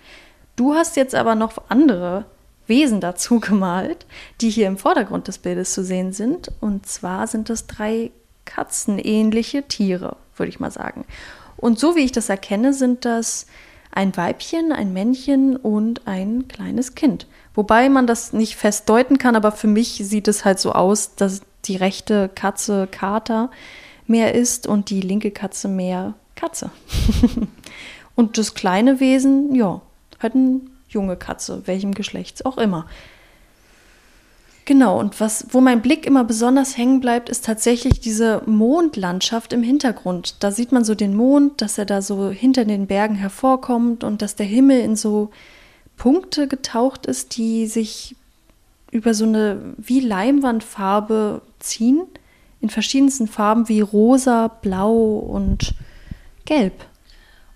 Du 0.56 0.74
hast 0.74 0.96
jetzt 0.96 1.14
aber 1.14 1.36
noch 1.36 1.62
andere 1.68 2.24
Wesen 2.66 3.00
dazu 3.00 3.38
gemalt, 3.38 4.04
die 4.40 4.50
hier 4.50 4.66
im 4.66 4.78
Vordergrund 4.78 5.28
des 5.28 5.38
Bildes 5.38 5.72
zu 5.74 5.84
sehen 5.84 6.12
sind. 6.12 6.50
Und 6.60 6.86
zwar 6.86 7.28
sind 7.28 7.50
das 7.50 7.68
drei 7.68 8.10
katzenähnliche 8.46 9.62
Tiere, 9.62 10.16
würde 10.36 10.50
ich 10.50 10.58
mal 10.58 10.72
sagen. 10.72 11.04
Und 11.56 11.78
so 11.78 11.94
wie 11.94 12.04
ich 12.04 12.12
das 12.12 12.28
erkenne, 12.28 12.74
sind 12.74 13.04
das 13.04 13.46
ein 13.92 14.16
Weibchen, 14.16 14.72
ein 14.72 14.92
Männchen 14.92 15.54
und 15.54 16.08
ein 16.08 16.48
kleines 16.48 16.96
Kind. 16.96 17.28
Wobei 17.54 17.88
man 17.88 18.08
das 18.08 18.32
nicht 18.32 18.56
fest 18.56 18.88
deuten 18.88 19.18
kann, 19.18 19.36
aber 19.36 19.52
für 19.52 19.68
mich 19.68 20.02
sieht 20.04 20.26
es 20.26 20.44
halt 20.44 20.58
so 20.58 20.72
aus, 20.72 21.14
dass 21.14 21.42
die 21.64 21.76
rechte 21.76 22.28
Katze 22.34 22.88
Kater 22.90 23.50
mehr 24.08 24.34
ist 24.34 24.66
und 24.66 24.90
die 24.90 25.00
linke 25.00 25.30
Katze 25.30 25.68
mehr 25.68 26.14
Katze. 26.34 26.70
und 28.14 28.38
das 28.38 28.54
kleine 28.54 29.00
Wesen, 29.00 29.54
ja, 29.54 29.80
halt 30.20 30.34
eine 30.34 30.60
junge 30.88 31.16
Katze, 31.16 31.62
welchem 31.66 31.94
Geschlechts 31.94 32.44
auch 32.44 32.58
immer. 32.58 32.86
Genau, 34.68 35.00
und 35.00 35.18
was, 35.18 35.46
wo 35.50 35.62
mein 35.62 35.80
Blick 35.80 36.04
immer 36.04 36.24
besonders 36.24 36.76
hängen 36.76 37.00
bleibt, 37.00 37.30
ist 37.30 37.46
tatsächlich 37.46 38.00
diese 38.00 38.42
Mondlandschaft 38.44 39.54
im 39.54 39.62
Hintergrund. 39.62 40.36
Da 40.40 40.50
sieht 40.50 40.72
man 40.72 40.84
so 40.84 40.94
den 40.94 41.16
Mond, 41.16 41.62
dass 41.62 41.78
er 41.78 41.86
da 41.86 42.02
so 42.02 42.28
hinter 42.28 42.66
den 42.66 42.86
Bergen 42.86 43.14
hervorkommt 43.14 44.04
und 44.04 44.20
dass 44.20 44.36
der 44.36 44.44
Himmel 44.44 44.80
in 44.80 44.94
so 44.94 45.30
Punkte 45.96 46.48
getaucht 46.48 47.06
ist, 47.06 47.38
die 47.38 47.66
sich 47.66 48.14
über 48.90 49.14
so 49.14 49.24
eine 49.24 49.58
wie 49.78 50.00
Leimwandfarbe 50.00 51.40
ziehen, 51.60 52.02
in 52.60 52.70
verschiedensten 52.70 53.28
Farben 53.28 53.68
wie 53.68 53.80
rosa, 53.80 54.48
blau 54.48 55.18
und 55.18 55.74
gelb. 56.44 56.84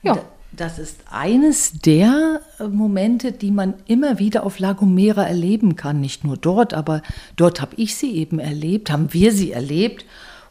Ja. 0.03 0.19
Das 0.55 0.79
ist 0.79 1.01
eines 1.11 1.81
der 1.81 2.43
äh, 2.59 2.69
Momente, 2.69 3.33
die 3.33 3.51
man 3.51 3.75
immer 3.87 4.19
wieder 4.19 4.45
auf 4.45 4.59
La 4.59 4.75
Gomera 4.75 5.25
erleben 5.25 5.77
kann. 5.77 6.01
Nicht 6.01 6.25
nur 6.25 6.37
dort, 6.37 6.75
aber 6.75 7.01
dort 7.37 7.63
habe 7.63 7.75
ich 7.77 7.97
sie 7.97 8.17
eben 8.17 8.39
erlebt, 8.39 8.91
haben 8.91 9.15
wir 9.15 9.33
sie 9.33 9.53
erlebt. 9.53 10.05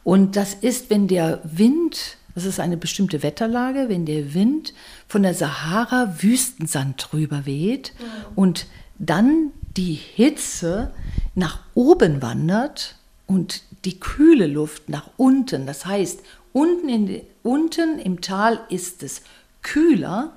Und 0.04 0.36
das 0.36 0.56
ist, 0.56 0.90
wenn 0.90 1.08
der 1.08 1.40
Wind, 1.44 2.18
das 2.34 2.46
ist 2.46 2.60
eine 2.60 2.78
bestimmte 2.78 3.22
Wetterlage, 3.22 3.90
wenn 3.90 4.08
der 4.08 4.34
Wind 4.34 4.74
von 5.08 5.22
der 5.22 5.36
Sahara 5.36 6.16
Wüstensand 6.20 7.08
drüber 7.12 7.46
weht 7.46 7.94
mhm. 8.00 8.06
und 8.36 8.66
dann 8.98 9.52
die 9.78 9.94
Hitze 9.94 10.92
nach 11.36 11.60
oben 11.76 12.24
wandert 12.24 12.96
und 13.28 13.62
die 13.86 14.00
kühle 14.00 14.48
Luft 14.48 14.90
nach 14.90 15.10
unten. 15.18 15.66
Das 15.66 15.86
heißt, 15.86 16.22
unten, 16.54 16.90
in, 16.90 17.22
unten 17.44 18.00
im 18.00 18.22
Tal 18.22 18.60
ist 18.70 19.04
es 19.04 19.22
kühler 19.62 20.34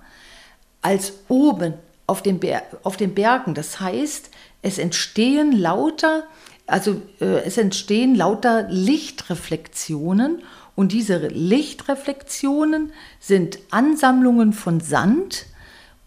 als 0.83 1.15
oben 1.29 1.75
auf 2.07 2.23
den, 2.23 2.39
Ber 2.39 2.63
auf 2.83 2.97
den 2.97 3.15
Bergen. 3.15 3.55
Das 3.55 3.81
heißt, 3.81 4.31
es 4.63 4.79
entstehen 4.79 5.53
lauter, 5.53 6.25
also 6.67 7.01
äh, 7.21 7.43
es 7.45 7.59
entstehen 7.59 8.15
lauter 8.15 8.69
Lichtreflexionen 8.69 10.43
und 10.77 10.93
diese 10.93 11.29
Lichtreflexionen 11.29 12.93
sind 13.21 13.59
Ansammlungen 13.71 14.53
von 14.53 14.81
Sand 14.81 15.47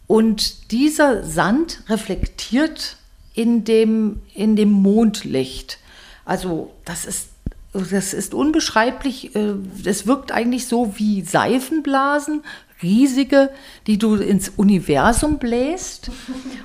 und 0.08 0.72
dieser 0.72 1.24
Sand 1.24 1.84
reflektiert 1.90 2.98
in 3.34 3.64
dem, 3.64 4.22
in 4.34 4.56
dem 4.56 4.72
Mondlicht. 4.72 5.80
Also 6.28 6.74
das 6.86 7.06
ist 7.06 7.30
das 7.74 8.14
ist 8.14 8.34
unbeschreiblich. 8.34 9.36
Es 9.36 10.02
äh, 10.02 10.08
wirkt 10.08 10.32
eigentlich 10.32 10.68
so 10.68 10.94
wie 10.98 11.22
Seifenblasen, 11.22 12.44
riesige, 12.82 13.50
die 13.88 13.98
du 13.98 14.16
ins 14.16 14.50
Universum 14.50 15.38
bläst. 15.38 16.12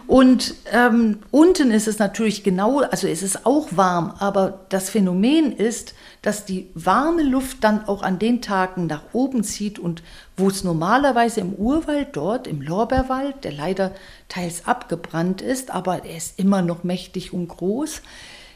Und 0.07 0.55
ähm, 0.71 1.19
unten 1.31 1.71
ist 1.71 1.89
es 1.89 1.99
natürlich 1.99 2.43
genau, 2.43 2.81
also 2.81 3.09
es 3.09 3.23
ist 3.23 3.47
auch 3.47 3.69
warm, 3.73 4.15
aber 4.19 4.61
das 4.69 4.91
Phänomen 4.91 5.53
ist, 5.53 5.95
dass 6.21 6.45
die 6.45 6.69
warme 6.75 7.23
Luft 7.23 7.65
dann 7.65 7.87
auch 7.89 8.03
an 8.03 8.19
den 8.19 8.43
Tagen 8.43 8.87
nach 8.87 9.03
oben 9.13 9.43
zieht 9.43 9.79
und 9.79 10.03
wo 10.37 10.49
es 10.49 10.65
normalerweise 10.65 11.41
im 11.41 11.55
Urwald 11.55 12.09
dort, 12.13 12.47
im 12.47 12.63
Lorbeerwald, 12.63 13.45
der 13.45 13.53
leider 13.53 13.93
teils 14.29 14.67
abgebrannt 14.67 15.41
ist, 15.41 15.71
aber 15.71 16.05
er 16.05 16.17
ist 16.17 16.39
immer 16.39 16.63
noch 16.63 16.85
mächtig 16.85 17.33
und 17.33 17.49
groß, 17.49 18.03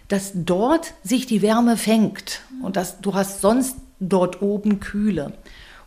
dass 0.08 0.32
dort 0.34 0.94
sich 1.02 1.26
die 1.26 1.42
Wärme 1.42 1.76
fängt 1.76 2.42
und 2.62 2.76
dass 2.76 3.00
du 3.00 3.14
hast 3.14 3.40
sonst 3.40 3.76
dort 3.98 4.42
oben 4.42 4.80
Kühle. 4.80 5.32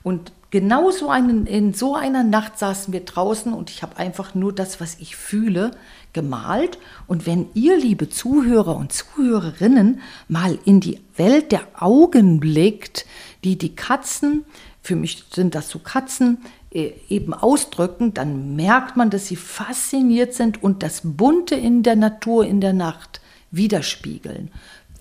Und 0.04 0.32
genau 0.50 0.92
so 0.92 1.10
einen, 1.10 1.46
in 1.46 1.74
so 1.74 1.96
einer 1.96 2.24
Nacht 2.24 2.58
saßen 2.58 2.94
wir 2.94 3.02
draußen 3.02 3.54
und 3.54 3.70
ich 3.70 3.82
habe 3.82 3.98
einfach 3.98 4.36
nur 4.36 4.54
das, 4.54 4.82
was 4.82 4.98
ich 5.00 5.16
fühle, 5.16 5.72
gemalt. 6.14 6.80
Und 7.08 7.26
wenn 7.26 7.48
ihr, 7.54 7.78
liebe 7.78 8.10
Zuhörer 8.10 8.76
und 8.76 8.92
Zuhörerinnen, 8.92 10.02
mal 10.28 10.58
in 10.66 10.80
die 10.80 11.00
Welt 11.16 11.52
der 11.52 11.68
Augen 11.76 12.40
blickt, 12.40 13.06
die 13.44 13.58
die 13.58 13.76
Katzen, 13.76 14.46
für 14.82 14.96
mich 14.96 15.26
sind 15.32 15.56
das 15.56 15.70
so 15.70 15.80
Katzen, 15.80 16.40
äh, 16.72 16.92
eben 17.10 17.34
ausdrücken, 17.34 18.14
dann 18.14 18.56
merkt 18.56 18.98
man, 18.98 19.10
dass 19.10 19.28
sie 19.28 19.36
fasziniert 19.36 20.34
sind 20.34 20.64
und 20.64 20.84
das 20.84 21.02
Bunte 21.04 21.56
in 21.56 21.84
der 21.84 21.96
Natur 21.96 22.46
in 22.46 22.62
der 22.62 22.74
Nacht 22.74 23.22
widerspiegeln. 23.52 24.52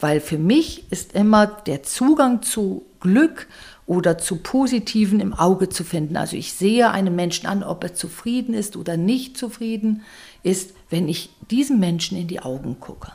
Weil 0.01 0.21
für 0.21 0.39
mich 0.39 0.91
ist 0.93 1.13
immer 1.13 1.47
der 1.47 1.83
Zugang 1.83 2.43
zu 2.43 2.85
Glück 3.01 3.49
oder 3.87 4.19
zu 4.19 4.37
Positiven 4.37 5.19
im 5.19 5.35
Auge 5.35 5.71
zu 5.71 5.83
finden. 5.83 6.17
Also 6.17 6.37
ich 6.37 6.53
sehe 6.53 6.91
einem 6.91 7.17
Menschen 7.17 7.47
an, 7.47 7.63
ob 7.63 7.83
er 7.83 7.95
zufrieden 7.95 8.55
ist 8.55 8.77
oder 8.77 8.97
nicht 8.97 9.37
zufrieden 9.37 10.03
ist, 10.43 10.75
wenn 10.91 11.09
ich 11.09 11.31
diesem 11.51 11.81
Menschen 11.81 12.19
in 12.19 12.29
die 12.29 12.41
Augen 12.41 12.79
gucke. 12.81 13.13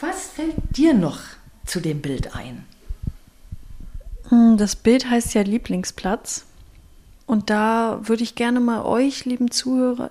Was 0.00 0.28
fällt 0.28 0.54
dir 0.76 0.94
noch 0.94 1.20
zu 1.66 1.80
dem 1.80 2.00
Bild 2.00 2.36
ein? 2.36 2.64
Hm, 4.28 4.58
das 4.58 4.76
Bild 4.76 5.10
heißt 5.10 5.34
ja 5.34 5.42
Lieblingsplatz. 5.42 6.44
Und 7.26 7.50
da 7.50 8.00
würde 8.04 8.22
ich 8.22 8.36
gerne 8.36 8.60
mal 8.60 8.84
euch, 8.84 9.24
lieben 9.24 9.50
Zuhörer, 9.50 10.10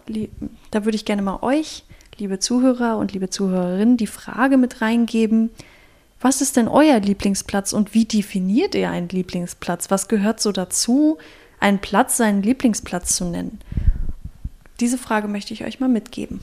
da 0.72 0.86
würde 0.86 0.96
ich 0.96 1.06
gerne 1.06 1.22
mal 1.22 1.40
euch 1.42 1.84
liebe 2.18 2.40
Zuhörer 2.40 2.98
und 2.98 3.14
liebe 3.14 3.30
Zuhörerinnen, 3.30 3.98
die 3.98 4.08
Frage 4.08 4.58
mit 4.58 4.82
reingeben, 4.82 5.52
was 6.20 6.42
ist 6.42 6.58
denn 6.58 6.68
euer 6.68 7.00
Lieblingsplatz 7.00 7.74
und 7.74 7.94
wie 7.94 8.06
definiert 8.06 8.74
ihr 8.74 8.90
einen 8.90 9.10
Lieblingsplatz? 9.10 9.92
Was 9.92 10.08
gehört 10.08 10.42
so 10.42 10.52
dazu, 10.52 11.20
einen 11.60 11.78
Platz 11.78 12.18
seinen 12.18 12.42
Lieblingsplatz 12.42 13.16
zu 13.16 13.26
nennen? 13.26 13.60
Diese 14.80 14.98
Frage 14.98 15.28
möchte 15.28 15.54
ich 15.54 15.64
euch 15.64 15.80
mal 15.80 15.90
mitgeben. 15.90 16.40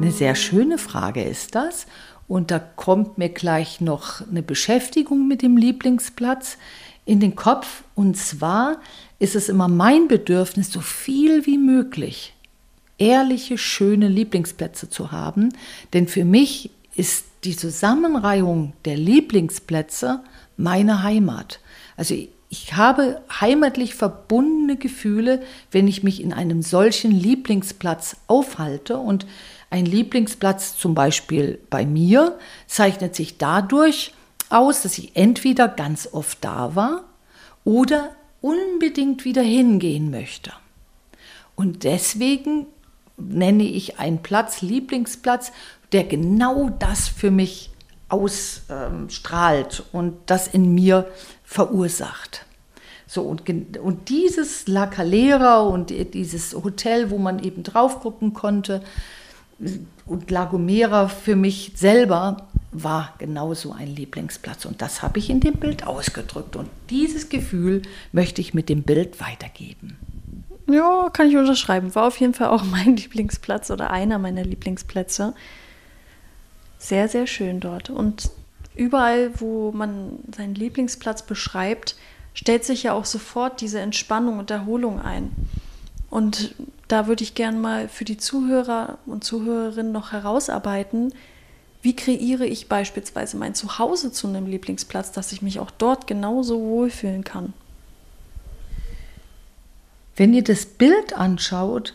Eine 0.00 0.12
sehr 0.12 0.36
schöne 0.36 0.78
Frage 0.78 1.24
ist 1.24 1.56
das. 1.56 1.86
Und 2.28 2.52
da 2.52 2.60
kommt 2.60 3.18
mir 3.18 3.30
gleich 3.30 3.80
noch 3.80 4.20
eine 4.28 4.42
Beschäftigung 4.42 5.26
mit 5.26 5.42
dem 5.42 5.56
Lieblingsplatz 5.56 6.58
in 7.04 7.18
den 7.18 7.34
Kopf. 7.34 7.82
Und 7.96 8.16
zwar 8.16 8.76
ist 9.18 9.34
es 9.34 9.48
immer 9.48 9.68
mein 9.68 10.08
Bedürfnis, 10.08 10.72
so 10.72 10.80
viel 10.80 11.46
wie 11.46 11.58
möglich 11.58 12.34
ehrliche, 12.98 13.56
schöne 13.56 14.08
Lieblingsplätze 14.08 14.90
zu 14.90 15.12
haben. 15.12 15.50
Denn 15.92 16.08
für 16.08 16.24
mich 16.24 16.70
ist 16.94 17.24
die 17.44 17.56
Zusammenreihung 17.56 18.72
der 18.84 18.96
Lieblingsplätze 18.96 20.20
meine 20.56 21.02
Heimat. 21.02 21.60
Also 21.96 22.14
ich 22.50 22.74
habe 22.74 23.20
heimatlich 23.40 23.94
verbundene 23.94 24.76
Gefühle, 24.76 25.42
wenn 25.70 25.86
ich 25.86 26.02
mich 26.02 26.20
in 26.22 26.32
einem 26.32 26.62
solchen 26.62 27.12
Lieblingsplatz 27.12 28.16
aufhalte. 28.26 28.98
Und 28.98 29.26
ein 29.70 29.86
Lieblingsplatz 29.86 30.76
zum 30.76 30.94
Beispiel 30.94 31.60
bei 31.70 31.86
mir 31.86 32.38
zeichnet 32.66 33.14
sich 33.14 33.38
dadurch 33.38 34.12
aus, 34.50 34.82
dass 34.82 34.98
ich 34.98 35.14
entweder 35.14 35.68
ganz 35.68 36.08
oft 36.10 36.38
da 36.40 36.74
war 36.74 37.04
oder 37.64 38.10
unbedingt 38.40 39.24
wieder 39.24 39.42
hingehen 39.42 40.10
möchte. 40.10 40.52
Und 41.54 41.84
deswegen 41.84 42.66
nenne 43.16 43.64
ich 43.64 43.98
einen 43.98 44.22
Platz 44.22 44.62
Lieblingsplatz, 44.62 45.52
der 45.92 46.04
genau 46.04 46.70
das 46.70 47.08
für 47.08 47.30
mich 47.30 47.70
ausstrahlt 48.08 49.84
und 49.92 50.16
das 50.26 50.48
in 50.48 50.74
mir 50.74 51.08
verursacht. 51.44 52.46
So, 53.06 53.22
und, 53.22 53.48
und 53.78 54.08
dieses 54.08 54.68
La 54.68 54.86
Calera 54.86 55.60
und 55.60 55.90
dieses 55.90 56.54
Hotel, 56.54 57.10
wo 57.10 57.18
man 57.18 57.38
eben 57.38 57.62
drauf 57.62 58.00
gucken 58.00 58.34
konnte, 58.34 58.82
und 60.06 60.30
La 60.30 60.44
Gomera 60.44 61.08
für 61.08 61.34
mich 61.34 61.72
selber 61.74 62.48
war 62.70 63.14
genauso 63.18 63.72
ein 63.72 63.88
Lieblingsplatz. 63.88 64.64
Und 64.64 64.82
das 64.82 65.02
habe 65.02 65.18
ich 65.18 65.30
in 65.30 65.40
dem 65.40 65.54
Bild 65.54 65.86
ausgedrückt. 65.86 66.56
Und 66.56 66.68
dieses 66.90 67.28
Gefühl 67.28 67.82
möchte 68.12 68.40
ich 68.40 68.54
mit 68.54 68.68
dem 68.68 68.82
Bild 68.82 69.20
weitergeben. 69.20 69.96
Ja, 70.70 71.08
kann 71.10 71.28
ich 71.28 71.36
unterschreiben. 71.36 71.94
War 71.94 72.06
auf 72.06 72.20
jeden 72.20 72.34
Fall 72.34 72.48
auch 72.48 72.64
mein 72.70 72.96
Lieblingsplatz 72.96 73.70
oder 73.70 73.90
einer 73.90 74.18
meiner 74.18 74.44
Lieblingsplätze. 74.44 75.34
Sehr, 76.78 77.08
sehr 77.08 77.26
schön 77.26 77.60
dort. 77.60 77.90
Und 77.90 78.30
überall, 78.76 79.30
wo 79.40 79.72
man 79.72 80.18
seinen 80.34 80.54
Lieblingsplatz 80.54 81.22
beschreibt, 81.22 81.96
stellt 82.34 82.64
sich 82.64 82.84
ja 82.84 82.92
auch 82.92 83.04
sofort 83.04 83.60
diese 83.60 83.80
Entspannung 83.80 84.38
und 84.38 84.50
Erholung 84.50 85.00
ein. 85.00 85.32
Und 86.10 86.54
da 86.86 87.06
würde 87.06 87.24
ich 87.24 87.34
gern 87.34 87.60
mal 87.60 87.88
für 87.88 88.04
die 88.04 88.16
Zuhörer 88.16 88.98
und 89.06 89.24
Zuhörerinnen 89.24 89.92
noch 89.92 90.12
herausarbeiten, 90.12 91.12
wie 91.82 91.94
kreiere 91.94 92.46
ich 92.46 92.68
beispielsweise 92.68 93.36
mein 93.36 93.54
Zuhause 93.54 94.12
zu 94.12 94.26
einem 94.26 94.46
Lieblingsplatz, 94.46 95.12
dass 95.12 95.32
ich 95.32 95.42
mich 95.42 95.60
auch 95.60 95.70
dort 95.70 96.06
genauso 96.06 96.60
wohlfühlen 96.60 97.24
kann. 97.24 97.52
Wenn 100.16 100.34
ihr 100.34 100.42
das 100.42 100.66
Bild 100.66 101.12
anschaut, 101.12 101.94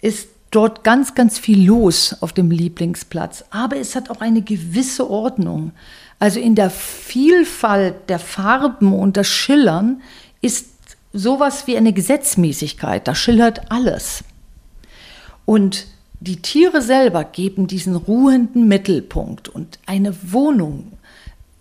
ist 0.00 0.28
dort 0.52 0.84
ganz, 0.84 1.14
ganz 1.14 1.38
viel 1.38 1.66
los 1.66 2.16
auf 2.20 2.32
dem 2.32 2.50
Lieblingsplatz. 2.52 3.44
Aber 3.50 3.76
es 3.76 3.96
hat 3.96 4.10
auch 4.10 4.20
eine 4.20 4.42
gewisse 4.42 5.10
Ordnung. 5.10 5.72
Also 6.20 6.38
in 6.38 6.54
der 6.54 6.70
Vielfalt 6.70 8.08
der 8.08 8.20
Farben 8.20 8.92
und 8.92 9.16
das 9.16 9.26
Schillern 9.26 10.00
ist 10.40 10.68
sowas 11.12 11.66
wie 11.66 11.76
eine 11.76 11.92
Gesetzmäßigkeit. 11.92 13.08
Da 13.08 13.16
schillert 13.16 13.72
alles. 13.72 14.22
Und 15.44 15.86
die 16.24 16.40
Tiere 16.40 16.80
selber 16.80 17.22
geben 17.22 17.66
diesen 17.66 17.94
ruhenden 17.94 18.66
Mittelpunkt 18.66 19.48
und 19.50 19.78
eine 19.84 20.16
Wohnung 20.32 20.92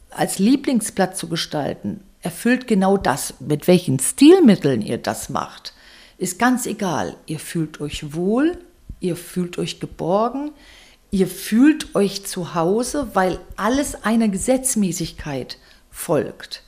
als 0.10 0.40
Lieblingsplatz 0.40 1.20
zu 1.20 1.28
gestalten, 1.28 2.00
erfüllt 2.22 2.66
genau 2.66 2.96
das. 2.96 3.34
Mit 3.42 3.68
welchen 3.68 4.00
Stilmitteln 4.00 4.82
ihr 4.82 4.98
das 4.98 5.28
macht, 5.30 5.74
ist 6.18 6.40
ganz 6.40 6.66
egal. 6.66 7.18
Ihr 7.26 7.40
fühlt 7.40 7.82
euch 7.82 8.14
wohl, 8.14 8.58
ihr 9.02 9.18
fühlt 9.18 9.58
euch 9.58 9.82
geborgen, 9.82 10.52
ihr 11.12 11.28
fühlt 11.28 11.94
euch 11.94 12.26
zu 12.26 12.56
Hause, 12.56 13.10
weil 13.14 13.40
alles 13.58 14.06
einer 14.06 14.30
Gesetzmäßigkeit 14.30 15.58
folgt. 15.92 16.63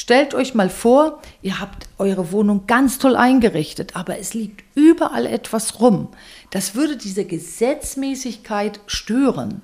Stellt 0.00 0.32
euch 0.32 0.54
mal 0.54 0.70
vor, 0.70 1.20
ihr 1.42 1.58
habt 1.58 1.88
eure 1.98 2.30
Wohnung 2.30 2.68
ganz 2.68 3.00
toll 3.00 3.16
eingerichtet, 3.16 3.96
aber 3.96 4.16
es 4.20 4.32
liegt 4.32 4.62
überall 4.76 5.26
etwas 5.26 5.80
rum. 5.80 6.06
Das 6.52 6.76
würde 6.76 6.96
diese 6.96 7.24
Gesetzmäßigkeit 7.24 8.78
stören. 8.86 9.62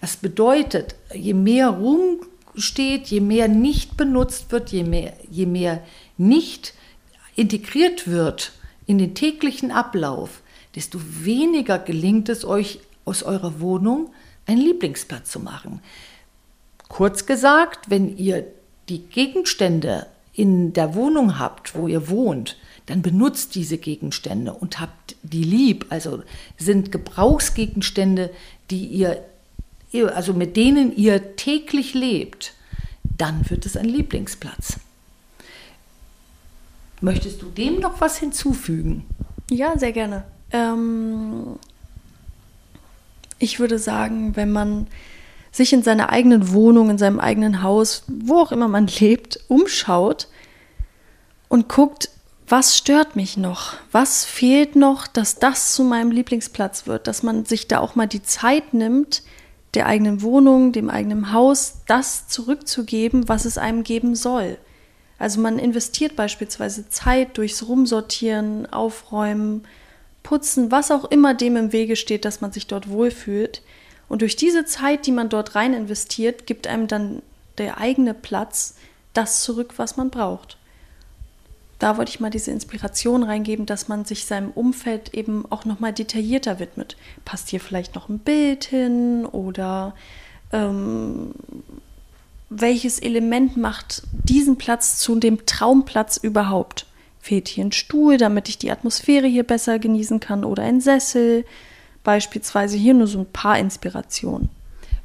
Das 0.00 0.16
bedeutet, 0.16 0.94
je 1.12 1.34
mehr 1.34 1.68
rumsteht, 1.68 3.08
je 3.08 3.20
mehr 3.20 3.46
nicht 3.48 3.98
benutzt 3.98 4.52
wird, 4.52 4.70
je 4.70 4.84
mehr, 4.84 5.12
je 5.30 5.44
mehr 5.44 5.82
nicht 6.16 6.72
integriert 7.36 8.08
wird 8.08 8.52
in 8.86 8.96
den 8.96 9.14
täglichen 9.14 9.70
Ablauf, 9.70 10.40
desto 10.76 10.98
weniger 11.02 11.78
gelingt 11.78 12.30
es 12.30 12.46
euch, 12.46 12.80
aus 13.04 13.22
eurer 13.22 13.60
Wohnung 13.60 14.14
einen 14.46 14.62
Lieblingsplatz 14.62 15.30
zu 15.30 15.40
machen. 15.40 15.82
Kurz 16.88 17.26
gesagt, 17.26 17.90
wenn 17.90 18.16
ihr 18.16 18.46
die 18.88 19.00
Gegenstände 19.00 20.06
in 20.32 20.72
der 20.72 20.94
Wohnung 20.94 21.38
habt, 21.38 21.74
wo 21.74 21.86
ihr 21.86 22.08
wohnt, 22.08 22.56
dann 22.86 23.02
benutzt 23.02 23.54
diese 23.54 23.78
Gegenstände 23.78 24.52
und 24.52 24.80
habt 24.80 25.16
die 25.22 25.44
lieb. 25.44 25.86
Also 25.88 26.22
sind 26.58 26.92
Gebrauchsgegenstände, 26.92 28.30
die 28.70 28.86
ihr, 28.86 29.24
also 30.14 30.34
mit 30.34 30.56
denen 30.56 30.94
ihr 30.94 31.36
täglich 31.36 31.94
lebt, 31.94 32.52
dann 33.16 33.48
wird 33.48 33.64
es 33.64 33.76
ein 33.76 33.88
Lieblingsplatz. 33.88 34.78
Möchtest 37.00 37.42
du 37.42 37.46
dem 37.46 37.80
noch 37.80 38.00
was 38.00 38.18
hinzufügen? 38.18 39.04
Ja, 39.50 39.78
sehr 39.78 39.92
gerne. 39.92 40.24
Ähm, 40.50 41.58
ich 43.38 43.60
würde 43.60 43.78
sagen, 43.78 44.36
wenn 44.36 44.52
man 44.52 44.86
sich 45.54 45.72
in 45.72 45.84
seiner 45.84 46.10
eigenen 46.10 46.52
Wohnung, 46.52 46.90
in 46.90 46.98
seinem 46.98 47.20
eigenen 47.20 47.62
Haus, 47.62 48.02
wo 48.08 48.38
auch 48.38 48.50
immer 48.50 48.66
man 48.66 48.86
lebt, 48.98 49.38
umschaut 49.48 50.28
und 51.48 51.68
guckt, 51.68 52.10
was 52.48 52.76
stört 52.76 53.16
mich 53.16 53.36
noch? 53.36 53.74
Was 53.90 54.24
fehlt 54.24 54.76
noch, 54.76 55.06
dass 55.06 55.38
das 55.38 55.74
zu 55.74 55.84
meinem 55.84 56.10
Lieblingsplatz 56.10 56.86
wird? 56.86 57.06
Dass 57.06 57.22
man 57.22 57.44
sich 57.46 57.68
da 57.68 57.78
auch 57.78 57.94
mal 57.94 58.06
die 58.06 58.22
Zeit 58.22 58.74
nimmt, 58.74 59.22
der 59.74 59.86
eigenen 59.86 60.22
Wohnung, 60.22 60.72
dem 60.72 60.90
eigenen 60.90 61.32
Haus, 61.32 61.82
das 61.86 62.28
zurückzugeben, 62.28 63.28
was 63.28 63.44
es 63.44 63.56
einem 63.56 63.82
geben 63.82 64.14
soll. 64.14 64.58
Also 65.18 65.40
man 65.40 65.58
investiert 65.58 66.16
beispielsweise 66.16 66.88
Zeit 66.88 67.38
durchs 67.38 67.66
Rumsortieren, 67.66 68.70
Aufräumen, 68.72 69.64
Putzen, 70.22 70.70
was 70.70 70.90
auch 70.90 71.04
immer 71.04 71.32
dem 71.32 71.56
im 71.56 71.72
Wege 71.72 71.96
steht, 71.96 72.24
dass 72.24 72.40
man 72.40 72.52
sich 72.52 72.66
dort 72.66 72.90
wohlfühlt. 72.90 73.62
Und 74.08 74.22
durch 74.22 74.36
diese 74.36 74.64
Zeit, 74.64 75.06
die 75.06 75.12
man 75.12 75.28
dort 75.28 75.54
rein 75.54 75.74
investiert, 75.74 76.46
gibt 76.46 76.66
einem 76.66 76.86
dann 76.86 77.22
der 77.58 77.78
eigene 77.78 78.14
Platz 78.14 78.76
das 79.12 79.42
zurück, 79.42 79.74
was 79.76 79.96
man 79.96 80.10
braucht 80.10 80.58
da 81.84 81.98
wollte 81.98 82.10
ich 82.10 82.20
mal 82.20 82.30
diese 82.30 82.50
Inspiration 82.50 83.22
reingeben, 83.22 83.66
dass 83.66 83.88
man 83.88 84.06
sich 84.06 84.24
seinem 84.24 84.50
Umfeld 84.52 85.12
eben 85.12 85.44
auch 85.50 85.66
nochmal 85.66 85.92
detaillierter 85.92 86.58
widmet. 86.58 86.96
Passt 87.26 87.50
hier 87.50 87.60
vielleicht 87.60 87.94
noch 87.94 88.08
ein 88.08 88.20
Bild 88.20 88.64
hin 88.64 89.26
oder 89.26 89.94
ähm, 90.50 91.32
welches 92.48 93.00
Element 93.00 93.58
macht 93.58 94.02
diesen 94.12 94.56
Platz 94.56 94.96
zu 94.96 95.18
dem 95.18 95.44
Traumplatz 95.44 96.16
überhaupt? 96.16 96.86
Fehlt 97.20 97.48
hier 97.48 97.64
ein 97.64 97.72
Stuhl, 97.72 98.16
damit 98.16 98.48
ich 98.48 98.56
die 98.56 98.70
Atmosphäre 98.70 99.26
hier 99.26 99.44
besser 99.44 99.78
genießen 99.78 100.20
kann 100.20 100.44
oder 100.44 100.62
ein 100.62 100.80
Sessel? 100.80 101.44
Beispielsweise 102.04 102.76
hier 102.76 102.94
nur 102.94 103.08
so 103.08 103.18
ein 103.18 103.32
paar 103.32 103.58
Inspirationen 103.58 104.50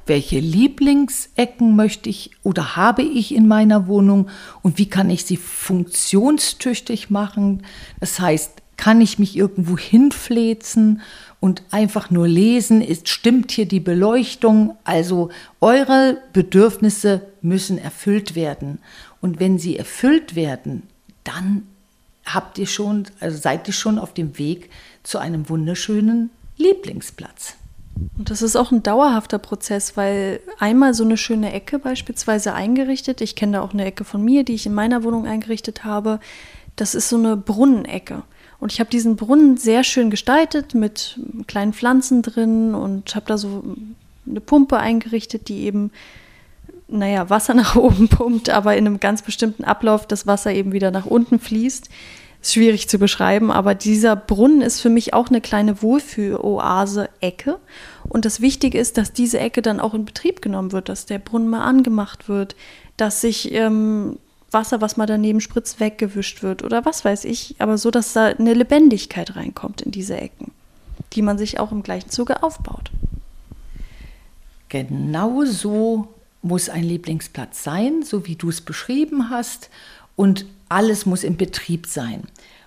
welche 0.10 0.39
Lieblingsecken 0.39 1.76
möchte 1.76 2.10
ich 2.10 2.32
oder 2.43 2.76
habe 2.76 3.04
ich 3.04 3.34
in 3.34 3.47
meiner 3.47 3.88
Wohnung 3.88 4.28
und 4.64 4.80
wie 4.80 4.89
kann 4.89 5.10
ich 5.10 5.24
sie 5.24 5.38
funktionstüchtig 5.38 7.12
machen. 7.12 7.64
Das 8.00 8.20
heißt, 8.20 8.54
kann 8.76 9.02
ich 9.02 9.20
mich 9.20 9.38
irgendwo 9.38 9.78
hinfläzen 9.78 11.02
und 11.39 11.64
einfach 11.70 12.10
nur 12.10 12.28
lesen, 12.28 12.82
ist, 12.82 13.08
stimmt 13.08 13.52
hier 13.52 13.68
die 13.68 13.80
Beleuchtung? 13.80 14.76
Also 14.84 15.30
eure 15.62 16.18
Bedürfnisse 16.34 17.22
müssen 17.41 17.78
erfüllt 17.78 18.36
werden. 18.36 18.80
Und 19.22 19.39
wenn 19.39 19.60
sie 19.60 19.78
erfüllt 19.78 20.36
werden, 20.36 20.84
dann 21.24 21.64
habt 22.26 22.58
ihr 22.58 22.68
schon, 22.68 23.06
also 23.20 23.38
seid 23.38 23.68
ihr 23.68 23.74
schon 23.74 24.00
auf 24.00 24.14
dem 24.14 24.38
Weg 24.38 24.70
zu 25.04 25.20
einem 25.20 25.50
wunderschönen 25.50 26.30
Lieblingsplatz. 26.60 27.55
Und 28.18 28.30
das 28.30 28.41
ist 28.41 28.55
auch 28.55 28.72
ein 28.72 28.84
dauerhafter 28.84 29.39
Prozess, 29.39 29.97
weil 29.97 30.39
einmal 30.60 30.93
so 30.93 31.03
eine 31.03 31.18
schöne 31.18 31.51
Ecke 31.51 31.80
beispielsweise 31.80 32.53
eingerichtet, 32.53 33.22
ich 33.22 33.36
kenne 33.36 33.53
da 33.53 33.62
auch 33.62 33.74
eine 33.74 33.86
Ecke 33.86 34.03
von 34.03 34.24
mir, 34.24 34.43
die 34.43 34.53
ich 34.53 34.66
in 34.66 34.74
meiner 34.74 35.03
Wohnung 35.03 35.26
eingerichtet 35.26 35.84
habe, 35.84 36.20
das 36.76 36.95
ist 36.95 37.10
so 37.10 37.18
eine 37.18 37.36
Brunnenecke. 37.36 38.24
Und 38.60 38.74
ich 38.74 38.80
habe 38.80 38.89
diesen 38.89 39.16
Brunnen 39.16 39.57
sehr 39.57 39.84
schön 39.84 40.10
gestaltet 40.10 40.76
mit 40.76 41.20
kleinen 41.47 41.74
Pflanzen 41.74 42.22
drin 42.22 42.76
und 42.76 43.16
habe 43.16 43.26
da 43.26 43.38
so 43.38 43.64
eine 44.28 44.41
Pumpe 44.41 44.78
eingerichtet, 44.78 45.47
die 45.47 45.62
eben, 45.62 45.91
naja, 46.88 47.30
Wasser 47.30 47.53
nach 47.55 47.76
oben 47.76 48.10
pumpt, 48.10 48.49
aber 48.49 48.76
in 48.76 48.86
einem 48.86 48.99
ganz 48.99 49.22
bestimmten 49.22 49.64
Ablauf 49.64 50.07
das 50.07 50.28
Wasser 50.28 50.53
eben 50.53 50.74
wieder 50.74 50.91
nach 50.91 51.05
unten 51.05 51.39
fließt. 51.39 51.89
Ist 52.42 52.54
schwierig 52.54 52.88
zu 52.88 53.00
beschreiben, 53.00 53.52
aber 53.52 53.76
dieser 53.76 54.16
Brunnen 54.16 54.62
ist 54.62 54.80
für 54.80 54.90
mich 54.90 55.14
auch 55.14 55.28
eine 55.28 55.42
kleine 55.42 55.82
Wohlfühloase-Ecke. 55.82 57.60
Und 58.08 58.24
das 58.24 58.40
Wichtige 58.40 58.80
ist, 58.80 58.98
dass 58.98 59.12
diese 59.12 59.40
Ecke 59.40 59.62
dann 59.62 59.80
auch 59.80 59.94
in 59.94 60.06
Betrieb 60.06 60.42
genommen 60.42 60.72
wird, 60.72 60.88
dass 60.88 61.06
der 61.06 61.20
Brunnen 61.20 61.50
mal 61.50 61.64
angemacht 61.64 62.30
wird, 62.30 62.56
dass 62.96 63.22
sich 63.22 63.54
ähm, 63.54 64.18
Wasser, 64.52 64.82
was 64.82 64.98
mal 64.98 65.06
daneben 65.06 65.42
spritzt, 65.42 65.80
weggewischt 65.80 66.42
wird 66.42 66.64
oder 66.64 66.86
was 66.86 67.06
weiß 67.06 67.26
ich, 67.26 67.56
aber 67.60 67.78
so, 67.78 67.92
dass 67.92 68.14
da 68.14 68.28
eine 68.28 68.54
Lebendigkeit 68.54 69.36
reinkommt 69.36 69.82
in 69.82 69.92
diese 69.92 70.18
Ecken, 70.18 70.52
die 71.14 71.22
man 71.22 71.38
sich 71.38 71.60
auch 71.60 71.72
im 71.72 71.84
gleichen 71.84 72.10
Zuge 72.10 72.42
aufbaut. 72.42 72.92
Genau 74.70 75.44
so 75.46 76.08
muss 76.42 76.70
ein 76.70 76.84
Lieblingsplatz 76.84 77.64
sein, 77.64 78.04
so 78.04 78.26
wie 78.28 78.36
du 78.36 78.50
es 78.50 78.62
beschrieben 78.62 79.30
hast. 79.30 79.70
Und 80.16 80.46
alles 80.70 81.05
muss 81.05 81.24
im 81.24 81.38
Betrieb 81.38 81.86
sein. 81.88 82.24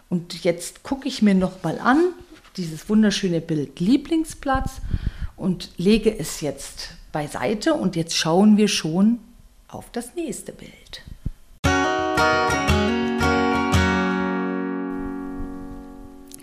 Und 0.09 0.45
jetzt 0.45 0.83
gucke 0.83 1.09
ich 1.09 1.23
mir 1.23 1.35
noch 1.35 1.63
mal 1.63 1.79
an, 1.79 2.13
dieses 2.57 2.89
wunderschöne 2.89 3.41
Bild 3.41 3.81
Lieblingsplatz 3.81 4.73
und 5.37 5.71
lege 5.79 6.17
es 6.19 6.43
jetzt 6.43 6.91
beiseite 7.13 7.75
und 7.75 7.97
jetzt 7.97 8.17
schauen 8.17 8.57
wir 8.57 8.69
schon 8.69 9.21
auf 9.69 9.91
das 9.91 10.15
nächste 10.15 10.53
Bild. 10.53 11.03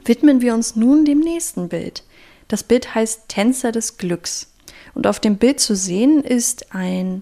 widmen 0.10 0.42
wir 0.42 0.56
uns 0.56 0.76
nun 0.76 1.06
dem 1.06 1.20
nächsten 1.20 1.70
Bild. 1.70 2.04
Das 2.50 2.64
Bild 2.64 2.96
heißt 2.96 3.30
Tänzer 3.30 3.72
des 3.72 3.98
Glücks. 3.98 4.52
Und 4.96 5.06
auf 5.06 5.20
dem 5.20 5.38
Bild 5.38 5.60
zu 5.60 5.76
sehen 5.76 6.24
ist 6.24 6.74
ein 6.74 7.22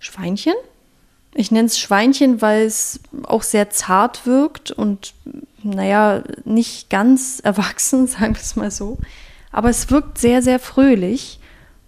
Schweinchen. 0.00 0.54
Ich 1.38 1.52
nenne 1.52 1.66
es 1.66 1.78
Schweinchen, 1.78 2.42
weil 2.42 2.66
es 2.66 2.98
auch 3.22 3.44
sehr 3.44 3.70
zart 3.70 4.26
wirkt 4.26 4.72
und, 4.72 5.14
naja, 5.62 6.24
nicht 6.44 6.90
ganz 6.90 7.38
erwachsen, 7.44 8.08
sagen 8.08 8.34
wir 8.34 8.42
es 8.42 8.56
mal 8.56 8.72
so. 8.72 8.98
Aber 9.52 9.70
es 9.70 9.88
wirkt 9.88 10.18
sehr, 10.18 10.42
sehr 10.42 10.58
fröhlich. 10.58 11.38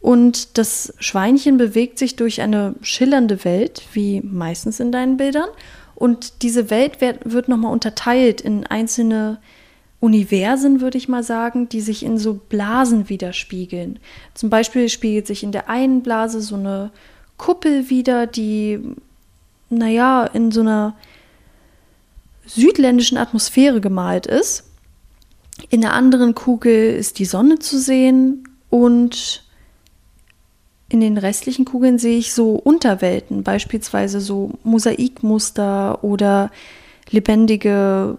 Und 0.00 0.56
das 0.56 0.94
Schweinchen 1.00 1.56
bewegt 1.56 1.98
sich 1.98 2.14
durch 2.14 2.40
eine 2.42 2.76
schillernde 2.80 3.44
Welt, 3.44 3.82
wie 3.92 4.20
meistens 4.20 4.78
in 4.78 4.92
deinen 4.92 5.16
Bildern. 5.16 5.48
Und 5.96 6.42
diese 6.42 6.70
Welt 6.70 7.00
wird, 7.00 7.48
nochmal 7.48 7.72
unterteilt 7.72 8.40
in 8.40 8.64
einzelne 8.68 9.38
Universen, 9.98 10.80
würde 10.80 10.96
ich 10.96 11.08
mal 11.08 11.24
sagen, 11.24 11.68
die 11.68 11.80
sich 11.80 12.04
in 12.04 12.18
so 12.18 12.34
Blasen 12.34 13.08
widerspiegeln. 13.08 13.98
Zum 14.32 14.48
Beispiel 14.48 14.88
spiegelt 14.88 15.26
sich 15.26 15.42
in 15.42 15.50
der 15.50 15.68
einen 15.68 16.04
Blase 16.04 16.40
so 16.40 16.54
eine 16.54 16.92
Kuppel 17.36 17.90
wieder, 17.90 18.28
die, 18.28 18.78
naja, 19.70 20.26
in 20.26 20.50
so 20.50 20.60
einer 20.60 20.96
südländischen 22.44 23.16
Atmosphäre 23.16 23.80
gemalt 23.80 24.26
ist. 24.26 24.64
In 25.68 25.80
der 25.80 25.92
anderen 25.94 26.34
Kugel 26.34 26.94
ist 26.94 27.18
die 27.18 27.24
Sonne 27.24 27.58
zu 27.58 27.78
sehen 27.78 28.48
und 28.68 29.44
in 30.88 31.00
den 31.00 31.18
restlichen 31.18 31.64
Kugeln 31.64 31.98
sehe 31.98 32.18
ich 32.18 32.32
so 32.32 32.54
Unterwelten, 32.54 33.44
beispielsweise 33.44 34.20
so 34.20 34.52
Mosaikmuster 34.64 36.02
oder 36.02 36.50
lebendige 37.10 38.18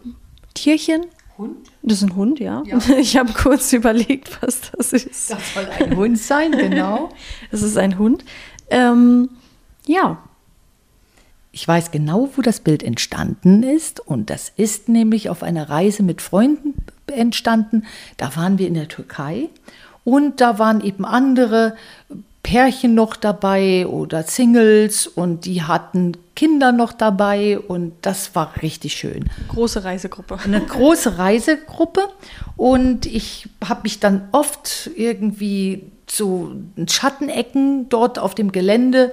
Tierchen. 0.54 1.06
Hund? 1.38 1.58
Das 1.82 1.98
ist 1.98 2.04
ein 2.04 2.16
Hund, 2.16 2.40
ja. 2.40 2.64
ja. 2.66 2.80
Ich 2.98 3.18
habe 3.18 3.34
kurz 3.34 3.74
überlegt, 3.74 4.42
was 4.42 4.72
das 4.72 4.94
ist. 4.94 5.32
Das 5.32 5.54
soll 5.54 5.68
ein 5.80 5.98
Hund 5.98 6.18
sein, 6.18 6.52
genau. 6.52 7.10
Das 7.52 7.62
ist 7.62 7.78
ein 7.78 7.98
Hund. 7.98 8.24
Ähm, 8.70 9.30
ja. 9.86 10.24
Ich 11.52 11.68
weiß 11.68 11.92
genau, 11.92 12.30
wo 12.36 12.42
das 12.42 12.62
Bild 12.62 12.82
entstanden 12.82 13.64
ist. 13.64 14.00
Und 14.00 14.30
das 14.30 14.52
ist 14.56 14.88
nämlich 14.90 15.30
auf 15.30 15.44
einer 15.44 15.70
Reise 15.70 16.04
mit 16.04 16.22
Freunden 16.22 16.74
entstanden. 17.08 17.86
Da 18.18 18.36
waren 18.36 18.58
wir 18.58 18.68
in 18.68 18.74
der 18.74 18.88
Türkei. 18.88 19.50
Und 20.04 20.42
da 20.42 20.60
waren 20.60 20.82
eben 20.82 21.06
andere 21.06 21.76
Pärchen 22.44 22.96
noch 22.96 23.16
dabei 23.16 23.86
oder 23.86 24.24
Singles 24.24 25.06
und 25.06 25.46
die 25.46 25.62
hatten 25.62 26.18
Kinder 26.36 26.72
noch 26.72 26.92
dabei 26.92 27.60
und 27.60 27.94
das 28.02 28.34
war 28.34 28.54
richtig 28.64 28.96
schön. 28.96 29.30
Große 29.50 29.84
Reisegruppe. 29.84 30.40
Eine 30.44 30.60
große 30.60 31.20
Reisegruppe 31.20 32.02
und 32.58 33.06
ich 33.06 33.48
habe 33.64 33.82
mich 33.84 34.00
dann 34.00 34.28
oft 34.32 34.90
irgendwie 34.96 35.92
zu 36.08 36.64
Schattenecken 36.88 37.90
dort 37.90 38.18
auf 38.18 38.34
dem 38.34 38.52
Gelände 38.52 39.12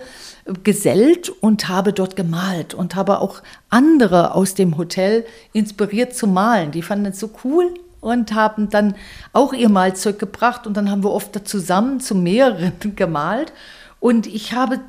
gesellt 0.64 1.28
und 1.28 1.68
habe 1.68 1.92
dort 1.92 2.16
gemalt 2.16 2.74
und 2.74 2.94
habe 2.94 3.20
auch 3.20 3.42
andere 3.68 4.34
aus 4.34 4.54
dem 4.54 4.78
Hotel 4.78 5.26
inspiriert 5.52 6.14
zu 6.14 6.26
malen. 6.26 6.70
Die 6.70 6.82
fanden 6.82 7.06
es 7.06 7.20
so 7.20 7.30
cool 7.44 7.74
und 8.00 8.34
haben 8.34 8.70
dann 8.70 8.94
auch 9.32 9.52
ihr 9.52 9.68
Malzeug 9.68 10.18
gebracht 10.18 10.66
und 10.66 10.76
dann 10.76 10.90
haben 10.90 11.02
wir 11.02 11.12
oft 11.12 11.46
zusammen 11.46 12.00
zu 12.00 12.14
mehreren 12.14 12.72
gemalt. 12.96 13.52
Und 14.00 14.28
ich 14.28 14.52
habe 14.52 14.80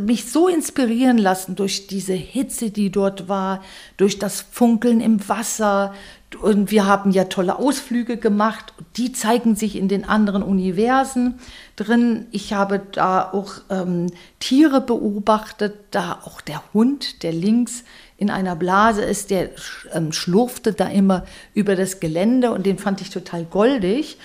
mich 0.00 0.30
so 0.30 0.46
inspirieren 0.46 1.16
lassen 1.16 1.56
durch 1.56 1.86
diese 1.86 2.12
Hitze, 2.12 2.70
die 2.70 2.90
dort 2.90 3.28
war, 3.28 3.62
durch 3.96 4.18
das 4.18 4.42
Funkeln 4.42 5.00
im 5.00 5.26
Wasser. 5.26 5.94
Und 6.36 6.70
wir 6.70 6.86
haben 6.86 7.10
ja 7.10 7.24
tolle 7.24 7.58
Ausflüge 7.58 8.18
gemacht. 8.18 8.74
Die 8.96 9.12
zeigen 9.12 9.56
sich 9.56 9.76
in 9.76 9.88
den 9.88 10.04
anderen 10.04 10.42
Universen 10.42 11.40
drin. 11.74 12.26
Ich 12.32 12.52
habe 12.52 12.82
da 12.92 13.30
auch 13.32 13.54
ähm, 13.70 14.08
Tiere 14.38 14.82
beobachtet, 14.82 15.74
da 15.90 16.20
auch 16.24 16.42
der 16.42 16.62
Hund, 16.74 17.22
der 17.22 17.32
links 17.32 17.82
in 18.18 18.30
einer 18.30 18.56
Blase 18.56 19.02
ist, 19.02 19.30
der 19.30 19.50
ähm, 19.92 20.12
schlurfte 20.12 20.74
da 20.74 20.88
immer 20.88 21.24
über 21.54 21.76
das 21.76 21.98
Gelände 21.98 22.52
und 22.52 22.66
den 22.66 22.78
fand 22.78 23.00
ich 23.00 23.10
total 23.10 23.44
goldig. 23.44 24.18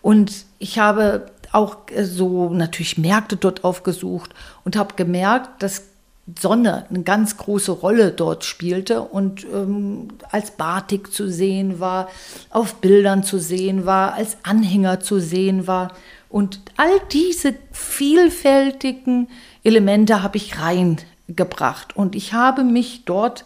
Und 0.00 0.46
ich 0.58 0.78
habe 0.78 1.26
auch 1.52 1.76
äh, 1.94 2.04
so 2.04 2.48
natürlich 2.50 2.96
Märkte 2.96 3.36
dort 3.36 3.64
aufgesucht 3.64 4.34
und 4.64 4.76
habe 4.76 4.94
gemerkt, 4.94 5.62
dass 5.62 5.89
Sonne 6.38 6.86
eine 6.88 7.02
ganz 7.02 7.36
große 7.36 7.72
Rolle 7.72 8.12
dort 8.12 8.44
spielte 8.44 9.02
und 9.02 9.44
ähm, 9.44 10.08
als 10.30 10.52
Batik 10.52 11.12
zu 11.12 11.28
sehen 11.28 11.80
war, 11.80 12.08
auf 12.50 12.76
Bildern 12.76 13.22
zu 13.22 13.38
sehen 13.38 13.86
war, 13.86 14.14
als 14.14 14.36
Anhänger 14.42 15.00
zu 15.00 15.18
sehen 15.18 15.66
war. 15.66 15.92
Und 16.28 16.60
all 16.76 17.00
diese 17.12 17.54
vielfältigen 17.72 19.28
Elemente 19.64 20.22
habe 20.22 20.36
ich 20.36 20.60
reingebracht. 20.60 21.96
Und 21.96 22.14
ich 22.14 22.32
habe 22.32 22.64
mich 22.64 23.04
dort 23.04 23.44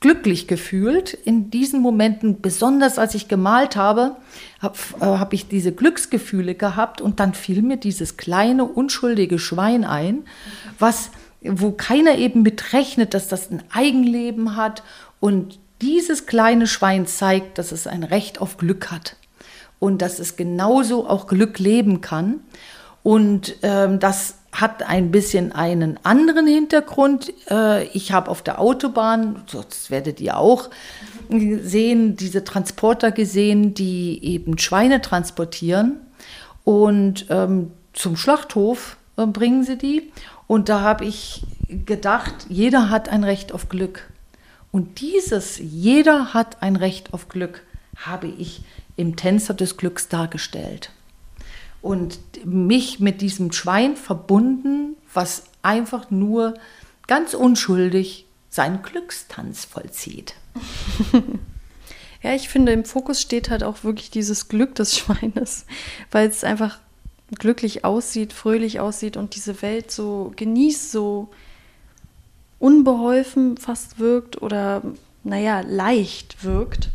glücklich 0.00 0.46
gefühlt 0.46 1.14
in 1.14 1.50
diesen 1.50 1.80
Momenten, 1.80 2.40
besonders 2.40 2.98
als 2.98 3.14
ich 3.14 3.28
gemalt 3.28 3.76
habe, 3.76 4.16
habe 4.60 4.76
äh, 5.00 5.04
hab 5.04 5.32
ich 5.32 5.48
diese 5.48 5.72
Glücksgefühle 5.72 6.54
gehabt 6.54 7.00
und 7.00 7.20
dann 7.20 7.34
fiel 7.34 7.62
mir 7.62 7.76
dieses 7.76 8.16
kleine 8.16 8.64
unschuldige 8.64 9.38
Schwein 9.38 9.84
ein, 9.84 10.24
was 10.78 11.10
wo 11.44 11.72
keiner 11.72 12.16
eben 12.16 12.42
mitrechnet, 12.42 13.14
dass 13.14 13.28
das 13.28 13.50
ein 13.50 13.62
Eigenleben 13.72 14.56
hat 14.56 14.82
und 15.20 15.58
dieses 15.80 16.26
kleine 16.26 16.66
Schwein 16.66 17.06
zeigt, 17.06 17.58
dass 17.58 17.72
es 17.72 17.86
ein 17.86 18.04
Recht 18.04 18.40
auf 18.40 18.56
Glück 18.56 18.90
hat 18.90 19.16
und 19.78 20.00
dass 20.00 20.18
es 20.18 20.36
genauso 20.36 21.08
auch 21.08 21.26
Glück 21.26 21.58
leben 21.58 22.00
kann 22.00 22.40
und 23.02 23.56
ähm, 23.62 23.98
das 23.98 24.36
hat 24.52 24.82
ein 24.82 25.10
bisschen 25.10 25.52
einen 25.52 25.98
anderen 26.02 26.46
Hintergrund. 26.46 27.32
Äh, 27.50 27.84
ich 27.86 28.12
habe 28.12 28.30
auf 28.30 28.42
der 28.42 28.60
Autobahn, 28.60 29.42
das 29.50 29.90
werdet 29.90 30.20
ihr 30.20 30.36
auch 30.36 30.68
sehen, 31.30 32.16
diese 32.16 32.44
Transporter 32.44 33.10
gesehen, 33.10 33.74
die 33.74 34.22
eben 34.22 34.58
Schweine 34.58 35.00
transportieren 35.00 36.00
und 36.64 37.26
ähm, 37.30 37.70
zum 37.94 38.16
Schlachthof 38.16 38.98
äh, 39.16 39.26
bringen 39.26 39.64
sie 39.64 39.78
die. 39.78 40.12
Und 40.52 40.68
da 40.68 40.82
habe 40.82 41.06
ich 41.06 41.46
gedacht, 41.66 42.34
jeder 42.50 42.90
hat 42.90 43.08
ein 43.08 43.24
Recht 43.24 43.52
auf 43.52 43.70
Glück. 43.70 44.10
Und 44.70 45.00
dieses 45.00 45.56
jeder 45.56 46.34
hat 46.34 46.62
ein 46.62 46.76
Recht 46.76 47.14
auf 47.14 47.30
Glück 47.30 47.62
habe 47.96 48.26
ich 48.26 48.62
im 48.96 49.16
Tänzer 49.16 49.54
des 49.54 49.78
Glücks 49.78 50.08
dargestellt 50.08 50.90
und 51.80 52.18
mich 52.44 53.00
mit 53.00 53.22
diesem 53.22 53.50
Schwein 53.50 53.96
verbunden, 53.96 54.94
was 55.14 55.44
einfach 55.62 56.10
nur 56.10 56.52
ganz 57.06 57.32
unschuldig 57.32 58.26
seinen 58.50 58.82
Glückstanz 58.82 59.64
vollzieht. 59.64 60.34
ja, 62.22 62.34
ich 62.34 62.50
finde, 62.50 62.72
im 62.72 62.84
Fokus 62.84 63.22
steht 63.22 63.48
halt 63.48 63.64
auch 63.64 63.84
wirklich 63.84 64.10
dieses 64.10 64.48
Glück 64.48 64.74
des 64.74 64.98
Schweines, 64.98 65.64
weil 66.10 66.28
es 66.28 66.44
einfach 66.44 66.78
glücklich 67.38 67.84
aussieht, 67.84 68.32
fröhlich 68.32 68.80
aussieht 68.80 69.16
und 69.16 69.34
diese 69.34 69.62
Welt 69.62 69.90
so 69.90 70.32
genießt, 70.36 70.92
so 70.92 71.28
unbeholfen 72.58 73.56
fast 73.56 73.98
wirkt 73.98 74.40
oder, 74.40 74.82
naja, 75.24 75.60
leicht 75.60 76.44
wirkt 76.44 76.90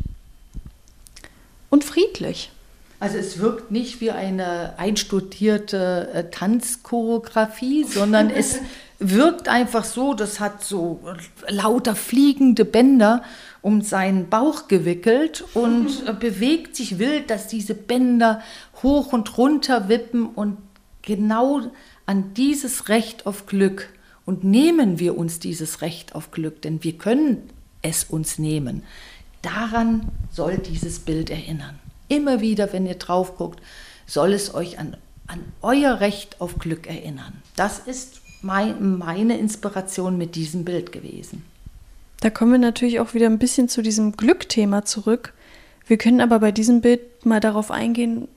und 1.70 1.84
friedlich. 1.84 2.52
Also 3.00 3.18
es 3.18 3.40
wirkt 3.40 3.72
nicht 3.72 4.02
wie 4.02 4.12
eine 4.12 4.74
einstudierte 4.78 6.10
äh, 6.14 6.24
Tanzchoreografie, 6.32 7.84
sondern 7.84 8.30
es 8.30 8.60
wirkt 9.00 9.48
einfach 9.48 9.84
so, 9.84 10.14
das 10.14 10.40
hat 10.40 10.64
so 10.64 11.00
lauter 11.48 11.96
fliegende 11.96 12.66
Bänder 12.66 13.24
um 13.62 13.82
seinen 13.82 14.30
Bauch 14.30 14.68
gewickelt 14.68 15.44
und 15.54 15.88
äh, 16.08 16.14
bewegt 16.14 16.76
sich 16.76 17.00
wild, 17.00 17.30
dass 17.30 17.48
diese 17.48 17.76
Bänder 17.76 18.42
hoch 18.82 19.14
und 19.14 19.38
runter 19.38 19.90
wippen 19.90 20.26
und 20.26 20.58
genau 21.02 21.62
an 22.06 22.34
dieses 22.34 22.90
Recht 22.90 23.26
auf 23.26 23.46
Glück 23.46 23.90
und 24.26 24.44
nehmen 24.44 25.00
wir 25.00 25.18
uns 25.18 25.40
dieses 25.40 25.82
Recht 25.82 26.16
auf 26.16 26.32
Glück, 26.32 26.62
denn 26.62 26.84
wir 26.84 26.98
können 26.98 27.50
es 27.82 28.04
uns 28.04 28.40
nehmen. 28.40 28.84
Daran 29.42 30.12
soll 30.32 30.58
dieses 30.58 31.00
Bild 31.00 31.30
erinnern. 31.30 31.80
Immer 32.10 32.42
wieder, 32.42 32.74
wenn 32.74 32.86
ihr 32.86 32.96
drauf 32.96 33.38
guckt, 33.38 33.62
soll 34.06 34.34
es 34.34 34.54
euch 34.54 34.80
an, 34.80 34.98
an 35.28 35.40
euer 35.62 36.00
Recht 36.00 36.42
auf 36.42 36.58
Glück 36.58 36.88
erinnern. 36.88 37.42
Das 37.56 37.80
ist 37.80 38.22
meine 38.42 39.38
Inspiration 39.38 40.18
mit 40.18 40.36
diesem 40.36 40.66
Bild 40.66 40.92
gewesen. 40.92 41.44
Da 42.20 42.30
kommen 42.30 42.52
wir 42.52 42.60
natürlich 42.60 43.00
auch 43.00 43.14
wieder 43.14 43.28
ein 43.28 43.40
bisschen 43.40 43.70
zu 43.70 43.82
diesem 43.82 44.14
Glückthema 44.14 44.86
zurück. 44.86 45.34
Wir 45.86 45.98
können 45.98 46.22
aber 46.22 46.40
bei 46.40 46.52
diesem 46.52 46.82
Bild 46.82 47.26
mal 47.26 47.40
darauf 47.40 47.72
eingehen, 47.72 48.28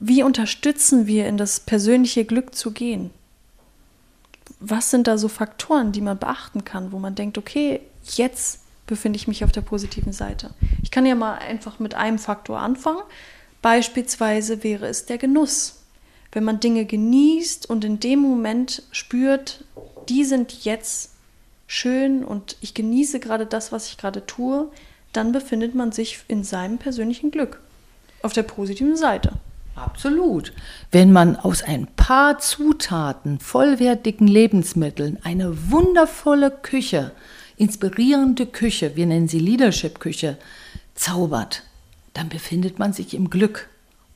wie 0.00 0.22
unterstützen 0.22 1.06
wir 1.06 1.28
in 1.28 1.36
das 1.36 1.60
persönliche 1.60 2.24
Glück 2.24 2.54
zu 2.54 2.72
gehen? 2.72 3.10
Was 4.60 4.90
sind 4.90 5.06
da 5.06 5.18
so 5.18 5.28
Faktoren, 5.28 5.92
die 5.92 6.00
man 6.00 6.18
beachten 6.18 6.64
kann, 6.64 6.90
wo 6.90 6.98
man 6.98 7.14
denkt, 7.14 7.38
okay, 7.38 7.80
jetzt 8.02 8.60
befinde 8.88 9.18
ich 9.18 9.28
mich 9.28 9.44
auf 9.44 9.52
der 9.52 9.60
positiven 9.60 10.12
Seite. 10.12 10.50
Ich 10.82 10.90
kann 10.90 11.06
ja 11.06 11.14
mal 11.14 11.34
einfach 11.34 11.78
mit 11.78 11.94
einem 11.94 12.18
Faktor 12.18 12.58
anfangen. 12.58 13.02
Beispielsweise 13.62 14.64
wäre 14.64 14.88
es 14.88 15.06
der 15.06 15.18
Genuss. 15.18 15.77
Wenn 16.38 16.44
man 16.44 16.60
Dinge 16.60 16.84
genießt 16.84 17.68
und 17.68 17.84
in 17.84 17.98
dem 17.98 18.20
Moment 18.20 18.84
spürt, 18.92 19.64
die 20.08 20.22
sind 20.22 20.64
jetzt 20.64 21.10
schön 21.66 22.22
und 22.22 22.56
ich 22.60 22.74
genieße 22.74 23.18
gerade 23.18 23.44
das, 23.44 23.72
was 23.72 23.88
ich 23.88 23.96
gerade 23.98 24.24
tue, 24.24 24.70
dann 25.12 25.32
befindet 25.32 25.74
man 25.74 25.90
sich 25.90 26.20
in 26.28 26.44
seinem 26.44 26.78
persönlichen 26.78 27.32
Glück. 27.32 27.60
Auf 28.22 28.34
der 28.34 28.44
positiven 28.44 28.96
Seite. 28.96 29.32
Absolut. 29.74 30.52
Wenn 30.92 31.10
man 31.10 31.34
aus 31.34 31.64
ein 31.64 31.88
paar 31.96 32.38
Zutaten, 32.38 33.40
vollwertigen 33.40 34.28
Lebensmitteln 34.28 35.18
eine 35.24 35.72
wundervolle 35.72 36.52
Küche, 36.52 37.10
inspirierende 37.56 38.46
Küche, 38.46 38.94
wir 38.94 39.06
nennen 39.06 39.26
sie 39.26 39.40
Leadership-Küche, 39.40 40.36
zaubert, 40.94 41.64
dann 42.14 42.28
befindet 42.28 42.78
man 42.78 42.92
sich 42.92 43.14
im 43.14 43.28
Glück. 43.28 43.68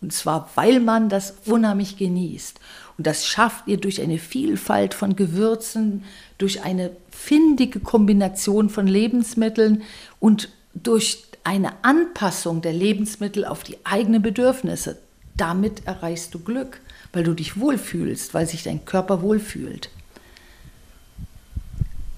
Und 0.02 0.12
zwar, 0.12 0.50
weil 0.56 0.80
man 0.80 1.08
das 1.08 1.34
unheimlich 1.46 1.96
genießt. 1.96 2.58
Und 2.98 3.06
das 3.06 3.26
schafft 3.26 3.68
ihr 3.68 3.78
durch 3.78 4.02
eine 4.02 4.18
Vielfalt 4.18 4.94
von 4.94 5.16
Gewürzen, 5.16 6.04
durch 6.38 6.64
eine 6.64 6.90
findige 7.10 7.80
Kombination 7.80 8.68
von 8.68 8.86
Lebensmitteln 8.86 9.82
und 10.18 10.50
durch 10.74 11.24
eine 11.44 11.72
Anpassung 11.82 12.62
der 12.62 12.72
Lebensmittel 12.72 13.44
auf 13.44 13.62
die 13.62 13.78
eigenen 13.84 14.22
Bedürfnisse. 14.22 14.98
Damit 15.36 15.86
erreichst 15.86 16.34
du 16.34 16.40
Glück, 16.40 16.80
weil 17.12 17.24
du 17.24 17.34
dich 17.34 17.58
wohlfühlst, 17.58 18.34
weil 18.34 18.46
sich 18.46 18.64
dein 18.64 18.84
Körper 18.84 19.22
wohlfühlt. 19.22 19.90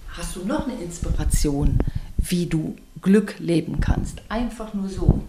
Hast 0.09 0.37
du 0.37 0.45
noch 0.45 0.66
eine 0.66 0.80
Inspiration, 0.82 1.78
wie 2.16 2.47
du 2.47 2.76
Glück 3.03 3.37
leben 3.41 3.80
kannst? 3.80 4.22
Einfach 4.28 4.72
nur 4.72 4.89
so. 4.89 5.22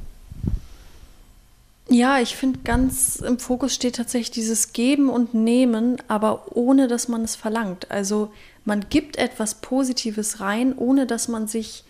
Ja, 1.88 2.19
ich 2.19 2.36
finde 2.36 2.61
ganz 2.63 3.17
im 3.17 3.38
Fokus 3.38 3.75
steht 3.75 3.97
tatsächlich 3.97 4.31
dieses 4.31 4.73
Geben 4.73 5.09
und 5.09 5.36
Nehmen, 5.36 5.97
aber 6.07 6.55
ohne 6.55 6.88
dass 6.88 7.07
man 7.07 7.23
es 7.23 7.36
verlangt. 7.36 7.91
Also 7.91 8.31
man 8.63 8.89
gibt 8.89 9.17
etwas 9.17 9.55
Positives 9.55 10.39
rein, 10.39 10.75
ohne 10.75 11.05
dass 11.05 11.27
man 11.27 11.47
sich 11.47 11.83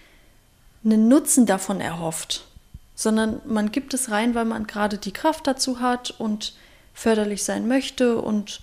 einen 0.83 1.07
Nutzen 1.07 1.45
davon 1.45 1.79
erhofft, 1.79 2.45
sondern 2.93 3.41
man 3.45 3.71
gibt 3.71 3.93
es 3.93 4.11
rein, 4.11 4.35
weil 4.35 4.45
man 4.45 4.67
gerade 4.67 4.97
die 4.97 5.13
Kraft 5.13 5.47
dazu 5.47 5.79
hat 5.79 6.11
und 6.11 6.53
förderlich 6.93 7.43
sein 7.43 7.67
möchte 7.67 8.21
und 8.21 8.61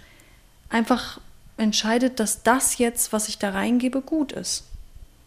einfach 0.68 1.18
entscheidet, 1.56 2.20
dass 2.20 2.42
das 2.42 2.76
jetzt, 2.76 3.12
was 3.12 3.28
ich 3.28 3.38
da 3.38 3.50
reingebe, 3.50 4.02
gut 4.02 4.32
ist. 4.32 4.64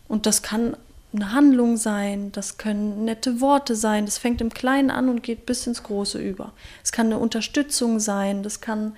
Und 0.07 0.27
das 0.27 0.43
kann 0.43 0.77
eine 1.15 1.31
Handlung 1.31 1.77
sein, 1.77 2.31
das 2.31 2.57
können 2.57 3.05
nette 3.05 3.41
Worte 3.41 3.75
sein, 3.75 4.05
das 4.05 4.17
fängt 4.17 4.41
im 4.41 4.53
Kleinen 4.53 4.91
an 4.91 5.09
und 5.09 5.23
geht 5.23 5.45
bis 5.45 5.65
ins 5.67 5.83
Große 5.83 6.19
über. 6.19 6.51
Es 6.83 6.91
kann 6.91 7.07
eine 7.07 7.19
Unterstützung 7.19 7.99
sein, 7.99 8.43
das 8.43 8.61
kann 8.61 8.95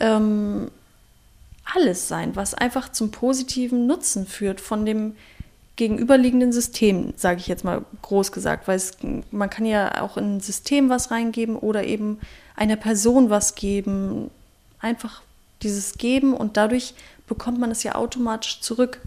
ähm, 0.00 0.70
alles 1.74 2.08
sein, 2.08 2.36
was 2.36 2.54
einfach 2.54 2.90
zum 2.90 3.10
positiven 3.10 3.86
Nutzen 3.86 4.26
führt 4.26 4.60
von 4.60 4.86
dem 4.86 5.14
gegenüberliegenden 5.76 6.52
System, 6.52 7.12
sage 7.16 7.38
ich 7.38 7.46
jetzt 7.46 7.64
mal 7.64 7.84
groß 8.02 8.32
gesagt, 8.32 8.66
weil 8.66 8.76
es, 8.76 8.92
man 9.30 9.48
kann 9.48 9.64
ja 9.64 10.02
auch 10.02 10.16
in 10.16 10.36
ein 10.36 10.40
System 10.40 10.88
was 10.90 11.10
reingeben 11.10 11.56
oder 11.56 11.84
eben 11.84 12.18
einer 12.56 12.76
Person 12.76 13.30
was 13.30 13.54
geben. 13.54 14.30
Einfach 14.80 15.22
dieses 15.62 15.94
Geben 15.94 16.34
und 16.34 16.56
dadurch 16.56 16.94
bekommt 17.28 17.60
man 17.60 17.70
es 17.70 17.84
ja 17.84 17.94
automatisch 17.94 18.60
zurück. 18.60 19.00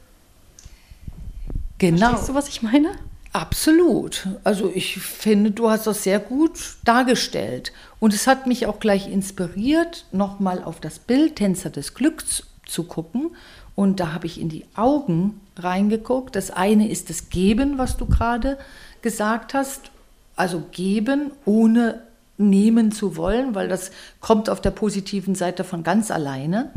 Genau. 1.81 2.09
Verstehst 2.09 2.29
du, 2.29 2.33
was 2.35 2.47
ich 2.47 2.61
meine? 2.61 2.91
Absolut. 3.33 4.27
Also 4.43 4.71
ich 4.71 4.99
finde, 4.99 5.49
du 5.49 5.67
hast 5.67 5.87
das 5.87 6.03
sehr 6.03 6.19
gut 6.19 6.75
dargestellt. 6.83 7.73
Und 7.99 8.13
es 8.13 8.27
hat 8.27 8.45
mich 8.45 8.67
auch 8.67 8.79
gleich 8.79 9.11
inspiriert, 9.11 10.05
nochmal 10.11 10.63
auf 10.63 10.79
das 10.79 10.99
Bild 10.99 11.37
Tänzer 11.37 11.71
des 11.71 11.95
Glücks 11.95 12.43
zu 12.67 12.83
gucken. 12.83 13.31
Und 13.73 13.99
da 13.99 14.13
habe 14.13 14.27
ich 14.27 14.39
in 14.39 14.47
die 14.47 14.65
Augen 14.75 15.41
reingeguckt. 15.57 16.35
Das 16.35 16.51
eine 16.51 16.87
ist 16.87 17.09
das 17.09 17.29
Geben, 17.29 17.79
was 17.79 17.97
du 17.97 18.05
gerade 18.05 18.59
gesagt 19.01 19.55
hast. 19.55 19.89
Also 20.35 20.61
geben, 20.71 21.31
ohne 21.45 22.03
nehmen 22.37 22.91
zu 22.91 23.17
wollen, 23.17 23.55
weil 23.55 23.67
das 23.67 23.89
kommt 24.19 24.51
auf 24.51 24.61
der 24.61 24.71
positiven 24.71 25.33
Seite 25.33 25.63
von 25.63 25.81
ganz 25.81 26.11
alleine. 26.11 26.71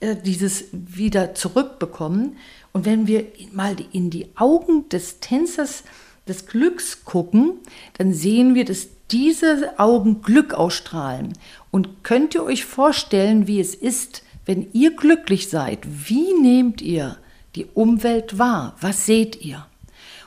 Äh, 0.00 0.16
dieses 0.16 0.64
wieder 0.72 1.34
zurückbekommen. 1.34 2.36
Und 2.74 2.84
wenn 2.84 3.06
wir 3.06 3.26
mal 3.52 3.76
in 3.92 4.10
die 4.10 4.26
Augen 4.34 4.88
des 4.88 5.20
Tänzers 5.20 5.84
des 6.26 6.46
Glücks 6.46 7.04
gucken, 7.04 7.52
dann 7.98 8.12
sehen 8.12 8.56
wir, 8.56 8.64
dass 8.64 8.88
diese 9.12 9.78
Augen 9.78 10.22
Glück 10.22 10.54
ausstrahlen. 10.54 11.34
Und 11.70 12.02
könnt 12.02 12.34
ihr 12.34 12.42
euch 12.42 12.64
vorstellen, 12.64 13.46
wie 13.46 13.60
es 13.60 13.76
ist, 13.76 14.24
wenn 14.44 14.66
ihr 14.72 14.96
glücklich 14.96 15.48
seid? 15.48 15.80
Wie 15.84 16.34
nehmt 16.34 16.82
ihr 16.82 17.16
die 17.54 17.66
Umwelt 17.74 18.38
wahr? 18.40 18.76
Was 18.80 19.06
seht 19.06 19.40
ihr? 19.40 19.66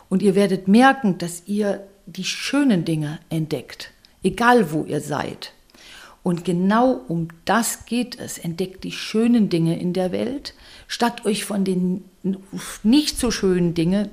Und 0.08 0.22
ihr 0.22 0.34
werdet 0.34 0.70
merken, 0.70 1.18
dass 1.18 1.44
ihr 1.48 1.86
die 2.06 2.24
schönen 2.24 2.86
Dinge 2.86 3.20
entdeckt, 3.30 3.92
egal 4.24 4.72
wo 4.72 4.86
ihr 4.86 5.02
seid. 5.02 5.52
Und 6.24 6.46
genau 6.46 7.02
um 7.10 7.28
das 7.44 7.86
geht 7.86 8.18
es. 8.18 8.38
Entdeckt 8.38 8.86
die 8.86 8.94
schönen 8.94 9.50
Dinge 9.50 9.78
in 9.80 9.92
der 9.92 10.14
Welt, 10.14 10.54
statt 10.88 11.26
euch 11.26 11.46
von 11.46 11.64
den 11.64 12.06
nicht 12.84 13.20
so 13.20 13.32
schönen 13.32 13.74
Dingen 13.74 14.10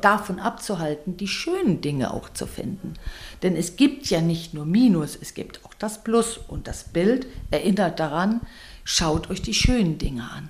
davon 0.00 0.40
abzuhalten, 0.40 1.16
die 1.16 1.28
schönen 1.28 1.80
Dinge 1.80 2.12
auch 2.12 2.28
zu 2.30 2.46
finden. 2.46 2.94
Denn 3.42 3.56
es 3.56 3.76
gibt 3.76 4.06
ja 4.06 4.20
nicht 4.20 4.54
nur 4.54 4.66
Minus, 4.66 5.16
es 5.20 5.34
gibt 5.34 5.64
auch 5.64 5.74
das 5.74 6.02
Plus 6.02 6.38
und 6.48 6.66
das 6.66 6.84
Bild 6.84 7.26
erinnert 7.50 8.00
daran, 8.00 8.40
schaut 8.84 9.30
euch 9.30 9.40
die 9.40 9.54
schönen 9.54 9.98
Dinge 9.98 10.28
an. 10.30 10.48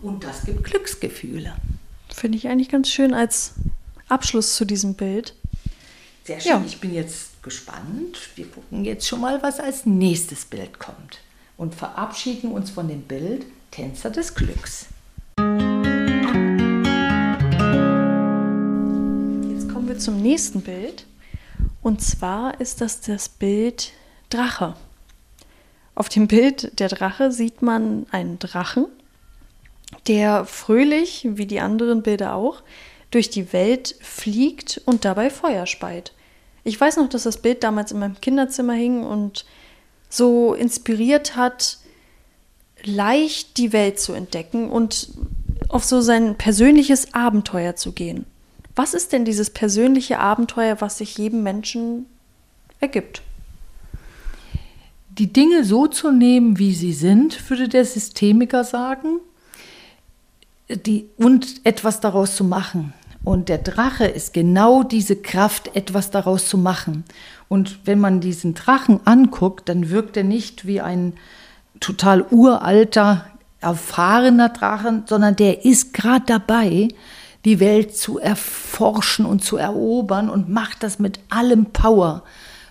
Und 0.00 0.24
das 0.24 0.44
gibt 0.44 0.64
Glücksgefühle. 0.64 1.54
Finde 2.08 2.38
ich 2.38 2.48
eigentlich 2.48 2.70
ganz 2.70 2.88
schön 2.88 3.12
als 3.12 3.54
Abschluss 4.08 4.54
zu 4.54 4.64
diesem 4.64 4.94
Bild. 4.94 5.34
Sehr 6.24 6.40
schön. 6.40 6.50
Ja. 6.50 6.62
Ich 6.66 6.80
bin 6.80 6.94
jetzt 6.94 7.42
gespannt. 7.42 8.18
Wir 8.36 8.46
gucken 8.46 8.84
jetzt 8.84 9.06
schon 9.06 9.20
mal, 9.20 9.42
was 9.42 9.60
als 9.60 9.86
nächstes 9.86 10.44
Bild 10.44 10.78
kommt. 10.78 11.18
Und 11.56 11.74
verabschieden 11.74 12.52
uns 12.52 12.70
von 12.70 12.88
dem 12.88 13.02
Bild 13.02 13.44
Tänzer 13.70 14.10
des 14.10 14.34
Glücks. 14.34 14.86
Jetzt 19.48 19.68
kommen 19.72 19.86
wir 19.86 19.98
zum 19.98 20.20
nächsten 20.20 20.62
Bild. 20.62 21.06
Und 21.82 22.02
zwar 22.02 22.60
ist 22.60 22.80
das 22.80 23.00
das 23.00 23.28
Bild 23.28 23.92
Drache. 24.30 24.74
Auf 25.94 26.08
dem 26.08 26.28
Bild 26.28 26.78
der 26.78 26.88
Drache 26.88 27.32
sieht 27.32 27.62
man 27.62 28.06
einen 28.10 28.38
Drachen, 28.38 28.86
der 30.06 30.44
fröhlich, 30.44 31.26
wie 31.30 31.46
die 31.46 31.60
anderen 31.60 32.02
Bilder 32.02 32.34
auch, 32.34 32.62
durch 33.10 33.30
die 33.30 33.52
Welt 33.52 33.96
fliegt 34.00 34.80
und 34.84 35.04
dabei 35.04 35.30
Feuer 35.30 35.66
speit. 35.66 36.12
Ich 36.64 36.80
weiß 36.80 36.98
noch, 36.98 37.08
dass 37.08 37.22
das 37.22 37.40
Bild 37.40 37.62
damals 37.62 37.92
in 37.92 37.98
meinem 37.98 38.20
Kinderzimmer 38.20 38.74
hing 38.74 39.02
und 39.02 39.44
so 40.08 40.54
inspiriert 40.54 41.36
hat, 41.36 41.78
leicht 42.84 43.56
die 43.56 43.72
Welt 43.72 43.98
zu 44.00 44.12
entdecken 44.12 44.70
und 44.70 45.08
auf 45.68 45.84
so 45.84 46.00
sein 46.00 46.36
persönliches 46.36 47.14
Abenteuer 47.14 47.76
zu 47.76 47.92
gehen. 47.92 48.24
Was 48.74 48.94
ist 48.94 49.12
denn 49.12 49.24
dieses 49.24 49.50
persönliche 49.50 50.18
Abenteuer, 50.18 50.80
was 50.80 50.98
sich 50.98 51.18
jedem 51.18 51.42
Menschen 51.42 52.06
ergibt? 52.80 53.22
Die 55.10 55.32
Dinge 55.32 55.64
so 55.64 55.88
zu 55.88 56.12
nehmen, 56.12 56.58
wie 56.58 56.72
sie 56.72 56.92
sind, 56.92 57.50
würde 57.50 57.68
der 57.68 57.84
Systemiker 57.84 58.62
sagen, 58.62 59.18
die, 60.68 61.06
und 61.16 61.64
etwas 61.64 62.00
daraus 62.00 62.36
zu 62.36 62.44
machen. 62.44 62.92
Und 63.24 63.48
der 63.48 63.58
Drache 63.58 64.06
ist 64.06 64.32
genau 64.32 64.84
diese 64.84 65.16
Kraft, 65.16 65.74
etwas 65.74 66.10
daraus 66.10 66.48
zu 66.48 66.56
machen. 66.56 67.04
Und 67.48 67.80
wenn 67.84 67.98
man 67.98 68.20
diesen 68.20 68.54
Drachen 68.54 69.00
anguckt, 69.06 69.68
dann 69.68 69.90
wirkt 69.90 70.16
er 70.16 70.24
nicht 70.24 70.66
wie 70.66 70.80
ein 70.80 71.14
total 71.80 72.24
uralter, 72.30 73.26
erfahrener 73.60 74.50
Drachen, 74.50 75.04
sondern 75.06 75.36
der 75.36 75.64
ist 75.64 75.92
gerade 75.92 76.24
dabei, 76.26 76.88
die 77.44 77.60
Welt 77.60 77.96
zu 77.96 78.18
erforschen 78.18 79.24
und 79.24 79.44
zu 79.44 79.56
erobern 79.56 80.28
und 80.28 80.48
macht 80.48 80.82
das 80.82 80.98
mit 80.98 81.20
allem 81.28 81.66
Power, 81.66 82.24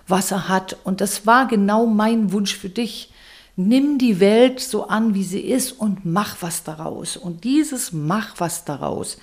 was 0.07 0.31
er 0.31 0.49
hat. 0.49 0.77
Und 0.83 1.01
das 1.01 1.25
war 1.25 1.47
genau 1.47 1.85
mein 1.85 2.31
Wunsch 2.31 2.55
für 2.55 2.69
dich. 2.69 3.11
Nimm 3.55 3.97
die 3.97 4.19
Welt 4.19 4.59
so 4.59 4.87
an, 4.87 5.13
wie 5.13 5.23
sie 5.23 5.41
ist 5.41 5.71
und 5.71 6.05
mach 6.05 6.37
was 6.41 6.63
daraus. 6.63 7.17
Und 7.17 7.43
dieses 7.43 7.91
Mach 7.91 8.35
was 8.37 8.65
daraus, 8.65 9.17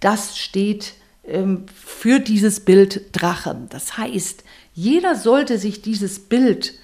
das 0.00 0.38
steht 0.38 0.94
ähm, 1.26 1.66
für 1.74 2.20
dieses 2.20 2.60
Bild 2.60 3.06
Drache. 3.12 3.56
Das 3.70 3.98
heißt, 3.98 4.44
jeder 4.74 5.16
sollte 5.16 5.58
sich 5.58 5.82
dieses 5.82 6.20
Bild 6.20 6.74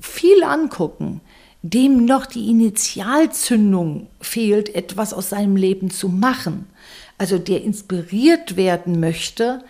viel 0.00 0.44
angucken. 0.44 1.20
Dem 1.62 2.04
noch 2.04 2.26
die 2.26 2.48
Initialzündung 2.50 4.06
fehlt, 4.20 4.74
etwas 4.74 5.12
aus 5.12 5.30
seinem 5.30 5.56
Leben 5.56 5.90
zu 5.90 6.08
machen, 6.08 6.66
also 7.18 7.38
der 7.38 7.62
inspiriert 7.62 8.56
werden 8.56 9.00
möchte, 9.00 9.64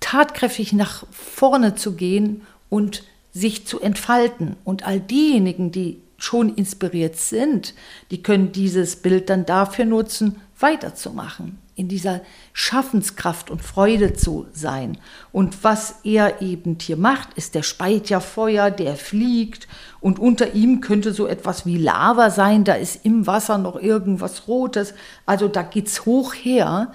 tatkräftig 0.00 0.72
nach 0.72 1.06
vorne 1.10 1.74
zu 1.74 1.94
gehen 1.96 2.42
und 2.70 3.02
sich 3.32 3.66
zu 3.66 3.80
entfalten. 3.80 4.56
Und 4.64 4.86
all 4.86 5.00
diejenigen, 5.00 5.70
die 5.70 6.00
schon 6.18 6.54
inspiriert 6.54 7.16
sind, 7.16 7.74
die 8.10 8.22
können 8.22 8.52
dieses 8.52 8.96
Bild 8.96 9.28
dann 9.28 9.44
dafür 9.44 9.84
nutzen, 9.84 10.40
weiterzumachen, 10.58 11.58
in 11.76 11.88
dieser 11.88 12.22
Schaffenskraft 12.54 13.50
und 13.50 13.62
Freude 13.62 14.14
zu 14.14 14.46
sein. 14.52 14.98
Und 15.30 15.62
was 15.62 15.96
er 16.04 16.40
eben 16.42 16.78
hier 16.80 16.96
macht, 16.96 17.34
ist, 17.34 17.54
der 17.54 17.62
speit 17.62 18.08
ja 18.08 18.20
Feuer, 18.20 18.70
der 18.70 18.96
fliegt 18.96 19.68
und 20.00 20.18
unter 20.18 20.54
ihm 20.54 20.80
könnte 20.80 21.12
so 21.12 21.26
etwas 21.26 21.66
wie 21.66 21.76
Lava 21.76 22.30
sein, 22.30 22.64
da 22.64 22.74
ist 22.74 23.04
im 23.04 23.26
Wasser 23.26 23.58
noch 23.58 23.76
irgendwas 23.76 24.48
Rotes, 24.48 24.94
also 25.26 25.48
da 25.48 25.62
geht's 25.62 26.06
hoch 26.06 26.34
her. 26.34 26.92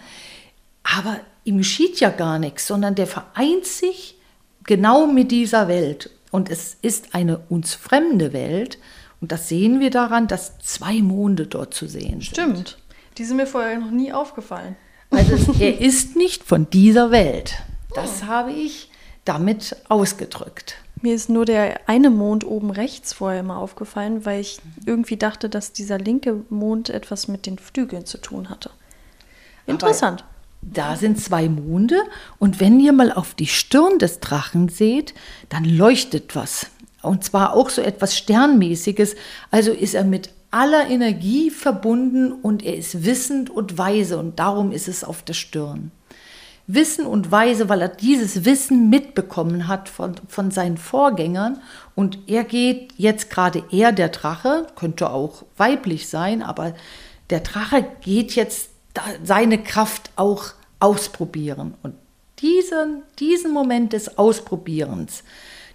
Aber 0.83 1.19
ihm 1.43 1.59
geschieht 1.59 1.99
ja 1.99 2.09
gar 2.09 2.39
nichts, 2.39 2.65
sondern 2.67 2.95
der 2.95 3.07
vereint 3.07 3.65
sich 3.65 4.17
genau 4.63 5.05
mit 5.05 5.31
dieser 5.31 5.67
Welt. 5.67 6.09
Und 6.31 6.49
es 6.49 6.77
ist 6.81 7.13
eine 7.13 7.39
uns 7.49 7.75
fremde 7.75 8.33
Welt. 8.33 8.79
Und 9.19 9.31
das 9.31 9.47
sehen 9.47 9.79
wir 9.79 9.91
daran, 9.91 10.27
dass 10.27 10.57
zwei 10.59 11.01
Monde 11.01 11.45
dort 11.45 11.73
zu 11.75 11.87
sehen 11.87 12.21
sind. 12.21 12.23
Stimmt. 12.23 12.77
Die 13.21 13.25
sind 13.25 13.37
mir 13.37 13.45
vorher 13.45 13.77
noch 13.77 13.91
nie 13.91 14.11
aufgefallen. 14.11 14.75
Also 15.11 15.53
er 15.59 15.79
ist 15.79 16.15
nicht 16.15 16.43
von 16.43 16.67
dieser 16.71 17.11
Welt. 17.11 17.53
Das 17.93 18.23
oh. 18.23 18.25
habe 18.25 18.51
ich 18.51 18.89
damit 19.25 19.75
ausgedrückt. 19.89 20.77
Mir 21.03 21.13
ist 21.13 21.29
nur 21.29 21.45
der 21.45 21.87
eine 21.87 22.09
Mond 22.09 22.43
oben 22.43 22.71
rechts 22.71 23.13
vorher 23.13 23.41
immer 23.41 23.57
aufgefallen, 23.57 24.25
weil 24.25 24.41
ich 24.41 24.59
irgendwie 24.87 25.17
dachte, 25.17 25.49
dass 25.49 25.71
dieser 25.71 25.99
linke 25.99 26.45
Mond 26.49 26.89
etwas 26.89 27.27
mit 27.27 27.45
den 27.45 27.59
Flügeln 27.59 28.07
zu 28.07 28.17
tun 28.17 28.49
hatte. 28.49 28.71
Interessant. 29.67 30.21
Aber 30.21 30.73
da 30.73 30.95
sind 30.95 31.21
zwei 31.21 31.47
Monde 31.47 32.01
und 32.39 32.59
wenn 32.59 32.79
ihr 32.79 32.91
mal 32.91 33.11
auf 33.11 33.35
die 33.35 33.45
Stirn 33.45 33.99
des 33.99 34.19
Drachen 34.19 34.67
seht, 34.67 35.13
dann 35.49 35.65
leuchtet 35.65 36.35
was. 36.35 36.71
Und 37.03 37.23
zwar 37.23 37.53
auch 37.53 37.69
so 37.69 37.83
etwas 37.83 38.17
Sternmäßiges. 38.17 39.15
Also 39.51 39.71
ist 39.71 39.93
er 39.93 40.05
mit 40.05 40.31
aller 40.51 40.89
Energie 40.89 41.49
verbunden 41.49 42.33
und 42.33 42.63
er 42.63 42.75
ist 42.75 43.05
wissend 43.05 43.49
und 43.49 43.77
weise 43.77 44.17
und 44.17 44.37
darum 44.37 44.71
ist 44.71 44.87
es 44.87 45.03
auf 45.03 45.23
der 45.23 45.33
Stirn. 45.33 45.91
Wissen 46.67 47.05
und 47.05 47.31
weise, 47.31 47.69
weil 47.69 47.81
er 47.81 47.89
dieses 47.89 48.45
Wissen 48.45 48.89
mitbekommen 48.89 49.67
hat 49.67 49.89
von, 49.89 50.15
von 50.27 50.51
seinen 50.51 50.77
Vorgängern 50.77 51.61
und 51.95 52.19
er 52.27 52.43
geht 52.43 52.93
jetzt 52.97 53.29
gerade 53.29 53.63
er, 53.71 53.91
der 53.91 54.09
Drache, 54.09 54.67
könnte 54.75 55.09
auch 55.09 55.43
weiblich 55.57 56.07
sein, 56.07 56.41
aber 56.43 56.73
der 57.29 57.39
Drache 57.39 57.85
geht 58.01 58.35
jetzt 58.35 58.69
seine 59.23 59.57
Kraft 59.57 60.11
auch 60.17 60.53
ausprobieren 60.79 61.75
und 61.81 61.95
diesen, 62.39 63.03
diesen 63.19 63.53
Moment 63.53 63.93
des 63.93 64.17
Ausprobierens, 64.17 65.23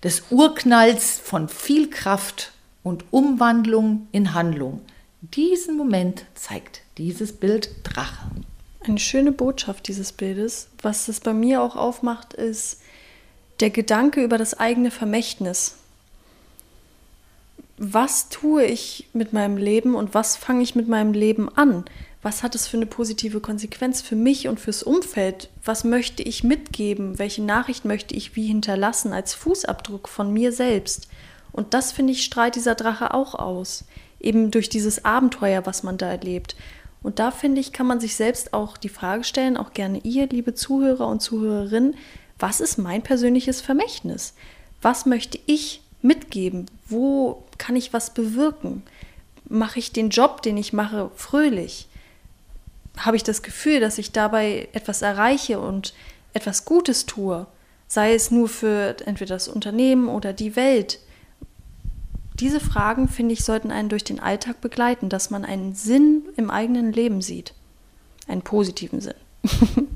des 0.03 0.25
Urknalls 0.31 1.19
von 1.19 1.49
viel 1.49 1.89
Kraft 1.89 2.53
und 2.87 3.05
Umwandlung 3.11 4.07
in 4.13 4.33
Handlung. 4.33 4.81
Diesen 5.21 5.77
Moment 5.77 6.25
zeigt 6.37 6.83
dieses 6.99 7.33
Bild 7.33 7.71
Drache. 7.83 8.31
Eine 8.81 9.01
schöne 9.01 9.33
Botschaft 9.33 9.89
dieses 9.89 10.13
Bildes. 10.13 10.69
Was 10.83 11.09
es 11.09 11.19
bei 11.19 11.33
mir 11.33 11.63
auch 11.63 11.75
aufmacht, 11.75 12.33
ist 12.33 12.81
der 13.59 13.71
Gedanke 13.71 14.23
über 14.23 14.39
das 14.39 14.55
eigene 14.55 14.93
Vermächtnis. 14.93 15.79
Was 17.77 18.29
tue 18.29 18.65
ich 18.65 19.09
mit 19.13 19.33
meinem 19.33 19.57
Leben 19.57 19.97
und 19.97 20.15
was 20.15 20.37
fange 20.37 20.63
ich 20.63 20.77
mit 20.77 20.87
meinem 20.87 21.13
Leben 21.13 21.49
an? 21.57 21.85
Was 22.23 22.45
hat 22.45 22.55
es 22.55 22.69
für 22.69 22.77
eine 22.77 22.87
positive 22.87 23.41
Konsequenz 23.41 24.01
für 24.01 24.17
mich 24.17 24.47
und 24.47 24.61
fürs 24.61 24.85
Umfeld? 24.85 25.51
Was 25.65 25.83
möchte 25.83 26.23
ich 26.23 26.45
mitgeben? 26.45 27.19
Welche 27.19 27.43
Nachricht 27.43 27.85
möchte 27.85 28.15
ich 28.15 28.37
wie 28.37 28.47
hinterlassen 28.47 29.13
als 29.13 29.35
Fußabdruck 29.35 30.09
von 30.09 30.33
mir 30.33 30.53
selbst? 30.53 31.09
Und 31.57 31.75
das, 31.75 31.91
finde 31.91 32.13
ich, 32.13 32.23
strahlt 32.23 32.55
dieser 32.55 32.75
Drache 32.75 33.15
auch 33.15 33.35
aus. 33.35 33.85
Eben 34.21 34.51
durch 34.51 34.69
dieses 34.69 35.05
Abenteuer, 35.05 35.67
was 35.67 35.83
man 35.83 35.99
da 35.99 36.09
erlebt. 36.09 36.55
Und 37.03 37.19
da, 37.19 37.31
finde 37.31 37.61
ich, 37.61 37.73
kann 37.73 37.87
man 37.87 37.99
sich 37.99 38.15
selbst 38.15 38.53
auch 38.53 38.77
die 38.77 38.89
Frage 38.89 39.25
stellen, 39.25 39.57
auch 39.57 39.73
gerne 39.73 40.01
ihr, 40.05 40.27
liebe 40.29 40.55
Zuhörer 40.55 41.07
und 41.09 41.23
Zuhörerinnen, 41.23 41.95
was 42.39 42.61
ist 42.61 42.79
mein 42.79 43.03
persönliches 43.03 43.61
Vermächtnis? 43.61 44.35
Was 44.83 45.07
möchte 45.07 45.39
ich 45.47 45.81
mitgeben? 46.03 46.67
Wo 46.89 47.43
kann 47.59 47.77
ich 47.77 47.93
was 47.93 48.13
bewirken? 48.13 48.83
Mache 49.49 49.79
ich 49.79 49.93
den 49.93 50.11
Job, 50.11 50.43
den 50.43 50.57
ich 50.57 50.73
mache, 50.73 51.11
fröhlich? 51.17 51.87
Habe 52.99 53.17
ich 53.17 53.23
das 53.23 53.43
Gefühl, 53.43 53.81
dass 53.81 53.99
ich 53.99 54.13
dabei 54.13 54.69
etwas 54.73 55.03
erreiche 55.03 55.61
und 55.61 55.95
etwas 56.35 56.65
Gutes 56.65 57.07
tue? 57.07 57.47
Sei 57.89 58.15
es 58.15 58.31
nur 58.31 58.49
für 58.49 58.97
entweder 59.07 59.37
das 59.37 59.49
Unternehmen 59.49 60.09
oder 60.09 60.33
die 60.33 60.57
Welt. 60.57 60.99
Diese 62.39 62.61
Fragen, 62.61 63.09
finde 63.09 63.33
ich, 63.33 63.45
sollten 63.45 63.71
einen 63.71 63.89
durch 63.89 64.05
den 64.05 64.21
Alltag 64.21 64.61
begleiten, 64.61 65.09
dass 65.09 65.31
man 65.31 65.45
einen 65.45 65.75
Sinn 65.75 66.23
im 66.37 66.51
eigenen 66.51 66.93
Leben 66.93 67.23
sieht. 67.23 67.55
Einen 68.29 68.43
positiven 68.43 69.01
Sinn. 69.01 69.15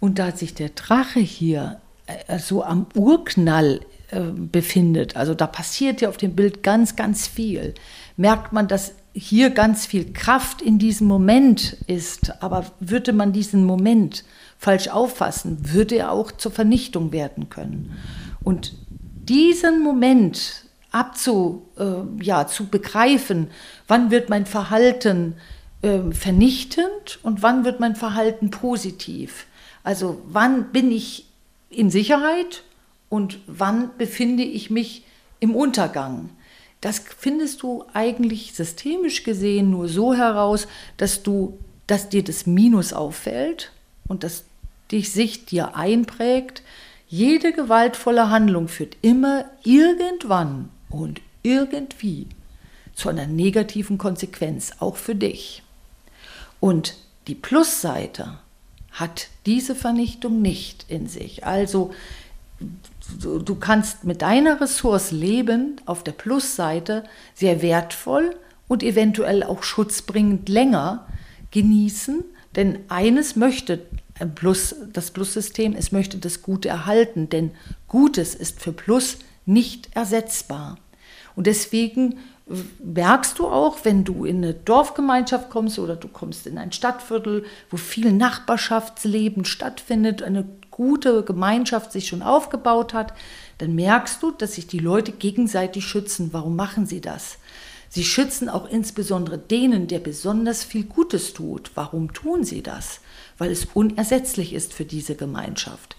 Und 0.00 0.18
da 0.18 0.32
sich 0.32 0.54
der 0.54 0.70
Drache 0.70 1.20
hier 1.20 1.80
äh, 2.06 2.38
so 2.38 2.62
am 2.62 2.86
Urknall 2.94 3.80
äh, 4.10 4.20
befindet, 4.20 5.16
also 5.16 5.34
da 5.34 5.46
passiert 5.46 6.00
ja 6.00 6.08
auf 6.08 6.16
dem 6.16 6.34
Bild 6.34 6.62
ganz, 6.62 6.96
ganz 6.96 7.26
viel, 7.26 7.74
merkt 8.16 8.52
man, 8.52 8.66
dass 8.68 8.92
hier 9.12 9.50
ganz 9.50 9.86
viel 9.86 10.12
Kraft 10.12 10.62
in 10.62 10.78
diesem 10.78 11.06
Moment 11.06 11.76
ist. 11.86 12.42
Aber 12.42 12.66
würde 12.80 13.12
man 13.12 13.32
diesen 13.32 13.64
Moment 13.64 14.24
falsch 14.58 14.88
auffassen, 14.88 15.72
würde 15.72 15.96
er 15.96 16.12
auch 16.12 16.32
zur 16.32 16.52
Vernichtung 16.52 17.12
werden 17.12 17.48
können. 17.48 17.96
Und 18.42 18.74
diesen 19.30 19.82
Moment 19.82 20.64
abzu, 20.90 21.62
äh, 21.78 22.22
ja, 22.22 22.48
zu 22.48 22.66
begreifen, 22.66 23.48
wann 23.86 24.10
wird 24.10 24.28
mein 24.28 24.44
Verhalten 24.44 25.36
äh, 25.82 26.10
vernichtend 26.10 27.20
und 27.22 27.42
wann 27.42 27.64
wird 27.64 27.78
mein 27.78 27.94
Verhalten 27.94 28.50
positiv. 28.50 29.46
Also 29.84 30.20
wann 30.26 30.72
bin 30.72 30.90
ich 30.90 31.26
in 31.70 31.90
Sicherheit 31.90 32.64
und 33.08 33.38
wann 33.46 33.90
befinde 33.96 34.42
ich 34.42 34.68
mich 34.68 35.04
im 35.38 35.54
Untergang. 35.54 36.30
Das 36.80 37.00
findest 37.18 37.62
du 37.62 37.84
eigentlich 37.92 38.54
systemisch 38.54 39.22
gesehen 39.22 39.70
nur 39.70 39.88
so 39.88 40.12
heraus, 40.12 40.66
dass 40.96 41.22
du, 41.22 41.56
dass 41.86 42.08
dir 42.08 42.24
das 42.24 42.46
Minus 42.46 42.92
auffällt 42.92 43.70
und 44.08 44.24
dass 44.24 44.44
dich 44.90 45.12
sich 45.12 45.44
dir 45.44 45.76
einprägt, 45.76 46.62
jede 47.10 47.52
gewaltvolle 47.52 48.30
Handlung 48.30 48.68
führt 48.68 48.96
immer 49.02 49.44
irgendwann 49.64 50.70
und 50.88 51.20
irgendwie 51.42 52.28
zu 52.94 53.08
einer 53.08 53.26
negativen 53.26 53.98
Konsequenz, 53.98 54.72
auch 54.78 54.96
für 54.96 55.16
dich. 55.16 55.64
Und 56.60 56.94
die 57.26 57.34
Plusseite 57.34 58.38
hat 58.92 59.26
diese 59.44 59.74
Vernichtung 59.74 60.40
nicht 60.40 60.86
in 60.88 61.08
sich. 61.08 61.44
Also 61.44 61.92
du 63.18 63.54
kannst 63.56 64.04
mit 64.04 64.22
deiner 64.22 64.60
Ressource 64.60 65.10
leben 65.10 65.80
auf 65.86 66.04
der 66.04 66.12
Plusseite 66.12 67.02
sehr 67.34 67.60
wertvoll 67.60 68.36
und 68.68 68.84
eventuell 68.84 69.42
auch 69.42 69.64
schutzbringend 69.64 70.48
länger 70.48 71.08
genießen, 71.50 72.22
denn 72.54 72.78
eines 72.88 73.34
möchte 73.34 73.80
Plus, 74.26 74.74
das 74.92 75.10
Plus-System, 75.10 75.74
es 75.74 75.92
möchte 75.92 76.18
das 76.18 76.42
Gute 76.42 76.68
erhalten, 76.68 77.28
denn 77.28 77.52
Gutes 77.88 78.34
ist 78.34 78.60
für 78.60 78.72
Plus 78.72 79.18
nicht 79.46 79.88
ersetzbar. 79.94 80.78
Und 81.36 81.46
deswegen 81.46 82.18
merkst 82.82 83.38
du 83.38 83.46
auch, 83.46 83.78
wenn 83.84 84.04
du 84.04 84.24
in 84.24 84.38
eine 84.38 84.54
Dorfgemeinschaft 84.54 85.50
kommst 85.50 85.78
oder 85.78 85.96
du 85.96 86.08
kommst 86.08 86.46
in 86.46 86.58
ein 86.58 86.72
Stadtviertel, 86.72 87.44
wo 87.70 87.76
viel 87.76 88.12
Nachbarschaftsleben 88.12 89.44
stattfindet, 89.44 90.22
eine 90.22 90.46
gute 90.70 91.22
Gemeinschaft 91.22 91.92
sich 91.92 92.08
schon 92.08 92.22
aufgebaut 92.22 92.92
hat, 92.92 93.14
dann 93.58 93.74
merkst 93.74 94.22
du, 94.22 94.30
dass 94.32 94.54
sich 94.54 94.66
die 94.66 94.78
Leute 94.78 95.12
gegenseitig 95.12 95.84
schützen. 95.84 96.30
Warum 96.32 96.56
machen 96.56 96.86
sie 96.86 97.00
das? 97.00 97.38
Sie 97.88 98.04
schützen 98.04 98.48
auch 98.48 98.68
insbesondere 98.68 99.36
denen, 99.36 99.86
der 99.86 99.98
besonders 99.98 100.64
viel 100.64 100.84
Gutes 100.84 101.34
tut. 101.34 101.72
Warum 101.74 102.12
tun 102.12 102.44
sie 102.44 102.62
das? 102.62 103.00
Weil 103.40 103.50
es 103.50 103.66
unersetzlich 103.74 104.52
ist 104.52 104.74
für 104.74 104.84
diese 104.84 105.16
Gemeinschaft. 105.16 105.96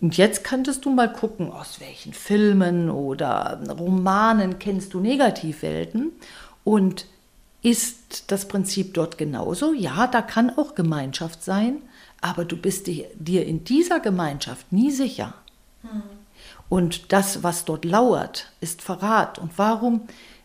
Und 0.00 0.16
jetzt 0.16 0.42
könntest 0.42 0.84
du 0.84 0.90
mal 0.90 1.10
gucken, 1.10 1.50
aus 1.52 1.80
welchen 1.80 2.12
Filmen 2.12 2.90
oder 2.90 3.62
Romanen 3.78 4.58
kennst 4.58 4.92
du 4.92 5.00
Negativwelten 5.00 6.10
und 6.64 7.06
ist 7.62 8.30
das 8.30 8.48
Prinzip 8.48 8.92
dort 8.92 9.16
genauso? 9.16 9.72
Ja, 9.72 10.08
da 10.08 10.20
kann 10.20 10.50
auch 10.58 10.74
Gemeinschaft 10.74 11.42
sein, 11.42 11.76
aber 12.20 12.44
du 12.44 12.56
bist 12.56 12.88
dir 12.88 13.46
in 13.46 13.64
dieser 13.64 14.00
Gemeinschaft 14.00 14.70
nie 14.72 14.90
sicher. 14.90 15.32
Hm. 15.82 16.02
Und 16.68 17.12
das, 17.12 17.42
was 17.42 17.64
dort 17.64 17.84
lauert, 17.84 18.50
ist 18.60 18.82
Verrat. 18.82 19.38
Und 19.38 19.52
warum 19.58 20.02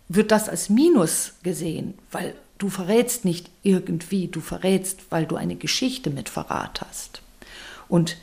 wird 0.08 0.32
das 0.32 0.48
als 0.48 0.70
Minus 0.70 1.34
gesehen? 1.44 1.96
Weil 2.12 2.36
du 2.60 2.70
verrätst 2.70 3.26
nicht 3.26 3.50
irgendwie, 3.64 4.28
du 4.28 4.42
verrätst, 4.42 5.06
weil 5.10 5.26
du 5.26 5.36
eine 5.36 5.56
Geschichte 5.56 6.12
mit 6.12 6.30
Verrat 6.30 6.82
hast. 6.82 7.22
Und 7.88 8.18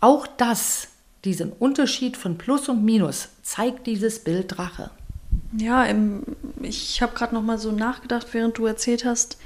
auch 0.00 0.26
das, 0.26 0.88
diesen 1.24 1.52
Unterschied 1.52 2.16
von 2.16 2.38
Plus 2.38 2.68
und 2.68 2.84
Minus, 2.84 3.30
zeigt 3.42 3.88
dieses 3.88 4.20
Bild 4.20 4.56
Drache. 4.56 4.90
Ja, 5.58 5.86
ich 6.60 7.02
habe 7.02 7.14
gerade 7.14 7.34
noch 7.34 7.42
mal 7.42 7.58
so 7.58 7.72
nachgedacht, 7.72 8.28
während 8.32 8.58
du 8.58 8.66
erzählt 8.66 9.04
hast. 9.04 9.38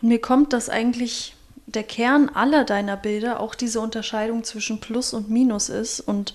Und 0.00 0.08
mir 0.08 0.20
kommt, 0.20 0.52
dass 0.52 0.68
eigentlich 0.68 1.34
der 1.66 1.82
Kern 1.82 2.28
aller 2.28 2.64
deiner 2.64 2.96
Bilder 2.96 3.40
auch 3.40 3.54
diese 3.54 3.80
Unterscheidung 3.80 4.44
zwischen 4.44 4.80
Plus 4.80 5.14
und 5.14 5.30
Minus 5.30 5.70
ist. 5.70 6.00
Und 6.00 6.34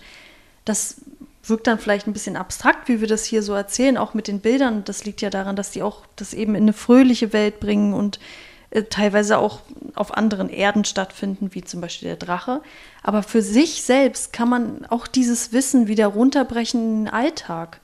das 0.65 0.95
wirkt 1.43 1.67
dann 1.67 1.79
vielleicht 1.79 2.07
ein 2.07 2.13
bisschen 2.13 2.35
abstrakt, 2.35 2.87
wie 2.87 3.01
wir 3.01 3.07
das 3.07 3.23
hier 3.23 3.43
so 3.43 3.53
erzählen, 3.53 3.97
auch 3.97 4.13
mit 4.13 4.27
den 4.27 4.39
Bildern. 4.39 4.83
Das 4.83 5.05
liegt 5.05 5.21
ja 5.21 5.29
daran, 5.29 5.55
dass 5.55 5.71
die 5.71 5.81
auch 5.81 6.03
das 6.15 6.33
eben 6.33 6.55
in 6.55 6.63
eine 6.63 6.73
fröhliche 6.73 7.33
Welt 7.33 7.59
bringen 7.59 7.93
und 7.93 8.19
äh, 8.71 8.83
teilweise 8.83 9.37
auch 9.37 9.61
auf 9.95 10.15
anderen 10.15 10.49
Erden 10.49 10.85
stattfinden, 10.85 11.49
wie 11.53 11.63
zum 11.63 11.81
Beispiel 11.81 12.09
der 12.09 12.17
Drache. 12.17 12.61
Aber 13.03 13.23
für 13.23 13.41
sich 13.41 13.83
selbst 13.83 14.33
kann 14.33 14.49
man 14.49 14.85
auch 14.87 15.07
dieses 15.07 15.53
Wissen 15.53 15.87
wieder 15.87 16.07
runterbrechen 16.07 16.81
in 16.81 17.05
den 17.05 17.13
Alltag. 17.13 17.79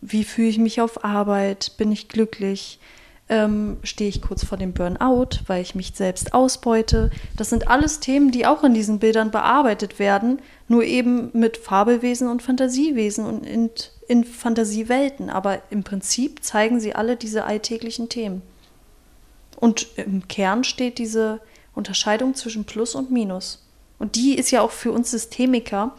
Wie 0.00 0.24
fühle 0.24 0.48
ich 0.48 0.58
mich 0.58 0.80
auf 0.80 1.04
Arbeit? 1.04 1.72
Bin 1.76 1.92
ich 1.92 2.08
glücklich? 2.08 2.78
Ähm, 3.26 3.78
stehe 3.82 4.10
ich 4.10 4.20
kurz 4.20 4.44
vor 4.44 4.58
dem 4.58 4.74
Burnout, 4.74 5.40
weil 5.46 5.62
ich 5.62 5.74
mich 5.74 5.92
selbst 5.94 6.34
ausbeute? 6.34 7.10
Das 7.36 7.48
sind 7.48 7.68
alles 7.68 8.00
Themen, 8.00 8.30
die 8.30 8.44
auch 8.44 8.62
in 8.64 8.74
diesen 8.74 8.98
Bildern 8.98 9.30
bearbeitet 9.30 9.98
werden, 9.98 10.40
nur 10.68 10.84
eben 10.84 11.30
mit 11.32 11.56
Fabelwesen 11.56 12.28
und 12.28 12.42
Fantasiewesen 12.42 13.24
und 13.24 13.46
in, 13.46 13.70
in 14.08 14.24
Fantasiewelten. 14.24 15.30
Aber 15.30 15.62
im 15.70 15.84
Prinzip 15.84 16.44
zeigen 16.44 16.80
sie 16.80 16.94
alle 16.94 17.16
diese 17.16 17.44
alltäglichen 17.44 18.10
Themen. 18.10 18.42
Und 19.56 19.86
im 19.96 20.28
Kern 20.28 20.62
steht 20.62 20.98
diese 20.98 21.40
Unterscheidung 21.74 22.34
zwischen 22.34 22.64
Plus 22.64 22.94
und 22.94 23.10
Minus. 23.10 23.62
Und 23.98 24.16
die 24.16 24.34
ist 24.34 24.50
ja 24.50 24.60
auch 24.60 24.70
für 24.70 24.92
uns 24.92 25.10
Systemiker 25.10 25.94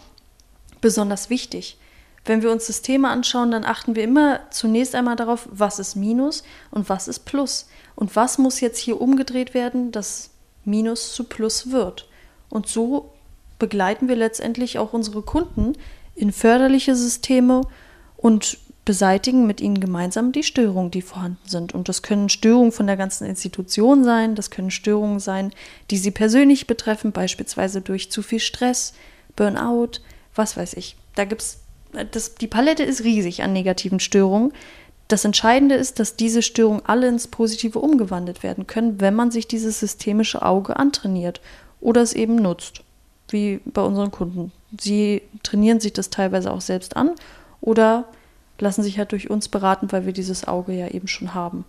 besonders 0.82 1.32
wichtig. 1.32 1.78
Wenn 2.26 2.42
wir 2.42 2.52
uns 2.52 2.66
Systeme 2.66 3.08
anschauen, 3.10 3.52
dann 3.52 3.64
achten 3.64 3.96
wir 3.96 4.04
immer 4.04 4.40
zunächst 4.50 4.96
einmal 4.96 5.16
darauf, 5.16 5.48
was 5.52 5.78
ist 5.80 5.96
Minus 5.96 6.44
und 6.72 6.90
was 6.90 7.08
ist 7.08 7.20
Plus. 7.20 7.68
Und 7.96 8.16
was 8.16 8.38
muss 8.40 8.60
jetzt 8.60 8.80
hier 8.80 9.00
umgedreht 9.00 9.54
werden, 9.54 9.92
dass 9.92 10.32
Minus 10.64 11.14
zu 11.14 11.26
Plus 11.26 11.72
wird. 11.72 12.10
Und 12.50 12.68
so 12.68 13.12
begleiten 13.60 14.08
wir 14.08 14.16
letztendlich 14.16 14.80
auch 14.80 14.94
unsere 14.94 15.22
Kunden 15.22 15.74
in 16.16 16.32
förderliche 16.32 16.96
Systeme 16.96 17.62
und 18.18 18.58
beseitigen 18.86 19.48
mit 19.48 19.62
ihnen 19.62 19.80
gemeinsam 19.80 20.32
die 20.32 20.44
Störungen, 20.44 20.92
die 20.92 21.02
vorhanden 21.02 21.48
sind. 21.48 21.74
Und 21.74 21.90
das 21.90 22.04
können 22.04 22.30
Störungen 22.30 22.72
von 22.72 22.88
der 22.88 22.98
ganzen 22.98 23.26
Institution 23.26 24.04
sein, 24.04 24.36
das 24.36 24.52
können 24.52 24.72
Störungen 24.72 25.20
sein, 25.20 25.52
die 25.90 25.98
sie 25.98 26.12
persönlich 26.12 26.68
betreffen, 26.68 27.12
beispielsweise 27.12 27.82
durch 27.82 28.12
zu 28.12 28.22
viel 28.22 28.40
Stress, 28.40 28.94
Burnout, 29.36 30.00
was 30.36 30.56
weiß 30.56 30.74
ich. 30.76 30.96
Da 31.16 31.26
gibt 31.26 31.42
es 31.42 31.65
das, 32.12 32.36
die 32.36 32.48
Palette 32.48 32.84
ist 32.84 33.04
riesig 33.04 33.44
an 33.44 33.54
negativen 33.54 34.00
Störungen. 34.00 34.52
Das 35.08 35.26
Entscheidende 35.26 35.76
ist, 35.76 36.00
dass 36.00 36.16
diese 36.16 36.42
Störungen 36.42 36.82
alle 36.86 37.08
ins 37.08 37.28
Positive 37.28 37.80
umgewandelt 37.80 38.44
werden 38.44 38.66
können, 38.66 39.00
wenn 39.00 39.14
man 39.14 39.32
sich 39.32 39.48
dieses 39.48 39.80
systemische 39.80 40.42
Auge 40.42 40.78
antrainiert 40.78 41.42
oder 41.80 42.02
es 42.02 42.14
eben 42.14 42.36
nutzt, 42.36 42.82
wie 43.30 43.60
bei 43.66 43.82
unseren 43.82 44.12
Kunden. 44.12 44.52
Sie 44.80 45.22
trainieren 45.44 45.80
sich 45.80 45.94
das 45.94 46.10
teilweise 46.10 46.52
auch 46.52 46.62
selbst 46.62 46.98
an 46.98 47.12
oder 47.62 48.06
lassen 48.60 48.84
sich 48.84 48.98
halt 48.98 49.12
durch 49.12 49.30
uns 49.30 49.48
beraten, 49.48 49.92
weil 49.92 50.06
wir 50.06 50.14
dieses 50.14 50.48
Auge 50.48 50.74
ja 50.74 50.88
eben 50.88 51.08
schon 51.08 51.34
haben. 51.34 51.66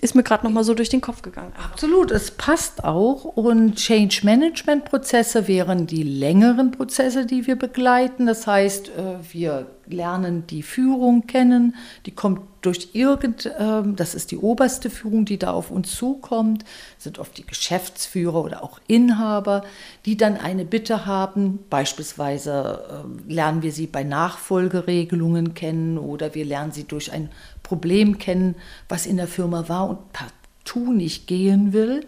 Ist 0.00 0.14
mir 0.14 0.22
gerade 0.22 0.44
noch 0.44 0.52
mal 0.52 0.64
so 0.64 0.74
durch 0.74 0.88
den 0.88 1.00
Kopf 1.00 1.22
gegangen. 1.22 1.52
Absolut, 1.56 2.10
es 2.10 2.30
passt 2.32 2.84
auch. 2.84 3.24
Und 3.24 3.76
Change 3.76 4.20
Management 4.24 4.84
Prozesse 4.84 5.46
wären 5.48 5.86
die 5.86 6.02
längeren 6.02 6.72
Prozesse, 6.72 7.26
die 7.26 7.46
wir 7.46 7.56
begleiten. 7.56 8.26
Das 8.26 8.46
heißt, 8.46 8.88
äh, 8.88 9.32
wir 9.32 9.66
lernen 9.86 10.46
die 10.46 10.62
Führung 10.62 11.26
kennen, 11.26 11.74
die 12.06 12.10
kommt 12.10 12.40
durch 12.62 12.90
irgend, 12.94 13.50
ähm, 13.58 13.94
das 13.96 14.14
ist 14.14 14.30
die 14.30 14.38
oberste 14.38 14.88
Führung, 14.88 15.26
die 15.26 15.38
da 15.38 15.52
auf 15.52 15.70
uns 15.70 15.94
zukommt, 15.94 16.64
sind 16.98 17.18
oft 17.18 17.36
die 17.36 17.46
Geschäftsführer 17.46 18.42
oder 18.42 18.64
auch 18.64 18.80
Inhaber, 18.86 19.64
die 20.06 20.16
dann 20.16 20.36
eine 20.36 20.64
Bitte 20.64 21.04
haben. 21.06 21.58
Beispielsweise 21.68 23.04
ähm, 23.04 23.22
lernen 23.28 23.62
wir 23.62 23.72
sie 23.72 23.86
bei 23.86 24.02
Nachfolgeregelungen 24.02 25.54
kennen 25.54 25.98
oder 25.98 26.34
wir 26.34 26.44
lernen 26.44 26.72
sie 26.72 26.84
durch 26.84 27.12
ein 27.12 27.28
Problem 27.64 28.18
kennen, 28.18 28.54
was 28.88 29.06
in 29.06 29.16
der 29.16 29.26
Firma 29.26 29.68
war 29.68 29.88
und 29.88 30.12
partout 30.12 30.92
nicht 30.92 31.26
gehen 31.26 31.72
will. 31.72 32.06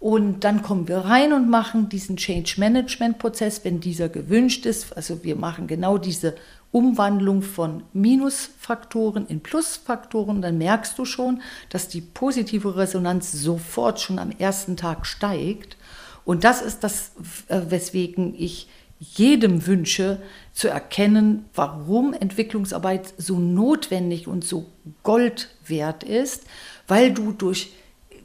Und 0.00 0.44
dann 0.44 0.62
kommen 0.62 0.88
wir 0.88 0.98
rein 0.98 1.32
und 1.32 1.48
machen 1.48 1.88
diesen 1.88 2.16
Change 2.16 2.56
Management 2.58 3.18
Prozess, 3.18 3.64
wenn 3.64 3.80
dieser 3.80 4.08
gewünscht 4.08 4.66
ist. 4.66 4.96
Also 4.96 5.22
wir 5.22 5.36
machen 5.36 5.68
genau 5.68 5.96
diese 5.96 6.34
Umwandlung 6.70 7.40
von 7.42 7.84
Minusfaktoren 7.92 9.26
in 9.26 9.40
Plusfaktoren. 9.40 10.42
Dann 10.42 10.58
merkst 10.58 10.98
du 10.98 11.04
schon, 11.04 11.40
dass 11.70 11.88
die 11.88 12.02
positive 12.02 12.76
Resonanz 12.76 13.32
sofort 13.32 14.00
schon 14.00 14.18
am 14.18 14.30
ersten 14.30 14.76
Tag 14.76 15.06
steigt. 15.06 15.76
Und 16.26 16.44
das 16.44 16.60
ist 16.60 16.84
das, 16.84 17.12
äh, 17.48 17.60
weswegen 17.68 18.34
ich 18.36 18.68
jedem 18.98 19.66
wünsche, 19.66 20.20
zu 20.52 20.68
erkennen, 20.68 21.44
warum 21.54 22.14
Entwicklungsarbeit 22.14 23.12
so 23.18 23.38
notwendig 23.38 24.26
und 24.26 24.44
so 24.44 24.66
Gold 25.02 25.50
wert 25.66 26.02
ist, 26.02 26.44
weil 26.88 27.12
du 27.12 27.32
durch 27.32 27.72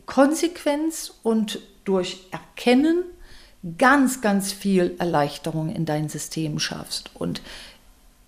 Konsequenz 0.05 1.13
und 1.23 1.59
durch 1.83 2.27
Erkennen 2.31 3.03
ganz, 3.77 4.21
ganz 4.21 4.51
viel 4.51 4.95
Erleichterung 4.97 5.73
in 5.73 5.85
dein 5.85 6.09
System 6.09 6.59
schaffst. 6.59 7.11
Und 7.13 7.41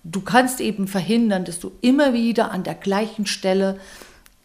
du 0.04 0.22
kannst 0.22 0.60
eben 0.60 0.88
verhindern, 0.88 1.46
dass 1.46 1.60
du 1.60 1.72
immer 1.82 2.14
wieder 2.14 2.52
an 2.52 2.64
der 2.64 2.76
gleichen 2.76 3.26
Stelle 3.26 3.80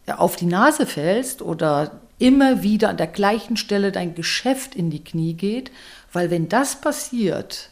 auf 0.07 0.37
die 0.37 0.47
Nase 0.47 0.87
fällst 0.87 1.43
oder 1.43 2.01
immer 2.19 2.63
wieder 2.63 2.89
an 2.89 2.97
der 2.97 3.07
gleichen 3.07 3.57
Stelle 3.57 3.93
dein 3.93 4.15
Geschäft 4.15 4.75
in 4.75 4.91
die 4.91 5.05
Knie 5.05 5.35
geht, 5.35 5.71
weil 6.13 6.31
wenn 6.31 6.49
das 6.49 6.81
passiert, 6.81 7.71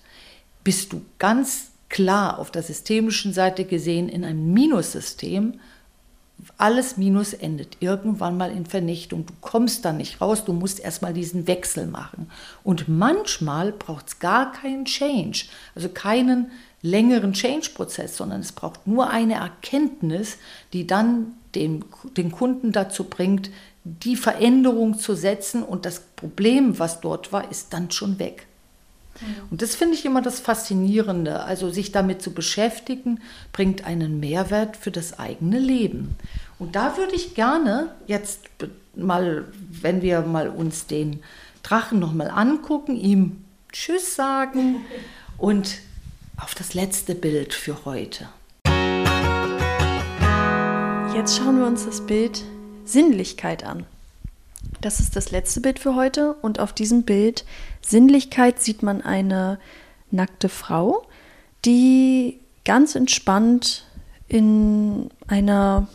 bist 0.67 0.93
du 0.93 1.03
ganz 1.21 1.69
klar 1.89 2.41
auf 2.41 2.51
der 2.51 2.65
systemischen 2.65 3.33
Seite 3.33 3.65
gesehen 3.65 4.09
in 4.09 4.25
einem 4.25 4.53
Minussystem. 4.53 5.61
Alles 6.59 6.97
Minus 6.97 7.35
endet 7.35 7.77
irgendwann 7.79 8.37
mal 8.37 8.51
in 8.51 8.67
Vernichtung. 8.67 9.27
Du 9.27 9.33
kommst 9.41 9.85
da 9.85 9.93
nicht 9.93 10.21
raus, 10.21 10.45
du 10.45 10.53
musst 10.53 10.81
erstmal 10.81 11.13
diesen 11.15 11.47
Wechsel 11.47 11.87
machen. 11.87 12.29
Und 12.65 12.89
manchmal 12.89 13.71
braucht 13.71 14.09
es 14.09 14.19
gar 14.19 14.51
keinen 14.51 14.87
Change, 14.87 15.45
also 15.77 15.89
keinen 15.89 16.51
längeren 16.83 17.33
Change-Prozess, 17.33 18.17
sondern 18.17 18.41
es 18.41 18.51
braucht 18.51 18.89
nur 18.89 19.09
eine 19.09 19.35
Erkenntnis, 19.35 20.37
die 20.73 20.85
dann 20.85 21.35
den, 21.55 21.85
den 22.17 22.33
Kunden 22.33 22.73
dazu 22.73 23.05
bringt, 23.05 23.51
die 23.85 24.17
Veränderung 24.17 24.99
zu 24.99 25.15
setzen 25.15 25.63
und 25.63 25.87
das 25.87 26.01
Problem, 26.01 26.81
was 26.81 27.01
dort 27.01 27.33
war, 27.33 27.53
ist 27.53 27.73
dann 27.73 27.93
schon 27.93 28.19
weg. 28.19 28.46
Mhm. 29.21 29.49
Und 29.51 29.63
das 29.63 29.75
finde 29.75 29.95
ich 29.95 30.05
immer 30.05 30.23
das 30.23 30.41
Faszinierende. 30.41 31.43
Also 31.43 31.71
sich 31.71 31.93
damit 31.93 32.23
zu 32.23 32.33
beschäftigen, 32.33 33.21
bringt 33.53 33.85
einen 33.85 34.21
Mehrwert 34.21 34.77
für 34.77 34.91
das 34.91 35.19
eigene 35.19 35.59
Leben. 35.59 36.17
Und 36.59 36.77
da 36.77 36.97
würde 36.97 37.15
ich 37.15 37.35
gerne 37.35 37.91
jetzt 38.07 38.41
mal, 38.95 39.45
wenn 39.71 40.03
wir 40.03 40.23
mal 40.23 40.49
uns 40.49 40.87
den 40.87 41.21
Drachen 41.63 41.99
nochmal 41.99 42.31
angucken, 42.31 42.97
ihm 42.97 43.45
Tschüss 43.73 44.15
sagen 44.15 44.77
und 45.39 45.79
auf 46.39 46.55
das 46.55 46.75
letzte 46.75 47.15
Bild 47.15 47.55
für 47.55 47.85
heute. 47.85 48.29
Jetzt 51.15 51.39
schauen 51.39 51.59
wir 51.59 51.67
uns 51.67 51.87
das 51.87 52.07
Bild 52.07 52.43
Sinnlichkeit 52.85 53.65
an. 53.65 53.87
Das 54.81 55.01
ist 55.01 55.17
das 55.17 55.31
letzte 55.31 55.61
Bild 55.61 55.79
für 55.79 55.95
heute 55.95 56.35
und 56.43 56.61
auf 56.61 56.73
diesem 56.73 57.05
Bild 57.05 57.45
Sinnlichkeit 57.91 58.61
sieht 58.61 58.83
man 58.83 59.03
eine 59.03 59.59
nackte 60.11 60.49
Frau, 60.49 61.07
die 61.65 62.39
ganz 62.65 62.95
entspannt 62.95 63.85
in 64.29 65.09
einer 65.29 65.89